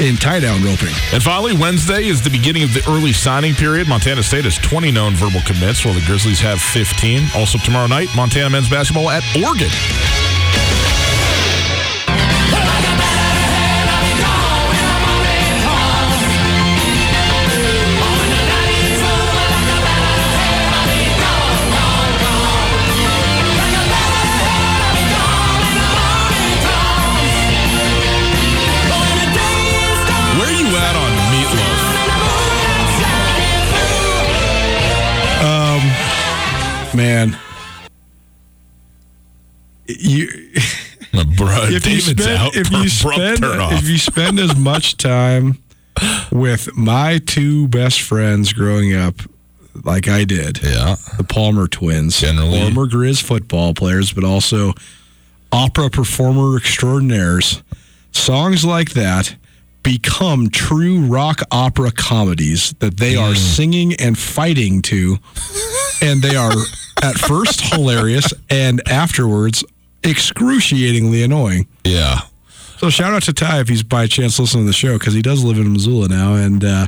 in 0.00 0.16
tie 0.16 0.40
down 0.40 0.62
roping. 0.62 0.94
And 1.12 1.22
finally, 1.22 1.54
Wednesday 1.56 2.06
is 2.06 2.22
the 2.22 2.30
beginning 2.30 2.62
of 2.62 2.74
the 2.74 2.82
early 2.88 3.12
signing 3.12 3.54
period. 3.54 3.88
Montana 3.88 4.22
State 4.22 4.44
has 4.44 4.58
20 4.58 4.90
known 4.90 5.14
verbal 5.14 5.40
commits, 5.42 5.84
while 5.84 5.94
the 5.94 6.04
Grizzlies 6.06 6.40
have 6.40 6.60
15. 6.60 7.28
Also, 7.34 7.58
tomorrow 7.58 7.86
night, 7.86 8.08
Montana 8.14 8.50
men's 8.50 8.68
basketball 8.68 9.10
at 9.10 9.22
Oregon. 9.36 9.70
Man. 36.96 37.36
You 39.86 40.28
Bruh, 41.12 41.70
if 41.72 41.86
you 41.86 42.00
spend, 42.00 42.20
out 42.22 42.56
if 42.56 42.70
you 42.72 42.88
spend, 42.88 43.40
if 43.42 43.88
you 43.88 43.98
spend 43.98 44.38
as 44.38 44.56
much 44.56 44.96
time 44.96 45.58
with 46.32 46.76
my 46.76 47.18
two 47.18 47.68
best 47.68 48.02
friends 48.02 48.52
growing 48.52 48.94
up, 48.94 49.14
like 49.84 50.08
I 50.08 50.24
did, 50.24 50.62
yeah. 50.62 50.96
the 51.16 51.24
Palmer 51.24 51.68
twins, 51.68 52.20
Generally- 52.20 52.72
former 52.72 52.86
Grizz 52.86 53.22
football 53.22 53.74
players, 53.74 54.12
but 54.12 54.24
also 54.24 54.72
opera 55.52 55.90
performer 55.90 56.56
extraordinaires. 56.56 57.62
Songs 58.12 58.64
like 58.64 58.90
that 58.90 59.36
become 59.82 60.50
true 60.50 61.00
rock 61.06 61.42
opera 61.52 61.92
comedies 61.92 62.74
that 62.80 62.96
they 62.96 63.14
are 63.14 63.34
singing 63.34 63.94
and 63.94 64.18
fighting 64.18 64.82
to, 64.82 65.18
and 66.02 66.22
they 66.22 66.34
are 66.34 66.52
at 67.02 67.16
first 67.16 67.60
hilarious 67.60 68.32
and 68.50 68.86
afterwards 68.88 69.64
excruciatingly 70.02 71.22
annoying. 71.22 71.66
Yeah. 71.84 72.20
So 72.78 72.90
shout 72.90 73.12
out 73.12 73.22
to 73.24 73.32
Ty 73.32 73.60
if 73.60 73.68
he's 73.68 73.82
by 73.82 74.06
chance 74.06 74.38
listening 74.38 74.64
to 74.64 74.68
the 74.68 74.72
show 74.72 74.98
because 74.98 75.14
he 75.14 75.22
does 75.22 75.42
live 75.42 75.58
in 75.58 75.72
Missoula 75.72 76.08
now, 76.08 76.34
and 76.34 76.62
uh, 76.62 76.86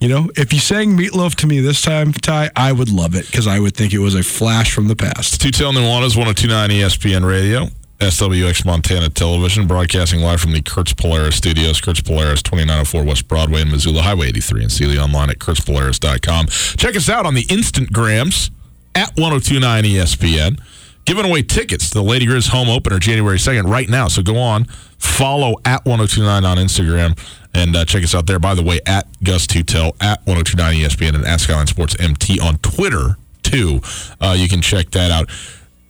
you 0.00 0.08
know 0.08 0.30
if 0.36 0.52
you 0.52 0.60
sang 0.60 0.96
Meatloaf 0.96 1.34
to 1.36 1.46
me 1.46 1.60
this 1.60 1.82
time, 1.82 2.12
Ty, 2.12 2.50
I 2.54 2.72
would 2.72 2.90
love 2.90 3.14
it 3.16 3.26
because 3.26 3.46
I 3.46 3.58
would 3.58 3.76
think 3.76 3.92
it 3.92 3.98
was 3.98 4.14
a 4.14 4.22
flash 4.22 4.72
from 4.72 4.86
the 4.86 4.94
past. 4.94 5.40
Tutel 5.40 5.72
Nuanez, 5.72 6.16
1029 6.16 6.70
ESPN 6.70 7.26
Radio, 7.26 7.66
SWX 7.98 8.64
Montana 8.64 9.08
Television, 9.08 9.66
broadcasting 9.66 10.20
live 10.20 10.40
from 10.40 10.52
the 10.52 10.62
Kurtz 10.62 10.92
Polaris 10.92 11.34
studios. 11.34 11.80
Kurtz 11.80 12.00
Polaris, 12.00 12.42
2904 12.42 13.02
West 13.02 13.26
Broadway 13.26 13.62
in 13.62 13.70
Missoula, 13.72 14.02
Highway 14.02 14.28
83 14.28 14.62
in 14.62 14.70
Seeley, 14.70 14.98
online 14.98 15.30
at 15.30 15.38
kurtzpolaris.com. 15.38 16.46
Check 16.46 16.94
us 16.94 17.08
out 17.08 17.26
on 17.26 17.34
the 17.34 17.44
Instagrams 17.46 18.50
at 18.96 19.10
1029 19.16 19.84
ESPN. 19.84 20.60
Giving 21.04 21.24
away 21.24 21.42
tickets 21.42 21.90
to 21.90 21.94
the 21.98 22.02
Lady 22.02 22.26
Grizz 22.26 22.48
home 22.48 22.68
opener 22.68 22.98
January 22.98 23.38
2nd 23.38 23.70
right 23.70 23.88
now. 23.88 24.08
So 24.08 24.22
go 24.22 24.36
on, 24.38 24.64
follow 24.98 25.54
at 25.64 25.84
1029 25.84 26.44
on 26.44 26.56
Instagram, 26.56 27.16
and 27.54 27.76
uh, 27.76 27.84
check 27.84 28.02
us 28.02 28.12
out 28.12 28.26
there. 28.26 28.40
By 28.40 28.54
the 28.54 28.64
way, 28.64 28.80
at 28.86 29.06
Gus 29.22 29.46
Tutel, 29.46 29.92
at 30.00 30.26
1029 30.26 30.74
ESPN, 30.80 31.14
and 31.14 31.24
at 31.24 31.38
Skyline 31.40 31.68
Sports 31.68 31.94
MT 32.00 32.40
on 32.40 32.58
Twitter, 32.58 33.18
too. 33.44 33.80
Uh, 34.20 34.34
you 34.36 34.48
can 34.48 34.60
check 34.60 34.90
that 34.90 35.12
out. 35.12 35.30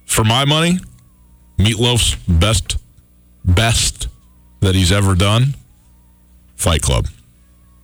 For 0.04 0.22
my 0.22 0.44
money, 0.44 0.78
Meatloaf's 1.58 2.16
best, 2.28 2.76
best 3.42 4.08
that 4.60 4.74
he's 4.74 4.92
ever 4.92 5.14
done, 5.14 5.54
Fight 6.56 6.82
Club. 6.82 7.06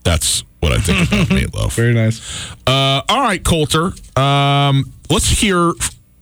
That's 0.04 0.44
what 0.60 0.72
I 0.72 0.78
think 0.78 1.08
about 1.08 1.26
Meatloaf. 1.28 1.72
Very 1.72 1.94
nice. 1.94 2.50
Uh, 2.66 3.00
all 3.08 3.22
right, 3.22 3.42
Colter. 3.42 3.92
Um, 4.16 4.92
let's 5.12 5.28
hear 5.28 5.74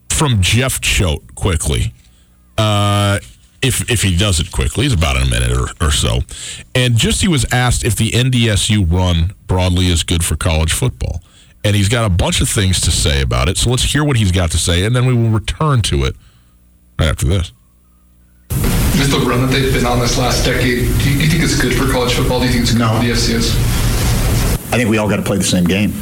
from 0.09 0.41
Jeff 0.41 0.81
Choate 0.81 1.33
quickly. 1.35 1.93
Uh, 2.57 3.19
if 3.61 3.89
if 3.89 4.01
he 4.01 4.15
does 4.17 4.39
it 4.39 4.51
quickly, 4.51 4.85
it's 4.85 4.93
about 4.95 5.15
in 5.17 5.23
a 5.23 5.29
minute 5.29 5.51
or, 5.51 5.67
or 5.87 5.91
so. 5.91 6.19
And 6.75 6.97
just 6.97 7.21
he 7.21 7.27
was 7.27 7.45
asked 7.51 7.85
if 7.85 7.95
the 7.95 8.11
NDSU 8.11 8.91
run 8.91 9.33
broadly 9.47 9.87
is 9.87 10.03
good 10.03 10.23
for 10.25 10.35
college 10.35 10.73
football. 10.73 11.21
And 11.63 11.75
he's 11.75 11.89
got 11.89 12.05
a 12.05 12.09
bunch 12.09 12.41
of 12.41 12.49
things 12.49 12.81
to 12.81 12.91
say 12.91 13.21
about 13.21 13.47
it. 13.47 13.55
So 13.57 13.69
let's 13.69 13.83
hear 13.83 14.03
what 14.03 14.17
he's 14.17 14.31
got 14.31 14.49
to 14.51 14.57
say, 14.57 14.83
and 14.83 14.95
then 14.95 15.05
we 15.05 15.13
will 15.13 15.29
return 15.29 15.83
to 15.83 16.05
it 16.05 16.15
right 16.99 17.07
after 17.09 17.27
this. 17.27 17.51
Just 18.95 19.11
the 19.11 19.19
run 19.19 19.41
that 19.41 19.51
they've 19.51 19.71
been 19.71 19.85
on 19.85 19.99
this 19.99 20.17
last 20.17 20.43
decade, 20.43 20.87
do 20.99 21.09
you, 21.11 21.19
you 21.19 21.27
think 21.29 21.43
it's 21.43 21.61
good 21.61 21.75
for 21.75 21.89
college 21.91 22.13
football? 22.15 22.39
Do 22.39 22.47
you 22.47 22.51
think 22.51 22.63
it's 22.63 22.71
good 22.71 22.79
No. 22.79 22.97
for 22.97 23.05
the 23.05 23.11
FCS? 23.11 23.53
I 24.73 24.77
think 24.77 24.89
we 24.89 24.97
all 24.97 25.07
got 25.07 25.17
to 25.17 25.21
play 25.21 25.37
the 25.37 25.43
same 25.43 25.65
game. 25.65 25.93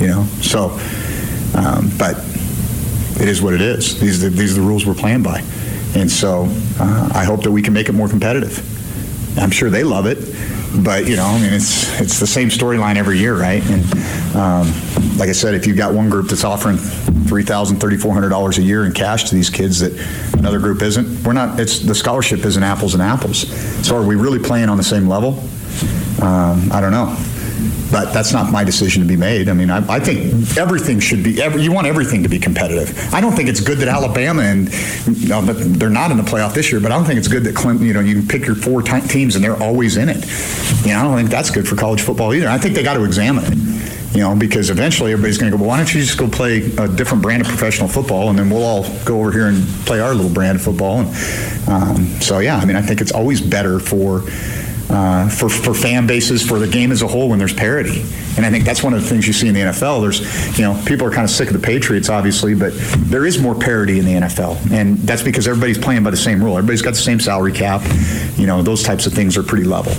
You 0.00 0.08
know, 0.08 0.24
so, 0.40 0.70
um, 1.54 1.90
but 1.98 2.16
it 3.20 3.28
is 3.28 3.42
what 3.42 3.54
it 3.54 3.60
is. 3.60 4.00
These 4.00 4.24
are 4.24 4.30
the, 4.30 4.36
these 4.36 4.56
are 4.56 4.60
the 4.60 4.66
rules 4.66 4.86
we're 4.86 4.94
playing 4.94 5.22
by, 5.22 5.40
and 5.94 6.10
so 6.10 6.46
uh, 6.80 7.10
I 7.14 7.24
hope 7.24 7.42
that 7.42 7.50
we 7.50 7.62
can 7.62 7.72
make 7.72 7.88
it 7.88 7.92
more 7.92 8.08
competitive. 8.08 8.68
I'm 9.38 9.50
sure 9.50 9.70
they 9.70 9.84
love 9.84 10.06
it, 10.06 10.18
but 10.84 11.06
you 11.06 11.16
know, 11.16 11.24
I 11.24 11.40
mean, 11.40 11.52
it's 11.52 12.00
it's 12.00 12.20
the 12.20 12.26
same 12.26 12.48
storyline 12.48 12.96
every 12.96 13.18
year, 13.18 13.34
right? 13.34 13.62
And 13.70 13.84
um, 14.36 14.72
like 15.18 15.28
I 15.28 15.32
said, 15.32 15.54
if 15.54 15.66
you've 15.66 15.76
got 15.76 15.94
one 15.94 16.10
group 16.10 16.28
that's 16.28 16.44
offering 16.44 16.76
three 16.76 17.42
thousand, 17.42 17.78
thirty 17.78 17.96
four 17.96 18.12
hundred 18.12 18.30
dollars 18.30 18.58
a 18.58 18.62
year 18.62 18.84
in 18.84 18.92
cash 18.92 19.24
to 19.24 19.34
these 19.34 19.50
kids 19.50 19.80
that 19.80 19.92
another 20.38 20.58
group 20.58 20.82
isn't, 20.82 21.22
we're 21.24 21.32
not. 21.32 21.58
It's 21.60 21.78
the 21.78 21.94
scholarship 21.94 22.44
isn't 22.44 22.62
apples 22.62 22.94
and 22.94 23.02
apples. 23.02 23.48
So 23.86 23.96
are 23.96 24.06
we 24.06 24.16
really 24.16 24.38
playing 24.38 24.68
on 24.68 24.76
the 24.76 24.82
same 24.82 25.08
level? 25.08 25.38
Um, 26.20 26.70
I 26.72 26.80
don't 26.80 26.92
know. 26.92 27.16
But 27.90 28.12
that's 28.12 28.32
not 28.32 28.50
my 28.50 28.64
decision 28.64 29.02
to 29.02 29.08
be 29.08 29.16
made. 29.16 29.48
I 29.48 29.52
mean, 29.52 29.70
I, 29.70 29.86
I 29.86 30.00
think 30.00 30.56
everything 30.56 30.98
should 30.98 31.22
be. 31.22 31.42
Every, 31.42 31.62
you 31.62 31.72
want 31.72 31.86
everything 31.86 32.22
to 32.22 32.28
be 32.28 32.38
competitive. 32.38 32.96
I 33.12 33.20
don't 33.20 33.32
think 33.32 33.48
it's 33.48 33.60
good 33.60 33.78
that 33.78 33.88
Alabama 33.88 34.42
and 34.42 34.68
they're 34.68 35.90
not 35.90 36.10
in 36.10 36.16
the 36.16 36.22
playoff 36.22 36.54
this 36.54 36.72
year. 36.72 36.80
But 36.80 36.92
I 36.92 36.96
don't 36.96 37.04
think 37.04 37.18
it's 37.18 37.28
good 37.28 37.44
that 37.44 37.54
Clemson. 37.54 37.84
You 37.84 37.92
know, 37.92 38.00
you 38.00 38.22
pick 38.22 38.46
your 38.46 38.54
four 38.54 38.82
ti- 38.82 39.06
teams 39.08 39.36
and 39.36 39.44
they're 39.44 39.60
always 39.62 39.96
in 39.96 40.08
it. 40.08 40.24
You 40.86 40.92
know, 40.92 41.00
I 41.00 41.02
don't 41.02 41.16
think 41.16 41.30
that's 41.30 41.50
good 41.50 41.68
for 41.68 41.76
college 41.76 42.00
football 42.00 42.32
either. 42.34 42.48
I 42.48 42.58
think 42.58 42.74
they 42.74 42.82
got 42.82 42.94
to 42.94 43.04
examine 43.04 43.44
it. 43.44 43.58
You 44.14 44.20
know, 44.20 44.36
because 44.36 44.68
eventually 44.68 45.12
everybody's 45.12 45.38
going 45.38 45.50
to 45.50 45.56
go. 45.56 45.62
Well, 45.62 45.70
why 45.70 45.78
don't 45.78 45.92
you 45.94 46.00
just 46.00 46.18
go 46.18 46.28
play 46.28 46.66
a 46.76 46.86
different 46.86 47.22
brand 47.22 47.40
of 47.40 47.48
professional 47.48 47.88
football, 47.88 48.28
and 48.28 48.38
then 48.38 48.50
we'll 48.50 48.62
all 48.62 48.82
go 49.06 49.18
over 49.20 49.32
here 49.32 49.46
and 49.46 49.66
play 49.86 50.00
our 50.00 50.14
little 50.14 50.30
brand 50.30 50.56
of 50.56 50.62
football. 50.62 51.00
And 51.00 51.08
um, 51.66 52.06
so, 52.20 52.40
yeah, 52.40 52.56
I 52.58 52.66
mean, 52.66 52.76
I 52.76 52.82
think 52.82 53.00
it's 53.00 53.12
always 53.12 53.40
better 53.40 53.80
for 53.80 54.22
uh, 54.90 55.28
for, 55.28 55.48
for 55.48 55.74
fan 55.74 56.06
bases, 56.06 56.46
for 56.46 56.58
the 56.58 56.68
game 56.68 56.92
as 56.92 57.02
a 57.02 57.06
whole, 57.06 57.28
when 57.28 57.38
there's 57.38 57.54
parity. 57.54 58.02
And 58.36 58.46
I 58.46 58.50
think 58.50 58.64
that's 58.64 58.82
one 58.82 58.94
of 58.94 59.02
the 59.02 59.08
things 59.08 59.26
you 59.26 59.32
see 59.32 59.48
in 59.48 59.54
the 59.54 59.60
NFL. 59.60 60.00
There's, 60.00 60.58
you 60.58 60.64
know, 60.64 60.80
people 60.86 61.06
are 61.06 61.10
kind 61.10 61.24
of 61.24 61.30
sick 61.30 61.48
of 61.48 61.54
the 61.54 61.64
Patriots, 61.64 62.08
obviously, 62.08 62.54
but 62.54 62.72
there 62.96 63.24
is 63.26 63.40
more 63.40 63.54
parity 63.54 63.98
in 63.98 64.04
the 64.04 64.12
NFL. 64.12 64.72
And 64.72 64.98
that's 64.98 65.22
because 65.22 65.46
everybody's 65.46 65.78
playing 65.78 66.02
by 66.04 66.10
the 66.10 66.16
same 66.16 66.42
rule. 66.42 66.56
Everybody's 66.56 66.82
got 66.82 66.90
the 66.90 66.96
same 66.96 67.20
salary 67.20 67.52
cap. 67.52 67.82
You 68.36 68.46
know, 68.46 68.62
those 68.62 68.82
types 68.82 69.06
of 69.06 69.12
things 69.12 69.36
are 69.36 69.42
pretty 69.42 69.64
level. 69.64 69.92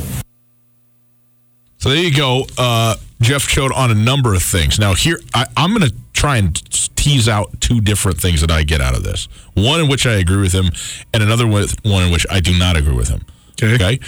So 1.78 1.90
there 1.90 1.98
you 1.98 2.16
go. 2.16 2.46
Uh, 2.58 2.96
Jeff 3.22 3.48
Choate 3.48 3.72
on 3.74 3.92
a 3.92 3.96
number 3.96 4.34
of 4.34 4.42
things. 4.42 4.80
Now, 4.80 4.94
here, 4.94 5.20
I, 5.34 5.46
I'm 5.58 5.76
going 5.76 5.90
to 5.90 5.96
try 6.14 6.38
and 6.38 6.56
tease 6.96 7.28
out 7.28 7.60
two 7.60 7.82
different 7.82 8.20
things 8.20 8.42
that 8.42 8.52
I 8.52 8.64
get 8.64 8.80
out 8.80 8.96
of 8.96 9.04
this. 9.04 9.28
One 9.56 9.82
in 9.82 9.90
which 9.90 10.08
I 10.08 10.14
agree 10.14 10.42
with 10.42 10.54
him, 10.54 10.70
and 11.14 11.22
another 11.22 11.46
one 11.46 11.66
in 11.84 12.12
which 12.12 12.26
I 12.30 12.40
do 12.40 12.58
not 12.58 12.78
agree 12.78 12.96
with 12.96 13.10
him. 13.10 13.26
Okay. 13.62 13.76
Okay. 13.76 14.00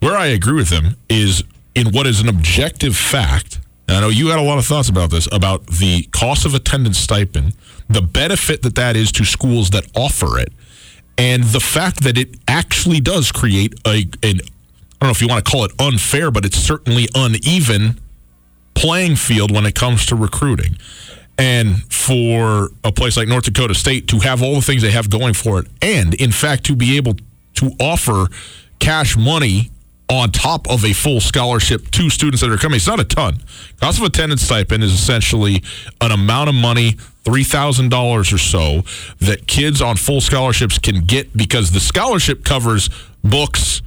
Where 0.00 0.16
I 0.16 0.26
agree 0.26 0.54
with 0.54 0.70
him 0.70 0.96
is 1.08 1.44
in 1.74 1.92
what 1.92 2.06
is 2.06 2.20
an 2.20 2.28
objective 2.28 2.96
fact. 2.96 3.60
I 3.88 4.00
know 4.00 4.08
you 4.08 4.28
had 4.28 4.38
a 4.38 4.42
lot 4.42 4.58
of 4.58 4.66
thoughts 4.66 4.88
about 4.88 5.10
this, 5.10 5.28
about 5.32 5.66
the 5.66 6.02
cost 6.12 6.46
of 6.46 6.54
attendance 6.54 6.98
stipend, 6.98 7.54
the 7.88 8.00
benefit 8.00 8.62
that 8.62 8.76
that 8.76 8.96
is 8.96 9.10
to 9.12 9.24
schools 9.24 9.70
that 9.70 9.84
offer 9.94 10.38
it, 10.38 10.52
and 11.18 11.44
the 11.44 11.60
fact 11.60 12.04
that 12.04 12.16
it 12.16 12.36
actually 12.48 13.00
does 13.00 13.32
create 13.32 13.74
a 13.86 14.06
an 14.22 14.40
I 15.00 15.06
don't 15.06 15.08
know 15.08 15.10
if 15.10 15.22
you 15.22 15.28
want 15.28 15.44
to 15.44 15.50
call 15.50 15.64
it 15.64 15.72
unfair, 15.80 16.30
but 16.30 16.44
it's 16.44 16.58
certainly 16.58 17.08
uneven 17.14 17.98
playing 18.74 19.16
field 19.16 19.50
when 19.50 19.64
it 19.64 19.74
comes 19.74 20.06
to 20.06 20.16
recruiting. 20.16 20.76
And 21.38 21.82
for 21.90 22.68
a 22.84 22.92
place 22.92 23.16
like 23.16 23.26
North 23.26 23.44
Dakota 23.44 23.74
State 23.74 24.08
to 24.08 24.18
have 24.18 24.42
all 24.42 24.56
the 24.56 24.60
things 24.60 24.82
they 24.82 24.90
have 24.90 25.08
going 25.08 25.32
for 25.32 25.58
it, 25.58 25.66
and 25.80 26.14
in 26.14 26.32
fact 26.32 26.64
to 26.64 26.76
be 26.76 26.96
able 26.96 27.16
to 27.54 27.72
offer 27.80 28.26
cash 28.78 29.16
money 29.16 29.70
on 30.10 30.32
top 30.32 30.68
of 30.68 30.84
a 30.84 30.92
full 30.92 31.20
scholarship 31.20 31.88
to 31.92 32.10
students 32.10 32.42
that 32.42 32.50
are 32.50 32.56
coming, 32.56 32.76
it's 32.76 32.86
not 32.86 32.98
a 32.98 33.04
ton. 33.04 33.38
Cost 33.80 33.98
of 33.98 34.04
attendance 34.04 34.42
stipend 34.42 34.82
is 34.82 34.92
essentially 34.92 35.62
an 36.00 36.10
amount 36.10 36.48
of 36.48 36.54
money, 36.56 36.94
$3,000 37.24 38.32
or 38.32 38.38
so, 38.38 38.82
that 39.24 39.46
kids 39.46 39.80
on 39.80 39.96
full 39.96 40.20
scholarships 40.20 40.78
can 40.78 41.04
get 41.04 41.34
because 41.36 41.70
the 41.70 41.78
scholarship 41.78 42.44
covers 42.44 42.90
books, 43.22 43.82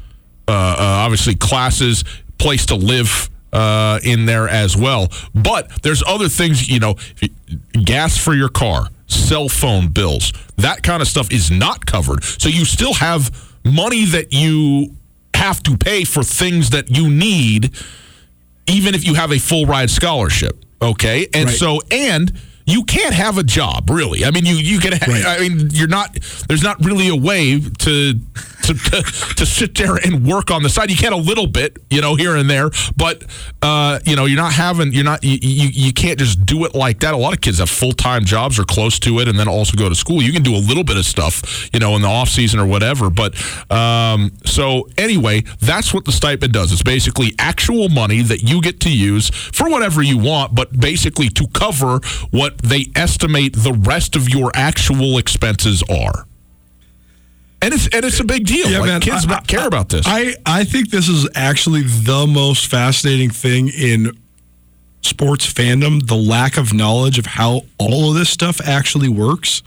uh, 0.47 0.51
uh, 0.51 0.75
obviously 0.79 1.35
classes, 1.35 2.05
place 2.37 2.65
to 2.67 2.75
live 2.75 3.29
uh, 3.51 3.99
in 4.03 4.25
there 4.25 4.47
as 4.47 4.77
well. 4.77 5.09
But 5.35 5.83
there's 5.83 6.01
other 6.07 6.29
things, 6.29 6.69
you 6.69 6.79
know, 6.79 6.95
gas 7.83 8.17
for 8.17 8.33
your 8.33 8.49
car, 8.49 8.87
cell 9.07 9.49
phone 9.49 9.89
bills, 9.89 10.31
that 10.57 10.83
kind 10.83 11.01
of 11.01 11.07
stuff 11.09 11.31
is 11.33 11.51
not 11.51 11.85
covered. 11.85 12.23
So 12.23 12.47
you 12.47 12.63
still 12.63 12.93
have 12.93 13.29
money 13.65 14.05
that 14.05 14.31
you 14.31 14.95
have 15.43 15.61
to 15.63 15.77
pay 15.77 16.05
for 16.05 16.23
things 16.23 16.69
that 16.69 16.89
you 16.89 17.09
need, 17.09 17.75
even 18.67 18.95
if 18.95 19.05
you 19.05 19.13
have 19.15 19.31
a 19.31 19.39
full 19.39 19.65
ride 19.65 19.89
scholarship. 19.89 20.63
Okay, 20.81 21.27
and 21.33 21.49
Right. 21.49 21.57
so 21.57 21.81
and 21.91 22.31
you 22.65 22.83
can't 22.85 23.13
have 23.13 23.37
a 23.37 23.43
job 23.43 23.89
really. 23.89 24.23
I 24.25 24.31
mean, 24.31 24.45
you 24.45 24.55
you 24.55 24.79
can. 24.79 24.91
Right. 25.07 25.25
I 25.25 25.39
mean, 25.39 25.69
you're 25.73 25.87
not. 25.99 26.17
There's 26.47 26.63
not 26.63 26.83
really 26.83 27.09
a 27.09 27.15
way 27.15 27.59
to 27.59 28.19
to, 28.63 28.73
to 28.73 29.01
to 29.35 29.45
sit 29.45 29.75
there 29.75 29.95
and 29.95 30.25
work 30.25 30.51
on 30.51 30.63
the 30.63 30.69
side. 30.69 30.89
You 30.89 30.97
can 30.97 31.13
a 31.13 31.17
little 31.17 31.47
bit, 31.47 31.77
you 31.89 32.01
know, 32.01 32.15
here 32.15 32.35
and 32.35 32.49
there, 32.49 32.69
but 32.97 33.23
uh, 33.61 33.99
you 34.05 34.15
know, 34.15 34.25
you're 34.25 34.41
not 34.41 34.53
having. 34.53 34.93
You're 34.93 35.03
not. 35.03 35.23
You, 35.23 35.37
you 35.41 35.69
you 35.71 35.93
can't 35.93 36.17
just 36.17 36.45
do 36.45 36.65
it 36.65 36.75
like 36.75 36.99
that. 37.01 37.13
A 37.13 37.17
lot 37.17 37.33
of 37.33 37.41
kids 37.41 37.59
have 37.59 37.69
full 37.69 37.91
time 37.93 38.25
jobs 38.25 38.57
or 38.59 38.63
close 38.63 38.99
to 38.99 39.19
it, 39.19 39.27
and 39.27 39.37
then 39.37 39.47
also 39.47 39.77
go 39.77 39.89
to 39.89 39.95
school. 39.95 40.21
You 40.21 40.33
can 40.33 40.43
do 40.43 40.55
a 40.55 40.63
little 40.63 40.83
bit 40.83 40.97
of 40.97 41.05
stuff, 41.05 41.69
you 41.73 41.79
know, 41.79 41.95
in 41.95 42.01
the 42.01 42.07
off 42.07 42.29
season 42.29 42.59
or 42.59 42.65
whatever. 42.65 43.09
But 43.09 43.35
um, 43.71 44.31
so 44.45 44.89
anyway, 44.97 45.43
that's 45.59 45.93
what 45.93 46.05
the 46.05 46.11
stipend 46.11 46.53
does. 46.53 46.71
It's 46.71 46.83
basically 46.83 47.33
actual 47.39 47.89
money 47.89 48.21
that 48.21 48.43
you 48.43 48.61
get 48.61 48.79
to 48.81 48.91
use 48.91 49.29
for 49.29 49.69
whatever 49.69 50.01
you 50.01 50.17
want, 50.17 50.55
but 50.55 50.79
basically 50.79 51.29
to 51.29 51.47
cover 51.53 51.99
what 52.31 52.57
they 52.59 52.85
estimate 52.95 53.55
the 53.55 53.73
rest 53.73 54.15
of 54.15 54.29
your 54.29 54.51
actual 54.53 55.17
expenses 55.17 55.83
are. 55.89 56.25
And 57.63 57.73
it's 57.73 57.87
and 57.87 58.05
it's 58.05 58.19
a 58.19 58.23
big 58.25 58.45
deal. 58.45 58.69
Yeah, 58.69 58.79
like, 58.79 58.87
man, 58.87 59.01
kids 59.01 59.25
I- 59.27 59.39
care 59.41 59.65
about 59.67 59.89
this. 59.89 60.05
I, 60.07 60.35
I 60.45 60.63
think 60.63 60.89
this 60.89 61.07
is 61.09 61.27
actually 61.35 61.83
the 61.83 62.27
most 62.27 62.67
fascinating 62.67 63.29
thing 63.29 63.69
in 63.69 64.17
sports 65.01 65.51
fandom 65.51 66.05
the 66.07 66.15
lack 66.15 66.57
of 66.57 66.73
knowledge 66.73 67.17
of 67.19 67.25
how 67.25 67.61
all 67.77 68.09
of 68.09 68.15
this 68.15 68.29
stuff 68.29 68.61
actually 68.61 69.09
works. 69.09 69.61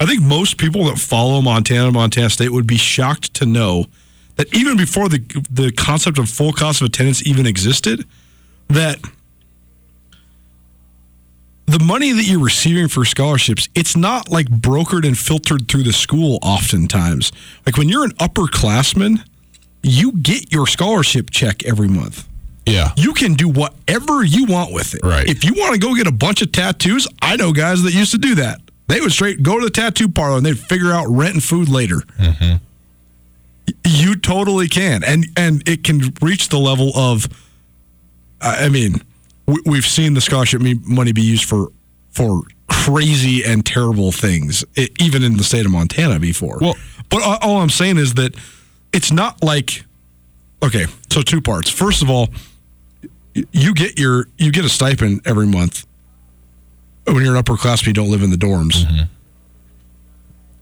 I 0.00 0.06
think 0.06 0.22
most 0.22 0.58
people 0.58 0.84
that 0.84 0.98
follow 0.98 1.40
Montana, 1.40 1.90
Montana 1.90 2.30
State 2.30 2.50
would 2.50 2.66
be 2.66 2.76
shocked 2.76 3.34
to 3.34 3.46
know 3.46 3.86
that 4.36 4.52
even 4.54 4.76
before 4.76 5.08
the 5.08 5.18
the 5.50 5.72
concept 5.72 6.18
of 6.18 6.28
full 6.28 6.52
cost 6.52 6.80
of 6.80 6.86
attendance 6.86 7.26
even 7.26 7.46
existed, 7.46 8.04
that 8.68 8.98
the 11.68 11.82
money 11.84 12.12
that 12.12 12.24
you're 12.24 12.42
receiving 12.42 12.88
for 12.88 13.04
scholarships, 13.04 13.68
it's 13.74 13.96
not 13.96 14.28
like 14.30 14.46
brokered 14.48 15.06
and 15.06 15.16
filtered 15.16 15.68
through 15.68 15.82
the 15.84 15.92
school 15.92 16.38
oftentimes. 16.42 17.30
Like 17.66 17.76
when 17.76 17.88
you're 17.88 18.04
an 18.04 18.12
upperclassman, 18.12 19.22
you 19.82 20.12
get 20.12 20.52
your 20.52 20.66
scholarship 20.66 21.30
check 21.30 21.64
every 21.64 21.88
month. 21.88 22.26
yeah. 22.66 22.92
You 22.96 23.12
can 23.14 23.34
do 23.34 23.48
whatever 23.48 24.24
you 24.24 24.44
want 24.46 24.72
with 24.72 24.94
it. 24.94 25.00
Right. 25.04 25.28
If 25.28 25.44
you 25.44 25.54
want 25.56 25.74
to 25.74 25.78
go 25.80 25.94
get 25.94 26.06
a 26.06 26.12
bunch 26.12 26.42
of 26.42 26.52
tattoos, 26.52 27.06
I 27.22 27.36
know 27.36 27.52
guys 27.52 27.82
that 27.82 27.92
used 27.94 28.10
to 28.12 28.18
do 28.18 28.34
that. 28.36 28.60
They 28.88 29.00
would 29.00 29.12
straight 29.12 29.42
go 29.42 29.58
to 29.58 29.64
the 29.66 29.70
tattoo 29.70 30.08
parlor 30.08 30.38
and 30.38 30.46
they'd 30.46 30.58
figure 30.58 30.92
out 30.92 31.06
rent 31.08 31.34
and 31.34 31.42
food 31.44 31.68
later. 31.68 31.96
Mm-hmm. 32.18 32.56
Y- 33.68 33.74
You 33.84 34.16
totally 34.16 34.66
can, 34.68 35.04
and 35.04 35.26
and 35.36 35.66
it 35.68 35.84
can 35.84 36.14
reach 36.22 36.48
the 36.48 36.58
level 36.58 36.92
of. 36.96 37.28
I 38.40 38.68
mean, 38.70 39.02
we- 39.48 39.62
we've 39.66 39.86
seen 39.86 40.14
the 40.14 40.20
scholarship 40.20 40.60
money 40.86 41.10
be 41.12 41.22
used 41.22 41.44
for 41.44 41.68
for 42.10 42.42
crazy 42.68 43.42
and 43.44 43.64
terrible 43.64 44.12
things, 44.12 44.64
even 45.00 45.22
in 45.22 45.36
the 45.36 45.44
state 45.44 45.64
of 45.66 45.72
Montana 45.72 46.18
before. 46.20 46.58
Well- 46.60 46.76
but 47.08 47.22
all 47.22 47.38
all 47.42 47.60
I'm 47.62 47.70
saying 47.70 47.96
is 47.98 48.14
that 48.14 48.34
it's 48.92 49.10
not 49.10 49.42
like 49.42 49.84
okay. 50.62 50.86
So 51.10 51.22
two 51.22 51.40
parts. 51.40 51.68
First 51.70 52.02
of 52.02 52.10
all, 52.10 52.28
you 53.52 53.72
get 53.74 53.98
your 53.98 54.28
you 54.38 54.50
get 54.52 54.64
a 54.64 54.68
stipend 54.68 55.20
every 55.24 55.46
month 55.46 55.86
when 57.04 57.24
you're 57.24 57.36
an 57.36 57.42
upperclassman. 57.42 57.86
You 57.88 57.92
don't 57.94 58.10
live 58.10 58.22
in 58.22 58.30
the 58.30 58.36
dorms. 58.36 58.84
Mm-hmm. 58.84 59.02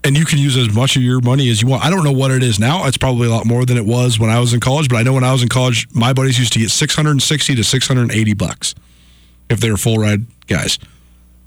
And 0.06 0.16
you 0.16 0.24
can 0.24 0.38
use 0.38 0.56
as 0.56 0.72
much 0.72 0.94
of 0.96 1.02
your 1.02 1.20
money 1.20 1.50
as 1.50 1.60
you 1.60 1.68
want. 1.68 1.84
I 1.84 1.90
don't 1.90 2.04
know 2.04 2.12
what 2.12 2.30
it 2.30 2.42
is 2.42 2.60
now. 2.60 2.86
It's 2.86 2.96
probably 2.96 3.26
a 3.26 3.30
lot 3.30 3.44
more 3.44 3.64
than 3.66 3.76
it 3.76 3.84
was 3.84 4.18
when 4.20 4.30
I 4.30 4.38
was 4.38 4.54
in 4.54 4.60
college. 4.60 4.88
But 4.88 4.96
I 4.96 5.02
know 5.02 5.12
when 5.12 5.24
I 5.24 5.32
was 5.32 5.42
in 5.42 5.48
college, 5.48 5.88
my 5.92 6.12
buddies 6.12 6.38
used 6.38 6.52
to 6.52 6.60
get 6.60 6.70
660 6.70 7.54
to 7.56 7.64
680 7.64 8.34
bucks 8.34 8.74
if 9.50 9.58
they 9.60 9.68
were 9.70 9.76
full 9.76 9.96
ride 9.98 10.24
guys. 10.46 10.78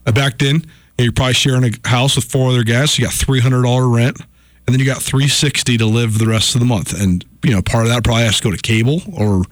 Uh, 0.06 0.12
back 0.12 0.38
then, 0.40 0.66
you're 0.98 1.14
probably 1.14 1.34
sharing 1.36 1.64
a 1.64 1.88
house 1.88 2.18
with 2.18 2.26
four 2.26 2.50
other 2.50 2.64
guys. 2.64 2.92
So 2.92 3.02
you 3.02 3.08
got 3.08 3.14
$300 3.14 3.96
rent, 3.96 4.20
and 4.20 4.74
then 4.74 4.80
you 4.80 4.86
got 4.86 5.02
360 5.02 5.78
to 5.78 5.86
live 5.86 6.20
the 6.20 6.28
rest 6.28 6.54
of 6.54 6.60
the 6.60 6.68
month. 6.68 7.00
And 7.00 7.24
you 7.44 7.52
know, 7.52 7.62
part 7.62 7.86
of 7.86 7.92
that 7.92 8.04
probably 8.04 8.24
has 8.24 8.38
to 8.42 8.44
go 8.44 8.52
to 8.52 8.58
cable 8.58 9.02
or 9.18 9.44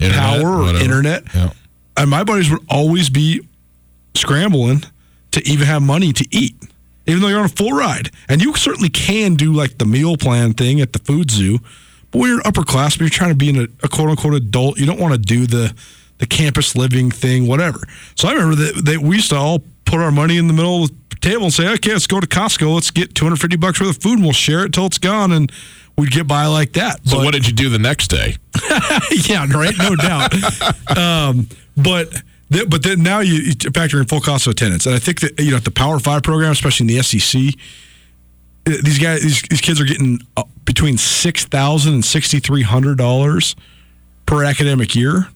Internet, 0.00 0.20
power 0.20 0.46
or 0.46 0.62
whatever. 0.62 0.84
internet. 0.84 1.24
Yeah. 1.34 1.52
And 1.96 2.10
my 2.10 2.24
buddies 2.24 2.50
would 2.50 2.64
always 2.68 3.08
be 3.08 3.46
scrambling 4.14 4.82
to 5.30 5.48
even 5.48 5.66
have 5.66 5.82
money 5.82 6.12
to 6.12 6.26
eat, 6.30 6.54
even 7.06 7.20
though 7.22 7.28
you're 7.28 7.38
on 7.38 7.44
a 7.44 7.48
full 7.48 7.72
ride. 7.72 8.10
And 8.28 8.42
you 8.42 8.54
certainly 8.54 8.88
can 8.88 9.34
do 9.34 9.52
like 9.52 9.78
the 9.78 9.84
meal 9.84 10.16
plan 10.16 10.52
thing 10.54 10.80
at 10.80 10.92
the 10.92 10.98
food 10.98 11.30
zoo. 11.30 11.58
But 12.10 12.18
when 12.20 12.30
you're 12.30 12.40
upperclassman, 12.42 13.00
you're 13.00 13.08
trying 13.08 13.30
to 13.30 13.36
be 13.36 13.48
in 13.50 13.56
a, 13.56 13.66
a 13.82 13.88
quote 13.88 14.08
unquote 14.10 14.34
adult. 14.34 14.78
You 14.78 14.86
don't 14.86 15.00
want 15.00 15.14
to 15.14 15.20
do 15.20 15.46
the 15.46 15.74
the 16.18 16.26
campus 16.26 16.76
living 16.76 17.10
thing, 17.10 17.46
whatever. 17.48 17.80
So 18.14 18.28
I 18.28 18.32
remember 18.34 18.54
that, 18.56 18.84
that 18.84 19.00
we 19.00 19.16
used 19.16 19.30
to 19.30 19.36
all 19.36 19.62
put 19.84 19.98
our 20.00 20.12
money 20.12 20.36
in 20.38 20.46
the 20.46 20.54
middle 20.54 20.84
of 20.84 20.90
the 21.10 21.16
table 21.16 21.42
and 21.44 21.52
say, 21.52 21.68
okay, 21.74 21.92
let's 21.92 22.06
go 22.06 22.20
to 22.20 22.26
Costco. 22.26 22.72
Let's 22.72 22.92
get 22.92 23.16
250 23.16 23.56
bucks 23.56 23.80
worth 23.80 23.96
of 23.96 24.02
food 24.02 24.14
and 24.14 24.22
we'll 24.22 24.32
share 24.32 24.64
it 24.64 24.72
till 24.72 24.86
it's 24.86 24.98
gone. 24.98 25.32
And 25.32 25.50
we'd 25.98 26.12
get 26.12 26.28
by 26.28 26.46
like 26.46 26.72
that. 26.74 27.00
So 27.04 27.16
But- 27.16 27.24
what 27.24 27.34
did 27.34 27.48
you 27.48 27.52
do 27.52 27.68
the 27.68 27.80
next 27.80 28.08
day? 28.08 28.36
yeah, 29.26 29.44
right, 29.52 29.74
no 29.76 29.96
doubt. 29.96 30.32
Um, 30.96 31.48
but 31.76 32.08
but 32.68 32.82
then 32.82 33.02
now 33.02 33.20
you, 33.20 33.34
you 33.34 33.52
factor 33.72 33.98
in 33.98 34.06
full 34.06 34.20
cost 34.20 34.46
of 34.46 34.52
attendance, 34.52 34.86
and 34.86 34.94
I 34.94 34.98
think 34.98 35.20
that 35.20 35.38
you 35.38 35.50
know 35.50 35.56
at 35.56 35.64
the 35.64 35.70
Power 35.70 35.98
Five 35.98 36.22
program, 36.22 36.52
especially 36.52 36.84
in 36.84 36.96
the 36.96 37.02
SEC, 37.02 37.40
these 38.64 38.98
guys, 38.98 39.22
these, 39.22 39.42
these 39.42 39.60
kids 39.60 39.80
are 39.80 39.84
getting 39.84 40.20
uh, 40.36 40.44
between 40.64 40.96
six 40.96 41.44
thousand 41.44 41.94
and 41.94 42.04
sixty 42.04 42.40
three 42.40 42.62
hundred 42.62 42.98
dollars 42.98 43.56
per 44.26 44.44
academic 44.44 44.94
year, 44.94 45.28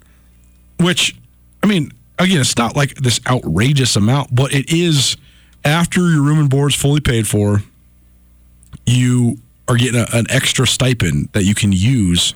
which 0.80 1.16
I 1.62 1.66
mean, 1.66 1.92
again, 2.18 2.40
it's 2.40 2.56
not 2.56 2.76
like 2.76 2.94
this 2.94 3.20
outrageous 3.26 3.96
amount, 3.96 4.34
but 4.34 4.52
it 4.54 4.72
is 4.72 5.16
after 5.64 6.00
your 6.10 6.22
room 6.22 6.38
and 6.38 6.50
board 6.50 6.72
is 6.72 6.76
fully 6.76 7.00
paid 7.00 7.26
for. 7.26 7.62
You 8.86 9.38
are 9.66 9.76
getting 9.76 10.00
a, 10.00 10.06
an 10.12 10.26
extra 10.30 10.66
stipend 10.66 11.30
that 11.32 11.44
you 11.44 11.54
can 11.54 11.72
use 11.72 12.34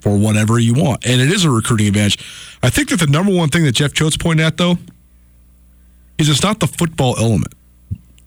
for 0.00 0.16
whatever 0.16 0.58
you 0.58 0.74
want. 0.74 1.06
And 1.06 1.20
it 1.20 1.30
is 1.30 1.44
a 1.44 1.50
recruiting 1.50 1.86
advantage. 1.88 2.18
I 2.62 2.70
think 2.70 2.90
that 2.90 3.00
the 3.00 3.06
number 3.06 3.32
one 3.32 3.48
thing 3.48 3.64
that 3.64 3.72
Jeff 3.72 3.92
Choate's 3.92 4.16
pointing 4.16 4.44
at, 4.44 4.56
though, 4.56 4.76
is 6.18 6.28
it's 6.28 6.42
not 6.42 6.60
the 6.60 6.66
football 6.66 7.16
element. 7.18 7.54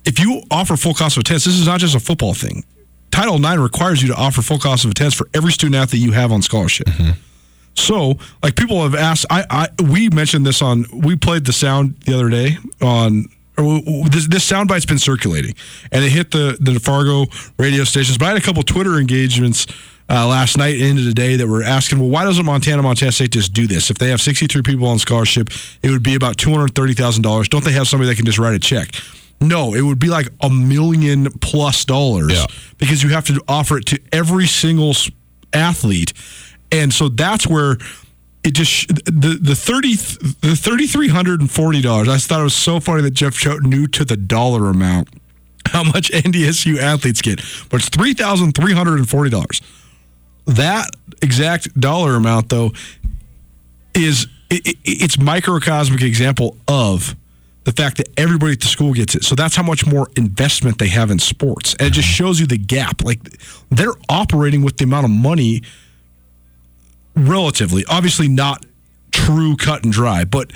If 0.06 0.20
you 0.20 0.44
offer 0.52 0.76
full 0.76 0.94
cost 0.94 1.18
of 1.18 1.22
attendance, 1.22 1.46
this 1.46 1.56
is 1.56 1.68
not 1.68 1.80
just 1.80 1.96
a 1.96 2.00
football 2.00 2.34
thing. 2.34 2.64
Title 3.12 3.36
IX 3.36 3.58
requires 3.62 4.02
you 4.02 4.08
to 4.10 4.16
offer 4.16 4.42
full 4.42 4.58
cost 4.58 4.86
of 4.86 4.92
attendance 4.92 5.14
for 5.14 5.28
every 5.34 5.52
student 5.52 5.76
athlete 5.76 6.02
you 6.02 6.12
have 6.12 6.32
on 6.32 6.42
scholarship. 6.42 6.88
Mm-hmm. 6.88 7.12
So, 7.76 8.18
like 8.42 8.56
people 8.56 8.84
have 8.84 8.96
asked, 8.96 9.26
I, 9.30 9.46
I 9.50 9.84
we 9.84 10.10
mentioned 10.10 10.46
this 10.46 10.62
on 10.62 10.86
we 10.94 11.16
played 11.16 11.46
the 11.46 11.54
sound 11.54 11.96
the 12.02 12.14
other 12.14 12.30
day 12.30 12.58
on 12.82 13.26
or 13.58 13.64
w- 13.64 13.82
w- 13.84 14.10
this 14.10 14.28
this 14.28 14.44
sound 14.44 14.68
bite's 14.68 14.86
been 14.86 15.00
circulating 15.00 15.56
and 15.92 16.04
it 16.04 16.12
hit 16.12 16.32
the 16.32 16.58
the 16.60 16.80
Fargo 16.80 17.26
radio 17.58 17.84
stations. 17.84 18.18
But 18.18 18.26
I 18.26 18.28
had 18.30 18.38
a 18.38 18.42
couple 18.42 18.64
Twitter 18.64 18.98
engagements 18.98 19.68
uh, 20.14 20.28
last 20.28 20.58
night 20.58 20.76
and 20.76 20.84
into 20.84 21.02
the 21.04 21.14
day 21.14 21.36
that 21.38 21.48
were 21.48 21.64
asking, 21.64 21.98
well, 22.00 22.10
why 22.10 22.24
doesn't 22.24 22.46
Montana 22.46 22.84
Montana 22.84 23.12
State 23.12 23.32
just 23.32 23.52
do 23.54 23.66
this? 23.66 23.90
If 23.90 23.98
they 23.98 24.10
have 24.10 24.22
63 24.22 24.62
people 24.62 24.88
on 24.88 25.00
scholarship, 25.00 25.50
it 25.82 25.90
would 25.90 26.04
be 26.04 26.14
about 26.16 26.38
$230,000. 26.38 27.50
Don't 27.50 27.64
they 27.64 27.72
have 27.72 27.88
somebody 27.88 28.10
that 28.10 28.16
can 28.16 28.26
just 28.26 28.38
write 28.38 28.54
a 28.56 28.60
check? 28.60 28.90
No, 29.42 29.74
it 29.74 29.82
would 29.82 30.00
be 30.00 30.10
like 30.10 30.28
a 30.42 30.50
million 30.50 31.32
plus 31.42 31.84
dollars 31.84 32.32
Yeah. 32.34 32.46
because 32.78 33.02
you 33.04 33.10
have 33.10 33.26
to 33.28 33.42
offer 33.48 33.78
it 33.78 33.86
to 33.88 34.00
every 34.12 34.46
single 34.48 34.94
athlete, 35.52 36.14
and 36.72 36.94
so 36.94 37.10
that's 37.10 37.46
where 37.46 37.78
it 38.44 38.52
just 38.54 38.88
the 39.06 39.38
the 39.42 39.56
thirty 39.56 39.96
the 39.96 40.56
thirty 40.56 40.88
three 40.88 41.10
hundred 41.10 41.42
and 41.42 41.52
forty 41.52 41.82
dollars. 41.82 42.08
I 42.08 42.18
thought 42.18 42.40
it 42.40 42.44
was 42.44 42.54
so 42.54 42.80
funny 42.80 43.02
that 43.02 43.12
Jeff 43.16 43.34
Choate 43.36 43.64
knew 43.64 43.88
to 43.88 44.06
the 44.06 44.16
dollar 44.16 44.70
amount 44.70 45.10
how 45.68 45.84
much 45.84 46.10
NDSU 46.14 46.78
athletes 46.78 47.22
get, 47.22 47.42
but 47.70 47.82
it's 47.82 47.90
three 47.90 48.14
thousand 48.14 48.54
three 48.54 48.74
hundred 48.74 49.00
and 49.00 49.10
forty 49.10 49.30
dollars. 49.30 49.62
That 50.46 50.90
exact 51.22 51.80
dollar 51.80 52.16
amount, 52.16 52.50
though, 52.50 52.74
is 53.94 54.28
it, 54.50 54.68
it, 54.68 54.78
it's 54.84 55.18
microcosmic 55.18 56.02
example 56.02 56.58
of 56.68 57.16
the 57.64 57.72
fact 57.72 57.98
that 57.98 58.10
everybody 58.18 58.54
at 58.54 58.60
the 58.60 58.68
school 58.68 58.94
gets 58.94 59.16
it. 59.16 59.24
So 59.24 59.36
that's 59.36 59.56
how 59.56 59.64
much 59.64 59.86
more 59.86 60.10
investment 60.18 60.80
they 60.80 60.90
have 60.90 61.12
in 61.12 61.20
sports, 61.20 61.76
and 61.80 61.88
it 61.88 61.92
just 61.92 62.08
shows 62.08 62.40
you 62.40 62.46
the 62.46 62.58
gap. 62.58 63.04
Like 63.04 63.20
they're 63.70 63.94
operating 64.10 64.64
with 64.64 64.78
the 64.78 64.84
amount 64.84 65.06
of 65.06 65.12
money 65.12 65.64
relatively, 67.16 67.86
obviously 67.88 68.28
not 68.28 68.66
true 69.12 69.56
cut 69.56 69.84
and 69.84 69.94
dry, 69.94 70.26
but 70.26 70.52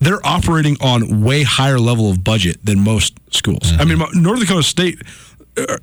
they're 0.00 0.24
operating 0.26 0.76
on 0.80 1.22
way 1.22 1.42
higher 1.42 1.78
level 1.78 2.10
of 2.10 2.22
budget 2.24 2.64
than 2.64 2.80
most 2.80 3.14
schools. 3.30 3.72
I 3.78 3.84
mean, 3.84 4.02
North 4.14 4.40
Dakota 4.40 4.62
State, 4.62 5.00
uh, 5.56 5.78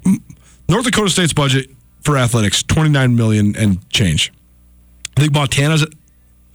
North 0.68 0.84
Dakota 0.84 1.10
State's 1.10 1.34
budget 1.34 1.70
for 2.02 2.18
athletics 2.18 2.64
twenty 2.64 2.90
nine 2.90 3.16
million 3.16 3.56
and 3.56 3.88
change. 3.90 4.32
I 5.18 5.22
think 5.22 5.34
Montana's 5.34 5.86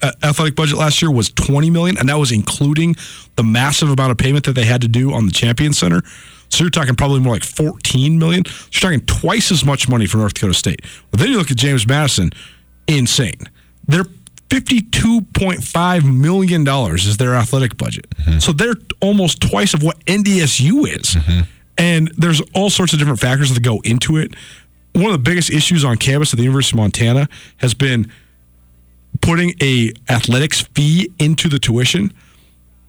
uh, 0.00 0.12
athletic 0.22 0.54
budget 0.56 0.76
last 0.78 1.00
year 1.02 1.10
was 1.10 1.30
20 1.30 1.70
million 1.70 1.98
and 1.98 2.08
that 2.08 2.16
was 2.16 2.32
including 2.32 2.94
the 3.36 3.42
massive 3.42 3.90
amount 3.90 4.10
of 4.10 4.16
payment 4.18 4.44
that 4.44 4.52
they 4.52 4.64
had 4.64 4.80
to 4.82 4.88
do 4.88 5.12
on 5.12 5.26
the 5.26 5.32
champion 5.32 5.72
center. 5.72 6.02
So 6.48 6.64
you're 6.64 6.70
talking 6.70 6.94
probably 6.94 7.20
more 7.20 7.34
like 7.34 7.42
14 7.44 8.18
million. 8.18 8.44
So 8.46 8.52
you're 8.72 8.80
talking 8.98 9.06
twice 9.06 9.50
as 9.50 9.64
much 9.64 9.88
money 9.88 10.06
for 10.06 10.18
north 10.18 10.34
dakota 10.34 10.54
state. 10.54 10.80
But 11.10 11.20
then 11.20 11.30
you 11.30 11.36
look 11.38 11.50
at 11.50 11.56
james 11.56 11.86
madison 11.86 12.30
insane. 12.86 13.38
They're 13.86 14.04
52.5 14.48 16.20
million 16.20 16.64
dollars 16.64 17.06
is 17.06 17.16
their 17.16 17.34
athletic 17.34 17.76
budget. 17.76 18.06
So 18.40 18.52
they're 18.52 18.76
almost 19.00 19.40
twice 19.40 19.74
of 19.74 19.82
what 19.82 19.98
ndsu 20.06 20.86
is. 20.88 21.16
And 21.76 22.08
there's 22.16 22.40
all 22.54 22.70
sorts 22.70 22.92
of 22.92 22.98
different 22.98 23.20
factors 23.20 23.52
that 23.52 23.62
go 23.62 23.80
into 23.84 24.16
it 24.16 24.34
one 24.94 25.06
of 25.06 25.12
the 25.12 25.18
biggest 25.18 25.50
issues 25.50 25.84
on 25.84 25.96
campus 25.96 26.32
at 26.32 26.38
the 26.38 26.44
university 26.44 26.76
of 26.76 26.80
montana 26.80 27.28
has 27.58 27.74
been 27.74 28.10
putting 29.20 29.54
a 29.62 29.92
athletics 30.08 30.62
fee 30.74 31.10
into 31.18 31.48
the 31.48 31.58
tuition. 31.58 32.12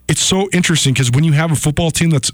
It's 0.08 0.22
so 0.22 0.48
interesting 0.52 0.92
because 0.92 1.10
when 1.10 1.24
you 1.24 1.32
have 1.32 1.50
a 1.50 1.56
football 1.56 1.90
team 1.90 2.10
that's 2.10 2.30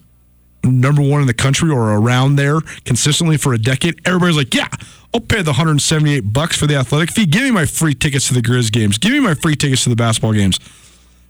number 0.64 1.02
one 1.02 1.20
in 1.20 1.26
the 1.26 1.34
country 1.34 1.70
or 1.70 1.92
around 1.92 2.36
there 2.36 2.60
consistently 2.84 3.36
for 3.36 3.52
a 3.52 3.58
decade 3.58 4.00
everybody's 4.06 4.36
like 4.36 4.54
yeah 4.54 4.68
i'll 5.12 5.20
pay 5.20 5.42
the 5.42 5.50
178 5.50 6.32
bucks 6.32 6.56
for 6.56 6.66
the 6.66 6.76
athletic 6.76 7.10
fee. 7.10 7.26
Give 7.26 7.42
me 7.42 7.50
my 7.50 7.66
free 7.66 7.94
tickets 7.94 8.28
to 8.28 8.34
the 8.34 8.42
grizz 8.42 8.70
games. 8.70 8.98
Give 8.98 9.12
me 9.12 9.20
my 9.20 9.34
free 9.34 9.56
tickets 9.56 9.84
to 9.84 9.90
the 9.90 9.96
basketball 9.96 10.32
games. 10.32 10.58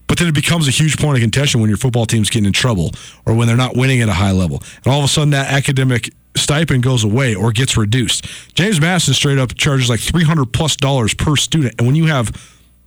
But 0.06 0.18
then 0.18 0.28
it 0.28 0.34
becomes 0.34 0.68
a 0.68 0.70
huge 0.70 0.98
point 0.98 1.16
of 1.16 1.22
contention 1.22 1.60
when 1.60 1.70
your 1.70 1.78
football 1.78 2.04
team's 2.04 2.28
getting 2.28 2.46
in 2.46 2.52
trouble 2.52 2.90
or 3.24 3.34
when 3.34 3.48
they're 3.48 3.56
not 3.56 3.76
winning 3.76 4.02
at 4.02 4.08
a 4.08 4.12
high 4.12 4.32
level. 4.32 4.62
And 4.84 4.92
all 4.92 4.98
of 4.98 5.04
a 5.04 5.08
sudden 5.08 5.30
that 5.30 5.50
academic 5.50 6.12
stipend 6.36 6.82
goes 6.82 7.04
away 7.04 7.34
or 7.34 7.52
gets 7.52 7.76
reduced. 7.76 8.26
James 8.54 8.80
Madison 8.80 9.14
straight 9.14 9.38
up 9.38 9.54
charges 9.54 9.88
like 9.88 10.00
300 10.00 10.52
plus 10.52 10.76
dollars 10.76 11.14
per 11.14 11.36
student. 11.36 11.74
And 11.78 11.86
when 11.86 11.96
you 11.96 12.06
have 12.06 12.30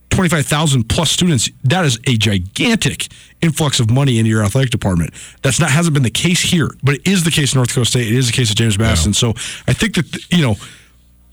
25,000 0.09 0.87
plus 0.87 1.11
students, 1.11 1.49
that 1.63 1.85
is 1.85 1.99
a 2.07 2.15
gigantic 2.15 3.07
influx 3.41 3.79
of 3.79 3.91
money 3.91 4.17
into 4.17 4.29
your 4.29 4.43
athletic 4.43 4.71
department. 4.71 5.13
That's 5.41 5.59
not 5.59 5.69
hasn't 5.69 5.93
been 5.93 6.03
the 6.03 6.09
case 6.09 6.41
here, 6.41 6.69
but 6.83 6.95
it 6.95 7.07
is 7.07 7.23
the 7.23 7.31
case 7.31 7.53
in 7.53 7.57
North 7.59 7.69
Dakota 7.69 7.85
State. 7.85 8.07
It 8.07 8.13
is 8.13 8.27
the 8.27 8.33
case 8.33 8.49
of 8.49 8.55
James 8.55 8.79
Madison. 8.79 9.13
So 9.13 9.29
I 9.67 9.73
think 9.73 9.95
that 9.95 10.31
you 10.31 10.41
know 10.41 10.55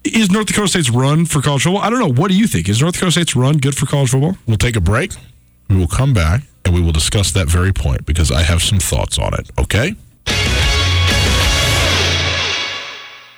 is 0.04 0.30
North 0.30 0.46
Dakota 0.46 0.68
State's 0.68 0.90
run 0.90 1.26
for 1.26 1.40
college 1.40 1.62
football? 1.62 1.80
I 1.80 1.90
don't 1.90 2.00
know. 2.00 2.12
What 2.12 2.28
do 2.28 2.36
you 2.36 2.46
think? 2.46 2.68
Is 2.68 2.80
North 2.80 2.94
Dakota 2.94 3.12
State's 3.12 3.36
run 3.36 3.58
good 3.58 3.76
for 3.76 3.86
college 3.86 4.10
football? 4.10 4.36
We'll 4.46 4.56
take 4.56 4.76
a 4.76 4.80
break. 4.80 5.12
We 5.70 5.76
will 5.76 5.86
come 5.88 6.12
back 6.12 6.42
and 6.64 6.74
we 6.74 6.80
will 6.80 6.92
discuss 6.92 7.30
that 7.32 7.46
very 7.46 7.72
point 7.72 8.04
because 8.04 8.32
I 8.32 8.42
have 8.42 8.62
some 8.62 8.78
thoughts 8.80 9.18
on 9.18 9.34
it. 9.34 9.48
Okay? 9.58 9.94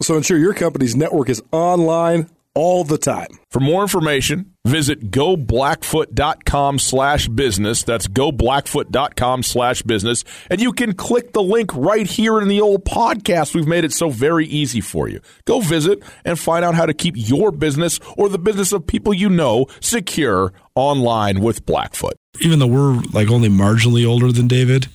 So 0.00 0.16
ensure 0.16 0.38
your 0.38 0.54
company's 0.54 0.96
network 0.96 1.28
is 1.28 1.42
online 1.52 2.28
all 2.54 2.84
the 2.84 2.98
time. 2.98 3.28
For 3.50 3.60
more 3.60 3.82
information, 3.82 4.54
visit 4.64 5.10
goblackfoot.com 5.10 6.78
slash 6.78 7.28
business. 7.28 7.82
That's 7.82 8.06
goblackfoot.com 8.08 9.42
slash 9.42 9.82
business. 9.82 10.24
And 10.50 10.60
you 10.60 10.72
can 10.72 10.94
click 10.94 11.32
the 11.32 11.42
link 11.42 11.74
right 11.74 12.06
here 12.06 12.40
in 12.40 12.48
the 12.48 12.60
old 12.60 12.84
podcast. 12.84 13.54
We've 13.54 13.66
made 13.66 13.84
it 13.84 13.92
so 13.92 14.08
very 14.08 14.46
easy 14.46 14.80
for 14.80 15.08
you. 15.08 15.20
Go 15.46 15.60
visit 15.60 16.02
and 16.24 16.38
find 16.38 16.64
out 16.64 16.74
how 16.74 16.86
to 16.86 16.94
keep 16.94 17.14
your 17.16 17.50
business 17.50 17.98
or 18.16 18.28
the 18.28 18.38
business 18.38 18.72
of 18.72 18.86
people 18.86 19.12
you 19.12 19.28
know 19.28 19.66
secure 19.80 20.52
online 20.74 21.40
with 21.40 21.66
Blackfoot. 21.66 22.14
Even 22.40 22.58
though 22.58 22.66
we're 22.66 23.00
like 23.12 23.30
only 23.30 23.48
marginally 23.48 24.06
older 24.06 24.32
than 24.32 24.48
David, 24.48 24.88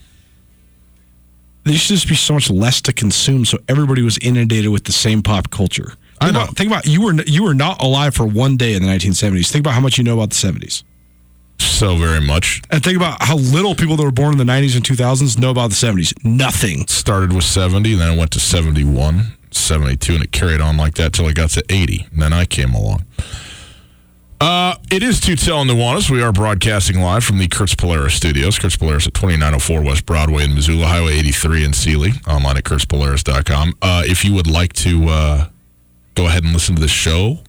there 1.70 1.76
used 1.76 1.88
to 1.90 1.94
just 1.94 2.08
be 2.08 2.16
so 2.16 2.34
much 2.34 2.50
less 2.50 2.82
to 2.82 2.92
consume, 2.92 3.46
so 3.46 3.60
everybody 3.68 4.02
was 4.02 4.18
inundated 4.24 4.72
with 4.72 4.86
the 4.86 4.92
same 4.92 5.22
pop 5.22 5.52
culture. 5.52 5.94
Think 6.20 6.32
about, 6.32 6.58
think 6.58 6.72
about 6.72 6.88
you 6.88 7.04
were 7.04 7.14
you 7.28 7.44
were 7.44 7.54
not 7.54 7.80
alive 7.80 8.16
for 8.16 8.26
one 8.26 8.58
day 8.58 8.74
in 8.74 8.82
the 8.82 8.90
1970s. 8.90 9.52
Think 9.52 9.62
about 9.62 9.76
how 9.76 9.80
much 9.80 10.00
you 10.00 10.04
know 10.04 10.16
about 10.16 10.32
the 10.32 10.36
70s. 10.36 10.84
So 11.60 11.96
very 11.96 12.22
much. 12.22 12.64
And 12.72 12.84
think 12.84 12.98
about 12.98 13.22
how 13.22 13.36
little 13.36 13.76
people 13.76 13.96
that 13.98 14.04
were 14.04 14.12
born 14.12 14.32
in 14.32 14.40
the 14.40 14.52
90s 14.52 14.76
and 14.76 14.84
2000s 14.84 15.38
know 15.38 15.52
about 15.52 15.70
the 15.70 15.76
70s. 15.76 16.12
Nothing. 16.26 16.88
Started 16.88 17.34
with 17.34 17.44
70, 17.44 17.94
then 17.94 18.14
it 18.14 18.18
went 18.18 18.32
to 18.32 18.40
71, 18.40 19.34
72, 19.52 20.16
and 20.16 20.24
it 20.24 20.32
carried 20.32 20.62
on 20.62 20.76
like 20.76 20.96
that 20.96 21.14
till 21.14 21.28
it 21.28 21.36
got 21.36 21.52
to 21.52 21.64
80. 21.70 22.08
And 22.12 22.22
then 22.24 22.34
I 22.34 22.46
came 22.46 22.74
along. 22.74 23.06
Uh, 24.42 24.76
it 24.90 25.04
is 25.04 25.20
Tutel 25.20 25.62
and 25.62 25.70
Nuanez. 25.70 26.10
We 26.10 26.22
are 26.22 26.32
broadcasting 26.32 27.02
live 27.02 27.26
from 27.26 27.40
the 27.40 27.48
Kurtz 27.50 27.76
Polaris 27.76 28.14
studios. 28.14 28.58
Kurtz 28.58 28.78
Polaris 28.78 29.06
at 29.06 29.14
2904 29.14 29.82
West 29.82 30.06
Broadway 30.06 30.46
in 30.46 30.56
Missoula, 30.56 30.88
Highway 30.88 31.14
83 31.20 31.66
in 31.66 31.74
Seeley, 31.74 32.12
online 32.26 32.56
at 32.56 32.64
kurtzpolaris.com. 32.64 33.74
Uh, 33.82 34.04
if 34.06 34.24
you 34.24 34.34
would 34.34 34.48
like 34.48 34.72
to 34.74 35.10
uh, 35.10 35.48
go 36.16 36.28
ahead 36.28 36.46
and 36.46 36.54
listen 36.54 36.76
to 36.76 36.82
the 36.82 36.88
show, 36.88 37.40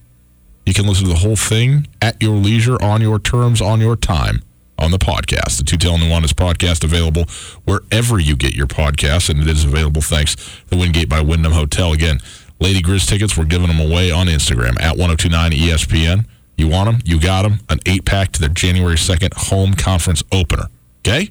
you 0.65 0.73
can 0.73 0.85
listen 0.85 1.05
to 1.05 1.11
the 1.11 1.19
whole 1.19 1.37
thing 1.37 1.87
at 2.01 2.21
your 2.21 2.35
leisure, 2.35 2.81
on 2.81 3.01
your 3.01 3.19
terms, 3.19 3.61
on 3.61 3.79
your 3.79 3.95
time 3.95 4.41
on 4.77 4.91
the 4.91 4.97
podcast. 4.97 5.59
The 5.59 5.63
Tutel 5.63 5.93
and 5.93 6.03
Nuanez 6.03 6.33
podcast 6.33 6.83
available 6.83 7.23
wherever 7.63 8.19
you 8.19 8.35
get 8.35 8.53
your 8.53 8.67
podcasts, 8.67 9.29
and 9.29 9.39
it 9.39 9.47
is 9.47 9.63
available 9.63 10.01
thanks 10.01 10.35
to 10.69 10.75
Wingate 10.75 11.07
by 11.07 11.21
Wyndham 11.21 11.53
Hotel. 11.53 11.93
Again, 11.93 12.19
Lady 12.59 12.81
Grizz 12.81 13.07
tickets, 13.07 13.37
we're 13.37 13.45
giving 13.45 13.67
them 13.67 13.79
away 13.79 14.11
on 14.11 14.27
Instagram 14.27 14.79
at 14.81 14.97
1029 14.97 15.51
ESPN. 15.51 16.25
You 16.57 16.67
want 16.67 16.91
them? 16.91 17.01
You 17.05 17.19
got 17.19 17.43
them. 17.43 17.59
An 17.69 17.79
eight 17.85 18.05
pack 18.05 18.31
to 18.33 18.39
their 18.39 18.49
January 18.49 18.95
2nd 18.95 19.33
home 19.33 19.73
conference 19.73 20.23
opener. 20.31 20.65
Okay? 20.99 21.29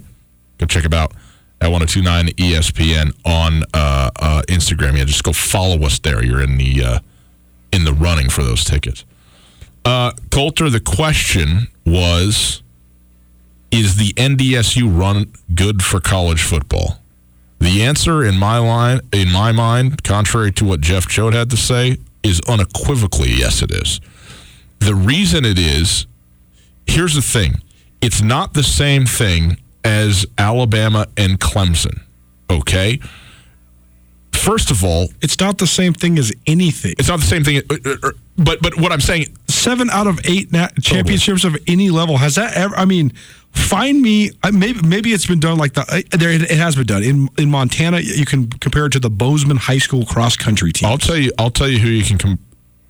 Go 0.58 0.66
check 0.66 0.84
it 0.84 0.92
out 0.92 1.12
at 1.60 1.70
1029 1.70 2.28
ESPN 2.36 3.14
on 3.24 3.64
uh, 3.74 4.10
uh, 4.16 4.42
Instagram. 4.48 4.96
Yeah, 4.96 5.04
just 5.04 5.22
go 5.22 5.32
follow 5.32 5.82
us 5.84 5.98
there. 5.98 6.24
You're 6.24 6.42
in 6.42 6.56
the 6.56 6.82
uh, 6.82 6.98
in 7.72 7.84
the 7.84 7.92
running 7.92 8.30
for 8.30 8.42
those 8.42 8.64
tickets. 8.64 9.04
Uh, 9.84 10.12
Colter, 10.30 10.68
the 10.70 10.80
question 10.80 11.68
was 11.86 12.62
Is 13.70 13.96
the 13.96 14.12
NDSU 14.14 14.98
run 14.98 15.32
good 15.54 15.82
for 15.82 16.00
college 16.00 16.42
football? 16.42 16.98
The 17.58 17.82
answer 17.82 18.24
in 18.24 18.38
my 18.38 18.58
line, 18.58 19.00
in 19.12 19.30
my 19.30 19.52
mind, 19.52 20.02
contrary 20.02 20.50
to 20.52 20.64
what 20.64 20.80
Jeff 20.80 21.06
Choate 21.06 21.34
had 21.34 21.50
to 21.50 21.58
say, 21.58 21.98
is 22.22 22.40
unequivocally 22.48 23.30
yes, 23.32 23.62
it 23.62 23.70
is. 23.70 24.00
The 24.80 24.94
reason 24.94 25.44
it 25.44 25.58
is, 25.58 26.06
here's 26.86 27.14
the 27.14 27.22
thing: 27.22 27.62
it's 28.00 28.20
not 28.22 28.54
the 28.54 28.62
same 28.62 29.06
thing 29.06 29.56
as 29.84 30.26
Alabama 30.38 31.06
and 31.16 31.38
Clemson. 31.40 32.00
Okay. 32.50 33.00
First 34.32 34.70
of 34.70 34.82
all, 34.84 35.08
It's 35.20 35.38
not 35.38 35.58
the 35.58 35.66
same 35.66 35.92
thing 35.92 36.18
as 36.18 36.32
anything. 36.46 36.94
it's 36.98 37.08
not 37.08 37.20
the 37.20 37.26
same 37.26 37.44
thing. 37.44 37.58
uh, 37.58 37.76
uh, 37.84 37.96
uh, 38.02 38.10
But 38.38 38.62
but 38.62 38.78
what 38.80 38.90
I'm 38.90 39.00
saying, 39.00 39.36
Seven 39.48 39.90
out 39.90 40.06
of 40.06 40.18
eight 40.24 40.50
na- 40.50 40.68
championships 40.80 41.44
of 41.44 41.56
any 41.66 41.90
level 41.90 42.16
has 42.16 42.36
that 42.36 42.54
ever? 42.54 42.74
I 42.74 42.86
mean, 42.86 43.12
find 43.52 44.00
me. 44.00 44.30
Maybe 44.50 44.80
maybe 44.80 45.12
it's 45.12 45.26
been 45.26 45.40
done 45.40 45.58
like 45.58 45.74
the. 45.74 45.84
There 46.12 46.30
it 46.30 46.50
has 46.50 46.74
been 46.74 46.86
done 46.86 47.02
in 47.02 47.28
in 47.36 47.50
Montana. 47.50 48.00
You 48.00 48.24
can 48.24 48.48
compare 48.48 48.86
it 48.86 48.92
to 48.92 49.00
the 49.00 49.10
Bozeman 49.10 49.58
High 49.58 49.78
School 49.78 50.06
cross 50.06 50.36
country 50.36 50.72
team. 50.72 50.88
I'll 50.88 50.96
tell 50.98 51.18
you. 51.18 51.32
I'll 51.38 51.50
tell 51.50 51.68
you 51.68 51.78
who 51.78 51.88
you 51.90 52.04
can. 52.04 52.16
Com- 52.16 52.38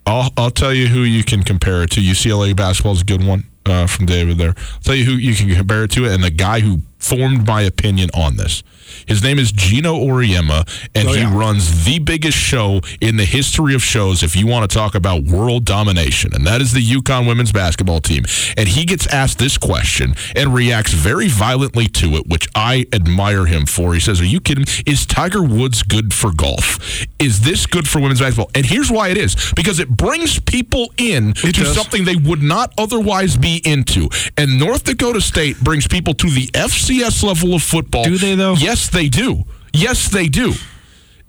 I'll 0.07 0.31
I'll 0.37 0.51
tell 0.51 0.73
you 0.73 0.89
who 0.89 1.01
you 1.01 1.25
can 1.25 1.43
compare 1.43 1.83
it 1.83 1.91
to. 1.93 2.01
UCLA 2.01 2.57
basketball 2.57 2.93
is 2.93 3.03
a 3.03 3.05
good 3.05 3.25
one 3.25 3.45
uh, 3.67 3.87
from 3.87 4.07
David 4.07 4.39
there. 4.39 4.55
I'll 4.57 4.81
tell 4.83 4.95
you 4.95 5.05
who 5.05 5.13
you 5.13 5.35
can 5.35 5.55
compare 5.55 5.85
it 5.85 5.91
to, 5.93 6.07
and 6.07 6.23
the 6.23 6.31
guy 6.31 6.61
who 6.61 6.81
formed 7.01 7.47
my 7.47 7.63
opinion 7.63 8.11
on 8.15 8.37
this. 8.37 8.63
His 9.07 9.23
name 9.23 9.39
is 9.39 9.53
Geno 9.53 9.95
Auriemma, 10.01 10.67
and 10.97 11.09
Oh, 11.09 11.13
he 11.13 11.25
runs 11.25 11.85
the 11.85 12.01
biggest 12.01 12.37
show 12.37 12.81
in 13.01 13.17
the 13.17 13.25
history 13.25 13.75
of 13.75 13.83
shows. 13.85 14.23
If 14.25 14.35
you 14.35 14.49
want 14.49 14.69
to 14.69 14.77
talk 14.77 14.95
about 14.97 15.23
world 15.25 15.65
domination, 15.65 16.35
and 16.35 16.45
that 16.47 16.61
is 16.61 16.73
the 16.73 16.81
UConn 16.83 17.27
women's 17.27 17.53
basketball 17.53 18.01
team, 18.01 18.25
and 18.57 18.69
he 18.69 18.85
gets 18.85 19.07
asked 19.07 19.39
this 19.39 19.57
question 19.59 20.15
and 20.35 20.53
reacts 20.53 20.93
very 20.93 21.29
violently 21.29 21.87
to 21.87 22.17
it, 22.17 22.27
which 22.27 22.49
I 22.55 22.87
admire 22.93 23.47
him 23.47 23.65
for. 23.67 23.95
He 23.95 24.01
says, 24.01 24.21
"Are 24.21 24.25
you 24.25 24.41
kidding? 24.41 24.65
Is 24.87 25.07
Tiger 25.07 25.43
Woods 25.43 25.83
good 25.85 26.13
for 26.13 26.33
golf? 26.33 27.07
Is 27.21 27.43
this 27.43 27.67
good 27.67 27.87
for 27.89 28.01
women's 28.01 28.21
basketball?" 28.21 28.51
And 28.57 28.67
here's 28.67 28.91
why 28.91 29.09
it 29.11 29.17
is: 29.17 29.37
because 29.55 29.79
it 29.79 29.89
brings 29.89 30.41
people 30.41 30.93
in 30.97 31.31
It 31.31 31.55
to 31.55 31.63
does. 31.65 31.75
something 31.77 32.05
they 32.05 32.17
would 32.17 32.43
not 32.43 32.73
otherwise 32.77 33.37
be 33.37 33.63
into. 33.65 34.09
And 34.37 34.59
North 34.59 34.83
Dakota 34.85 35.21
State 35.21 35.61
brings 35.61 35.87
people 35.87 36.15
to 36.15 36.29
the 36.29 36.51
FCS 36.91 37.23
level 37.23 37.55
of 37.55 37.63
football. 37.63 38.05
Do 38.05 38.19
they, 38.19 38.35
though? 38.35 38.55
Yes, 38.55 38.89
they 38.89 39.09
do. 39.09 39.45
Yes, 39.73 40.09
they 40.09 40.29
do. 40.29 40.53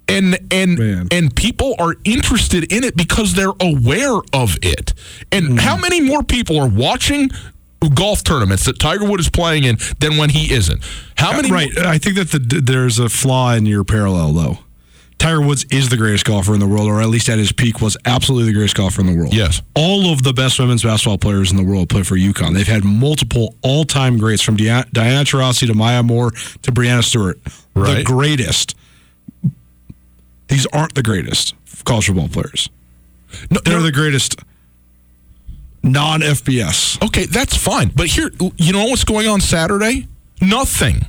And 0.08 0.36
and 0.50 0.78
Man. 0.78 1.08
and 1.12 1.34
people 1.34 1.74
are 1.78 1.94
interested 2.04 2.70
in 2.72 2.82
it 2.82 2.96
because 2.96 3.34
they're 3.34 3.52
aware 3.60 4.18
of 4.32 4.58
it. 4.60 4.92
And 5.30 5.50
Mm. 5.50 5.60
how 5.60 5.76
many 5.76 6.00
more 6.00 6.24
people 6.24 6.58
are 6.60 6.68
watching 6.68 7.30
golf 7.94 8.24
tournaments 8.24 8.64
that 8.64 8.78
Tiger 8.80 9.04
Wood 9.04 9.20
is 9.20 9.30
playing 9.30 9.62
in 9.64 9.78
than 10.00 10.16
when 10.16 10.30
he 10.30 10.52
isn't? 10.52 10.82
How 11.16 11.32
many? 11.36 11.50
right. 11.52 11.70
I 11.78 11.98
think 11.98 12.16
that 12.16 12.32
the, 12.32 12.60
there's 12.60 12.98
a 12.98 13.08
flaw 13.08 13.54
in 13.54 13.64
your 13.64 13.84
parallel, 13.84 14.32
though. 14.32 14.58
Tiger 15.22 15.40
Woods 15.40 15.64
is 15.70 15.88
the 15.88 15.96
greatest 15.96 16.24
golfer 16.24 16.52
in 16.52 16.58
the 16.58 16.66
world, 16.66 16.88
or 16.88 17.00
at 17.00 17.06
least 17.08 17.28
at 17.28 17.38
his 17.38 17.52
peak 17.52 17.80
was 17.80 17.96
absolutely 18.06 18.46
the 18.50 18.54
greatest 18.58 18.74
golfer 18.76 19.00
in 19.00 19.06
the 19.06 19.14
world. 19.16 19.32
Yes. 19.32 19.62
All 19.76 20.12
of 20.12 20.24
the 20.24 20.32
best 20.32 20.58
women's 20.58 20.82
basketball 20.82 21.16
players 21.18 21.52
in 21.52 21.56
the 21.56 21.62
world 21.62 21.88
play 21.88 22.02
for 22.02 22.16
UConn. 22.16 22.54
They've 22.54 22.66
had 22.66 22.82
multiple 22.84 23.54
all-time 23.62 24.18
greats 24.18 24.42
from 24.42 24.56
Dia- 24.56 24.84
Diana 24.92 25.24
Taurasi 25.24 25.68
to 25.68 25.74
Maya 25.74 26.02
Moore 26.02 26.32
to 26.32 26.72
Breanna 26.72 27.04
Stewart. 27.04 27.38
Right. 27.74 27.98
The 27.98 28.02
greatest. 28.02 28.74
These 30.48 30.66
aren't 30.66 30.94
the 30.96 31.04
greatest 31.04 31.54
college 31.84 32.06
football 32.06 32.26
players. 32.28 32.68
No, 33.48 33.60
They're 33.64 33.76
no. 33.78 33.82
the 33.84 33.92
greatest 33.92 34.40
non-FBS. 35.84 37.00
Okay, 37.06 37.26
that's 37.26 37.56
fine. 37.56 37.92
But 37.94 38.08
here, 38.08 38.30
you 38.56 38.72
know 38.72 38.86
what's 38.86 39.04
going 39.04 39.28
on 39.28 39.40
Saturday? 39.40 40.08
Nothing. 40.40 41.06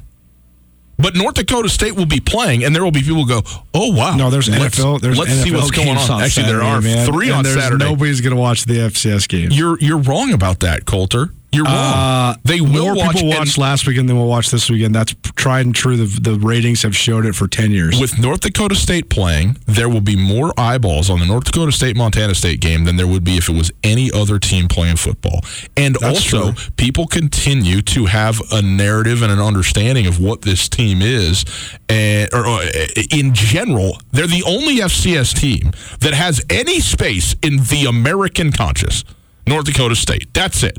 But 0.98 1.16
North 1.16 1.36
Dakota 1.36 1.70
State 1.70 1.96
will 1.96 2.06
be 2.06 2.20
playing, 2.20 2.64
and 2.64 2.76
there 2.76 2.84
will 2.84 2.92
be 2.92 3.02
people 3.02 3.26
who 3.26 3.28
go, 3.28 3.42
"Oh 3.74 3.92
wow!" 3.94 4.16
No, 4.16 4.30
there's 4.30 4.48
let's, 4.48 4.80
NFL. 4.80 5.02
There's 5.02 5.18
let's 5.18 5.32
NFL 5.32 5.44
see 5.44 5.52
what's 5.52 5.72
going 5.72 5.88
games 5.88 6.10
on. 6.10 6.22
Actually, 6.22 6.46
there 6.48 6.62
are 6.62 6.82
man. 6.82 7.12
three 7.12 7.30
And 7.30 7.40
on 7.40 7.46
Saturday. 7.46 7.84
Nobody's 7.84 8.22
going 8.22 8.36
to 8.36 8.40
watch 8.40 8.66
the 8.66 8.76
FCS 8.76 9.28
game. 9.28 9.50
You're 9.52 9.80
you're 9.80 9.98
wrong 9.98 10.34
about 10.34 10.60
that, 10.60 10.86
Colter. 10.86 11.32
You're 11.54 11.66
wrong. 11.66 11.74
Uh, 11.76 12.36
they 12.44 12.62
will 12.62 12.68
more 12.84 12.96
watch 12.96 13.14
people 13.16 13.30
and- 13.30 13.40
watched 13.40 13.58
last 13.58 13.86
weekend 13.88 14.10
than 14.10 14.18
will 14.18 14.28
watch 14.28 14.50
this 14.50 14.70
weekend. 14.70 14.96
That's 14.96 15.14
tried 15.36 15.66
and 15.66 15.76
true. 15.76 15.96
The, 15.98 16.20
the 16.32 16.40
ratings 16.40 16.82
have 16.82 16.96
showed 16.96 17.26
it 17.26 17.36
for 17.36 17.48
ten 17.48 17.72
years. 17.72 18.00
with 18.00 18.18
North 18.20 18.42
Dakota 18.42 18.76
State 18.76 19.10
playing, 19.10 19.58
there 19.66 19.88
will 19.90 20.02
be 20.02 20.16
more 20.16 20.54
eyeballs 20.58 21.10
on 21.10 21.20
the 21.20 21.26
North 21.26 21.44
Dakota 21.46 21.72
State 21.72 21.96
Montana 21.96 22.34
State 22.36 22.60
game 22.60 22.86
than 22.86 22.96
there 22.96 23.08
would 23.08 23.24
be 23.24 23.38
if 23.38 23.50
it 23.50 23.56
was 23.56 23.72
any 23.84 24.12
other 24.12 24.40
team 24.40 24.68
playing 24.68 24.96
football. 24.96 25.42
And 25.78 25.96
That's 25.96 26.34
also, 26.34 26.52
true. 26.54 26.72
people 26.78 27.08
continue 27.08 27.82
to 27.84 28.06
have 28.06 28.42
a 28.52 28.62
narrative 28.62 29.22
and 29.22 29.32
an 29.32 29.40
understanding 29.40 30.08
of 30.08 30.20
what 30.20 30.42
this 30.42 30.68
team 30.68 31.02
is, 31.02 31.46
and 31.90 32.34
or, 32.34 32.46
uh, 32.46 32.66
in 33.12 33.34
general, 33.34 33.98
they're 34.12 34.28
the 34.28 34.44
only 34.48 34.78
FCS 34.78 35.34
team 35.40 35.72
that 36.00 36.14
has 36.14 36.42
any 36.50 36.80
space 36.80 37.36
in 37.44 37.58
the 37.58 37.86
American 37.88 38.52
conscious. 38.52 39.04
North 39.46 39.66
Dakota 39.66 39.96
State. 39.96 40.34
That's 40.34 40.64
it. 40.64 40.78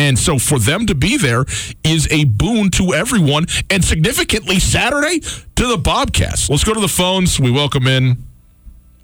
And 0.00 0.18
so 0.18 0.38
for 0.38 0.58
them 0.58 0.86
to 0.86 0.94
be 0.94 1.18
there 1.18 1.44
is 1.84 2.08
a 2.10 2.24
boon 2.24 2.70
to 2.70 2.94
everyone 2.94 3.44
and 3.68 3.84
significantly 3.84 4.58
Saturday 4.58 5.20
to 5.20 5.66
the 5.66 5.76
Bobcats. 5.76 6.48
Let's 6.48 6.64
go 6.64 6.72
to 6.72 6.80
the 6.80 6.88
phones. 6.88 7.38
We 7.38 7.50
welcome 7.50 7.86
in 7.86 8.16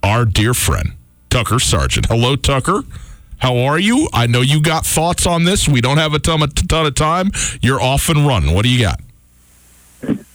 our 0.02 0.24
dear 0.24 0.54
friend, 0.54 0.92
Tucker 1.28 1.58
Sargent. 1.58 2.06
Hello, 2.06 2.34
Tucker. 2.34 2.82
How 3.36 3.58
are 3.58 3.78
you? 3.78 4.08
I 4.14 4.26
know 4.26 4.40
you 4.40 4.62
got 4.62 4.86
thoughts 4.86 5.26
on 5.26 5.44
this. 5.44 5.68
We 5.68 5.82
don't 5.82 5.98
have 5.98 6.14
a 6.14 6.18
ton 6.18 6.42
of, 6.42 6.54
ton 6.54 6.86
of 6.86 6.94
time. 6.94 7.30
You're 7.60 7.82
off 7.82 8.08
and 8.08 8.26
running. 8.26 8.54
What 8.54 8.62
do 8.62 8.70
you 8.70 8.80
got? 8.80 8.98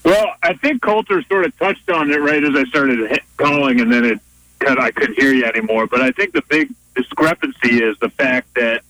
Well, 0.05 0.35
I 0.43 0.53
think 0.53 0.83
Colter 0.83 1.23
sort 1.23 1.45
of 1.45 1.57
touched 1.57 1.89
on 1.89 2.11
it 2.11 2.21
right 2.21 2.43
as 2.43 2.55
I 2.55 2.65
started 2.65 3.19
calling, 3.37 3.81
and 3.81 3.91
then 3.91 4.05
it 4.05 4.19
cut. 4.59 4.79
I 4.79 4.91
couldn't 4.91 5.15
hear 5.15 5.33
you 5.33 5.45
anymore. 5.45 5.87
But 5.87 6.01
I 6.01 6.11
think 6.11 6.33
the 6.33 6.43
big 6.49 6.69
discrepancy 6.95 7.81
is 7.81 7.97
the 7.97 8.09
fact 8.11 8.53
that 8.53 8.83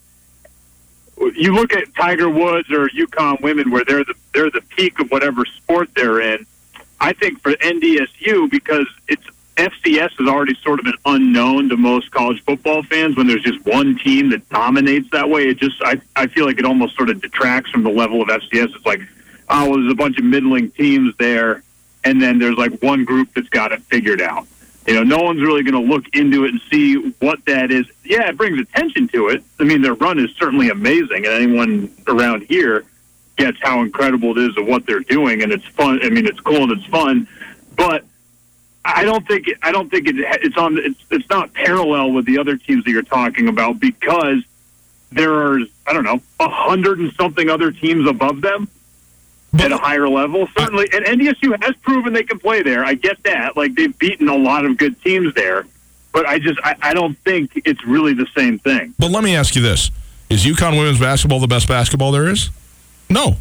you 1.30 1.54
look 1.54 1.74
at 1.74 1.94
Tiger 1.96 2.30
Woods 2.30 2.72
or 2.72 2.90
UConn 2.90 3.42
women, 3.42 3.72
where 3.72 3.86
they're 3.86 4.04
the 4.04 4.16
they're 4.34 4.52
the 4.52 4.62
peak 4.62 5.00
of 5.00 5.12
whatever 5.12 5.46
sport 5.46 5.90
they're 5.96 6.22
in. 6.22 6.46
I 7.00 7.14
think 7.14 7.42
for 7.42 7.52
NDSU 7.54 8.50
because 8.50 8.88
it's 9.08 9.26
FCS 9.58 10.20
is 10.20 10.28
already 10.28 10.56
sort 10.64 10.80
of 10.80 10.86
an 10.86 10.94
unknown 11.06 11.70
to 11.70 11.78
most 11.78 12.12
college 12.12 12.44
football 12.44 12.84
fans. 12.84 13.18
When 13.18 13.28
there's 13.28 13.44
just 13.44 13.66
one 13.66 13.98
team 13.98 14.30
that 14.30 14.48
dominates 14.50 15.10
that 15.12 15.30
way, 15.30 15.48
it 15.48 15.58
just 15.58 15.82
I 15.84 16.02
I 16.16 16.28
feel 16.28 16.46
like 16.46 16.60
it 16.60 16.66
almost 16.66 16.96
sort 16.96 17.10
of 17.10 17.22
detracts 17.22 17.72
from 17.72 17.84
the 17.84 17.90
level 17.90 18.22
of 18.22 18.28
FCS. 18.28 18.76
It's 18.76 18.86
like 18.86 19.02
oh, 19.52 19.70
well, 19.70 19.80
there's 19.80 19.92
a 19.92 19.96
bunch 19.96 20.18
of 20.18 20.24
middling 20.24 20.72
teams 20.72 21.16
there, 21.18 21.64
and 22.04 22.22
then 22.22 22.40
there's 22.40 22.58
like 22.58 22.82
one 22.82 23.06
group 23.06 23.34
that's 23.36 23.50
got 23.50 23.72
it 23.72 23.82
figured 23.84 24.22
out. 24.22 24.48
You 24.88 24.96
know, 24.96 25.04
no 25.04 25.20
one's 25.20 25.42
really 25.42 25.64
going 25.64 25.82
to 25.82 25.94
look 25.94 26.06
into 26.14 26.44
it 26.46 26.52
and 26.52 26.62
see 26.72 26.96
what 27.20 27.46
that 27.46 27.70
is. 27.70 27.86
Yeah, 28.04 28.30
it 28.30 28.38
brings 28.38 28.60
attention 28.60 29.08
to 29.10 29.30
it. 29.30 29.44
I 29.60 29.64
mean, 29.64 29.82
their 29.82 29.94
run 29.94 30.18
is 30.18 30.32
certainly 30.38 30.70
amazing, 30.70 31.26
and 31.26 31.28
anyone 31.28 31.92
around 32.08 32.44
here 32.44 32.84
gets 33.38 33.60
how 33.62 33.82
incredible 33.82 34.38
it 34.38 34.50
is 34.50 34.58
of 34.58 34.66
what 34.66 34.86
they're 34.86 35.02
doing, 35.02 35.44
and 35.44 35.52
it's 35.52 35.66
fun. 35.66 36.00
I 36.04 36.10
mean, 36.10 36.26
it's 36.26 36.40
cool 36.40 36.64
and 36.64 36.72
it's 36.72 36.86
fun, 36.86 37.28
but 37.76 38.06
I 38.84 39.04
don't 39.04 39.28
think 39.28 39.48
I 39.62 39.72
don't 39.72 39.90
think 39.90 40.08
it, 40.08 40.16
it's 40.18 40.58
on. 40.58 40.78
It's 40.80 41.00
it's 41.12 41.30
not 41.30 41.54
parallel 41.54 42.12
with 42.12 42.26
the 42.26 42.40
other 42.40 42.58
teams 42.58 42.84
that 42.86 42.92
you're 42.92 43.04
talking 43.04 43.48
about 43.48 43.80
because 43.80 44.44
there 45.12 45.34
are 45.34 45.60
I 45.86 45.94
don't 45.94 46.04
know 46.04 46.22
a 46.40 46.50
hundred 46.50 47.00
and 47.00 47.14
something 47.14 47.50
other 47.50 47.72
teams 47.72 48.08
above 48.10 48.42
them 48.42 48.68
at 49.60 49.72
a 49.72 49.78
higher 49.78 50.08
level. 50.08 50.48
Certainly, 50.58 50.90
and 50.94 51.06
NDSU 51.06 51.62
has 51.64 51.76
proven 51.78 52.14
they 52.14 52.24
can 52.24 52.40
play 52.40 52.62
there. 52.62 52.84
I 52.86 52.94
get 52.94 53.22
that. 53.24 53.58
Like 53.58 53.76
they've 53.76 53.98
beaten 53.98 54.30
a 54.30 54.36
lot 54.36 54.66
of 54.66 54.78
good 54.78 55.02
teams 55.02 55.34
there, 55.34 55.66
but 56.14 56.26
I 56.26 56.40
just 56.40 56.60
I, 56.64 56.76
I 56.82 56.94
don't 56.94 57.18
think 57.20 57.52
it's 57.66 57.86
really 57.86 58.14
the 58.14 58.28
same 58.36 58.60
thing. 58.60 58.94
But 58.98 59.12
let 59.12 59.24
me 59.24 59.36
ask 59.36 59.56
you 59.56 59.62
this: 59.62 59.92
Is 60.30 60.46
UConn 60.46 60.78
women's 60.78 61.00
basketball 61.00 61.40
the 61.40 61.48
best 61.48 61.68
basketball 61.68 62.12
there 62.12 62.28
is? 62.28 62.50
No. 63.10 63.36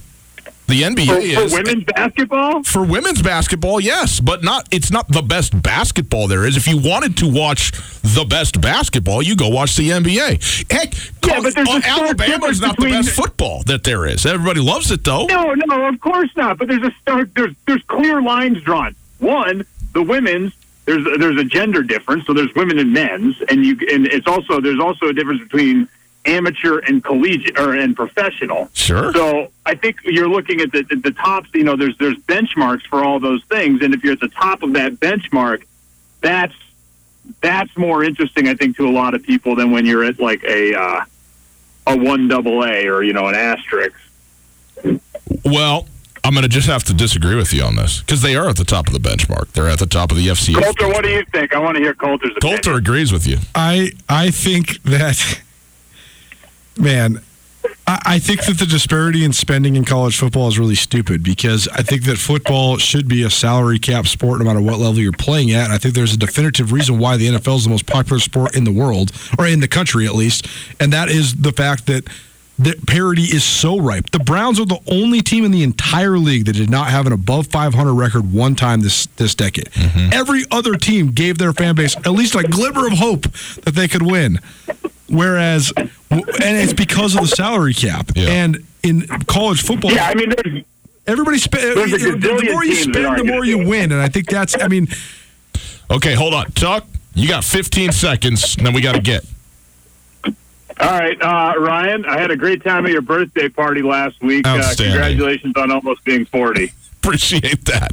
The 0.71 0.83
NBA 0.83 1.07
For, 1.07 1.19
is 1.19 1.53
for 1.53 1.63
women's 1.63 1.85
basketball, 1.85 2.63
For 2.63 2.85
women's 2.85 3.23
basketball, 3.23 3.81
yes, 3.81 4.21
but 4.21 4.45
not. 4.45 4.69
It's 4.71 4.93
not 4.93 5.09
the 5.09 5.21
best 5.21 5.61
basketball 5.61 6.29
there 6.29 6.47
is. 6.47 6.57
If 6.57 6.69
you 6.69 6.79
wanted 6.79 7.17
to 7.17 7.29
watch 7.29 7.73
the 8.03 8.25
best 8.25 8.61
basketball, 8.61 9.21
you 9.21 9.35
go 9.35 9.49
watch 9.49 9.75
the 9.75 9.91
NBA. 9.91 10.71
Heck, 10.71 10.95
Yeah, 11.27 11.41
but 11.41 11.57
there's 11.57 11.69
uh, 11.69 11.81
Alabama's 11.85 12.61
not 12.61 12.77
the 12.77 12.85
best 12.85 13.11
football 13.11 13.65
that 13.65 13.83
there 13.83 14.07
is. 14.07 14.25
Everybody 14.25 14.61
loves 14.61 14.93
it 14.93 15.03
though. 15.03 15.27
No, 15.27 15.55
no, 15.55 15.89
of 15.89 16.01
course 16.01 16.31
not. 16.37 16.59
But 16.59 16.69
there's 16.69 16.85
a 16.85 16.93
stark 17.03 17.35
there's 17.35 17.57
there's 17.67 17.83
clear 17.89 18.23
lines 18.23 18.63
drawn. 18.63 18.95
One, 19.19 19.67
the 19.93 20.03
women's 20.03 20.53
there's 20.85 21.05
there's 21.19 21.37
a 21.37 21.45
gender 21.45 21.83
difference, 21.83 22.27
so 22.27 22.33
there's 22.33 22.55
women 22.55 22.79
and 22.79 22.93
men's, 22.93 23.43
and 23.49 23.67
you 23.67 23.77
and 23.93 24.07
it's 24.07 24.29
also 24.29 24.61
there's 24.61 24.79
also 24.79 25.07
a 25.07 25.13
difference 25.13 25.43
between 25.43 25.89
amateur 26.25 26.79
and 26.81 27.03
collegiate 27.03 27.59
or 27.59 27.75
and 27.75 27.97
professional. 27.97 28.69
Sure. 28.75 29.13
So 29.13 29.51
I 29.65 29.75
think 29.75 29.97
you're 30.05 30.29
looking 30.29 30.61
at 30.61 30.73
the 30.73 30.87
at 30.91 31.03
the 31.03 31.13
tops. 31.13 31.49
You 31.55 31.65
know, 31.65 31.77
there's 31.77 31.97
there's 31.99 32.17
benchmarks 32.19 32.87
for 32.87 33.05
all 33.05 33.21
those 33.21 33.43
things, 33.45 33.83
and 33.83 33.95
if 33.95 34.05
you're 34.05 34.13
at 34.13 34.21
the 34.21 34.29
top 34.29 34.63
of 34.63 34.73
that 34.75 34.95
benchmark, 34.95 35.65
that's 36.21 36.55
that's 37.41 37.77
more 37.77 38.05
interesting, 38.05 38.49
I 38.49 38.55
think, 38.55 38.77
to 38.77 38.89
a 38.89 38.91
lot 38.91 39.15
of 39.15 39.23
people 39.23 39.55
than 39.55 39.71
when 39.71 39.87
you're 39.87 40.05
at 40.05 40.21
like 40.21 40.43
a 40.45 40.75
uh, 40.75 41.05
a 41.87 41.97
one 41.97 42.29
double 42.29 42.65
A 42.65 42.87
or 42.87 43.03
you 43.03 43.13
know 43.13 43.27
an 43.29 43.35
asterisk. 43.35 43.97
Well, 45.45 45.87
I'm 46.23 46.35
going 46.35 46.43
to 46.43 46.49
just 46.49 46.67
have 46.67 46.85
to 46.85 46.95
disagree 46.95 47.37
with 47.37 47.53
you 47.53 47.63
on 47.63 47.77
this 47.77 48.01
because 48.01 48.23
they 48.23 48.37
are 48.37 48.49
at 48.49 48.57
the 48.57 48.65
top 48.65 48.87
of 48.87 48.93
the 48.93 48.99
benchmark. 48.99 49.53
They're 49.53 49.69
at 49.69 49.79
the 49.79 49.87
top 49.87 50.11
of 50.11 50.17
the 50.17 50.27
FCS. 50.27 50.63
Colter, 50.63 50.89
what 50.89 51.03
do 51.03 51.11
you 51.11 51.25
think? 51.33 51.55
I 51.55 51.59
want 51.59 51.77
to 51.77 51.83
hear 51.83 51.95
Colter's 51.95 52.33
opinion. 52.37 52.59
Colter 52.63 52.77
agrees 52.77 53.13
with 53.13 53.27
you. 53.27 53.39
I 53.55 53.93
I 54.09 54.31
think 54.31 54.83
that 54.83 55.41
man, 56.81 57.21
I, 57.87 58.01
I 58.05 58.19
think 58.19 58.45
that 58.45 58.59
the 58.59 58.67
disparity 58.67 59.25
in 59.25 59.33
spending 59.33 59.77
in 59.77 59.85
college 59.85 60.19
football 60.19 60.49
is 60.49 60.59
really 60.59 60.75
stupid 60.75 61.23
because 61.23 61.69
I 61.69 61.83
think 61.83 62.05
that 62.05 62.19
football 62.19 62.79
should 62.79 63.09
be 63.09 63.23
a 63.25 63.31
salary 63.31 63.79
cap 63.79 64.07
sport 64.07 64.39
no 64.39 64.45
matter 64.45 64.61
what 64.61 64.79
level 64.79 64.99
you're 64.99 65.13
playing 65.13 65.51
at. 65.53 65.65
And 65.65 65.73
I 65.73 65.79
think 65.79 65.95
there's 65.95 66.15
a 66.15 66.19
definitive 66.19 66.73
reason 66.73 66.99
why 66.99 67.17
the 67.17 67.29
NFL 67.29 67.57
is 67.57 67.65
the 67.65 67.71
most 67.71 67.87
popular 67.87 68.21
sport 68.21 68.57
in 68.57 68.65
the 68.65 68.73
world 68.73 69.13
or 69.39 69.47
in 69.47 69.61
the 69.61 69.69
country 69.69 70.07
at 70.07 70.15
least, 70.15 70.47
and 70.79 70.93
that 70.93 71.09
is 71.09 71.35
the 71.35 71.53
fact 71.53 71.87
that. 71.87 72.09
The 72.59 72.79
parity 72.87 73.23
is 73.23 73.43
so 73.43 73.81
ripe. 73.81 74.11
The 74.11 74.19
Browns 74.19 74.61
are 74.61 74.67
the 74.67 74.81
only 74.87 75.23
team 75.23 75.47
in 75.47 75.51
the 75.51 75.63
entire 75.63 76.19
league 76.19 76.45
that 76.45 76.53
did 76.53 76.69
not 76.69 76.89
have 76.89 77.07
an 77.07 77.13
above 77.15 77.47
500 77.47 77.95
record 77.95 78.35
one 78.35 78.55
time 78.55 78.83
this 78.83 79.07
this 79.17 79.35
decade. 79.35 79.71
Mm-hmm. 79.71 80.13
Every 80.13 80.45
other 80.51 80.77
team 80.77 81.13
gave 81.13 81.39
their 81.39 81.55
fan 81.55 81.75
base 81.75 81.97
at 81.97 82.11
least 82.11 82.35
a 82.35 82.43
glimmer 82.43 82.87
of 82.87 82.93
hope 82.99 83.23
that 83.63 83.75
they 83.75 83.89
could 83.89 84.03
win. 84.03 84.41
Whereas, 85.11 85.73
and 85.77 85.91
it's 86.41 86.73
because 86.73 87.15
of 87.17 87.23
the 87.23 87.27
salary 87.29 87.75
cap. 87.75 88.11
And 88.17 88.65
in 88.83 89.07
college 89.27 89.63
football, 89.63 89.93
Yeah, 89.93 90.07
I 90.09 90.15
mean, 90.15 90.31
there's 90.31 90.65
everybody 91.07 91.39
spend. 91.39 91.77
The 91.77 92.51
more 92.53 92.65
you 92.65 92.75
spend, 92.77 93.19
the 93.19 93.25
more 93.25 93.45
you 93.45 93.59
win. 93.59 93.93
And 93.93 94.01
I 94.01 94.09
think 94.09 94.29
that's. 94.29 94.57
I 94.61 94.69
mean, 94.69 94.89
Okay, 95.91 96.15
hold 96.15 96.35
on, 96.35 96.53
Tuck. 96.53 96.87
You 97.15 97.27
got 97.29 97.43
15 97.43 97.91
seconds, 97.91 98.57
and 98.57 98.65
then 98.65 98.73
we 98.73 98.81
got 98.81 98.95
to 98.95 99.01
get. 99.01 99.25
all 100.25 100.33
right, 100.79 101.21
uh, 101.21 101.59
Ryan. 101.59 102.05
I 102.07 102.21
had 102.21 102.31
a 102.31 102.37
great 102.37 102.63
time 102.63 102.87
at 102.87 102.93
your 102.93 103.03
birthday 103.03 103.49
party 103.49 103.83
last 103.83 104.23
week. 104.23 104.47
Uh, 104.47 104.63
congratulations 104.77 105.55
on 105.57 105.73
almost 105.73 106.05
being 106.05 106.25
forty. 106.27 106.73
Appreciate 107.03 107.65
that. 107.65 107.93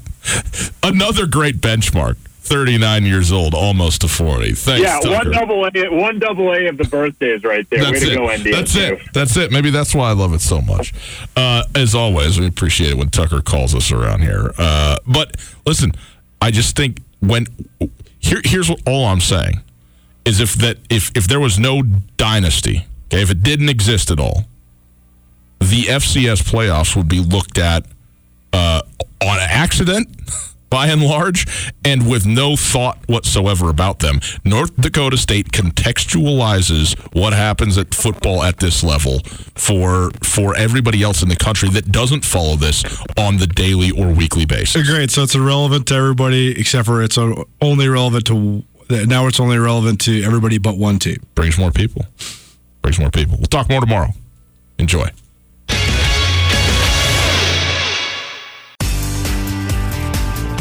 Another 0.84 1.26
great 1.26 1.58
benchmark. 1.58 2.18
39 2.48 3.06
years 3.06 3.32
old, 3.32 3.54
almost 3.54 4.02
to 4.02 4.08
40. 4.08 4.54
Thanks, 4.54 4.82
yeah, 4.84 5.00
Tucker. 5.00 5.12
one 5.12 5.32
double 5.32 5.66
A, 5.66 5.90
one 5.92 6.20
double 6.20 6.52
A 6.54 6.68
of 6.68 6.78
the 6.78 6.86
birthdays 6.86 7.44
right 7.44 7.70
there. 7.70 7.80
Way 7.84 7.92
That's 7.92 8.06
to 8.06 8.12
it. 8.12 8.16
go. 8.16 8.52
That's 8.52 8.76
it. 8.76 9.00
That's 9.14 9.38
it. 9.38 9.52
Maybe 9.52 9.70
that's 9.70 9.94
why 9.94 10.10
I 10.10 10.14
love 10.14 10.34
it 10.34 10.42
so 10.42 10.62
much. 10.62 10.94
Uh, 11.36 11.64
as 11.76 11.94
always, 11.94 12.40
we 12.40 12.48
appreciate 12.48 12.92
it 12.92 12.98
when 12.98 13.10
Tucker 13.10 13.42
calls 13.42 13.76
us 13.76 13.92
around 13.92 14.22
here. 14.22 14.54
Uh, 14.58 14.98
but 15.06 15.36
listen, 15.66 15.92
I 16.42 16.52
just 16.52 16.76
think 16.76 17.02
when 17.20 17.48
here, 18.20 18.42
here's 18.44 18.70
what, 18.70 18.82
all 18.88 19.06
I'm 19.06 19.22
saying 19.22 19.62
is 20.26 20.40
if 20.40 20.56
that 20.56 20.78
if 20.90 21.16
if 21.16 21.28
there 21.28 21.40
was 21.40 21.58
no 21.60 21.82
dynasty, 22.18 22.86
okay, 23.08 23.22
if 23.22 23.32
it 23.32 23.44
didn't 23.44 23.70
exist 23.70 24.12
at 24.12 24.20
all, 24.20 24.44
the 25.60 25.84
FCS 25.84 26.44
playoffs 26.44 26.96
would 26.96 27.08
be 27.08 27.20
looked 27.20 27.58
at 27.58 27.86
uh, 28.54 28.82
on 29.22 29.40
accident. 29.40 30.08
By 30.70 30.88
and 30.88 31.02
large, 31.02 31.72
and 31.86 32.10
with 32.10 32.26
no 32.26 32.58
thought 32.58 32.98
whatsoever 33.08 33.70
about 33.70 34.00
them, 34.00 34.20
North 34.44 34.76
Dakota 34.76 35.18
State 35.18 35.52
contextualizes 35.52 36.98
what 37.16 37.34
happens 37.34 37.78
at 37.78 37.96
football 37.96 38.44
at 38.44 38.58
this 38.60 38.84
level 38.84 39.20
for 39.56 40.12
for 40.24 40.56
everybody 40.56 41.02
else 41.04 41.24
in 41.24 41.30
the 41.30 41.36
country 41.36 41.70
that 41.70 41.92
doesn't 41.92 42.26
follow 42.26 42.56
this 42.56 42.84
on 43.18 43.38
the 43.38 43.48
daily 43.48 43.92
or 43.92 44.12
weekly 44.12 44.46
basis. 44.46 44.90
great. 44.90 45.10
So 45.12 45.24
it's 45.24 45.36
irrelevant 45.36 45.88
to 45.88 45.96
everybody 45.96 46.60
except 46.60 46.86
for 46.86 47.02
it's 47.02 47.18
only 47.18 47.88
relevant 47.88 48.26
to. 48.28 48.64
Now 48.90 49.28
it's 49.28 49.40
only 49.40 49.58
relevant 49.58 50.02
to 50.02 50.24
everybody 50.24 50.58
but 50.58 50.78
one 50.78 51.00
team. 51.00 51.18
Brings 51.36 51.58
more 51.58 51.72
people. 51.72 52.06
Brings 52.82 53.00
more 53.00 53.12
people. 53.12 53.38
We'll 53.38 53.48
talk 53.48 53.70
more 53.70 53.82
tomorrow. 53.82 54.10
Enjoy. 54.80 55.10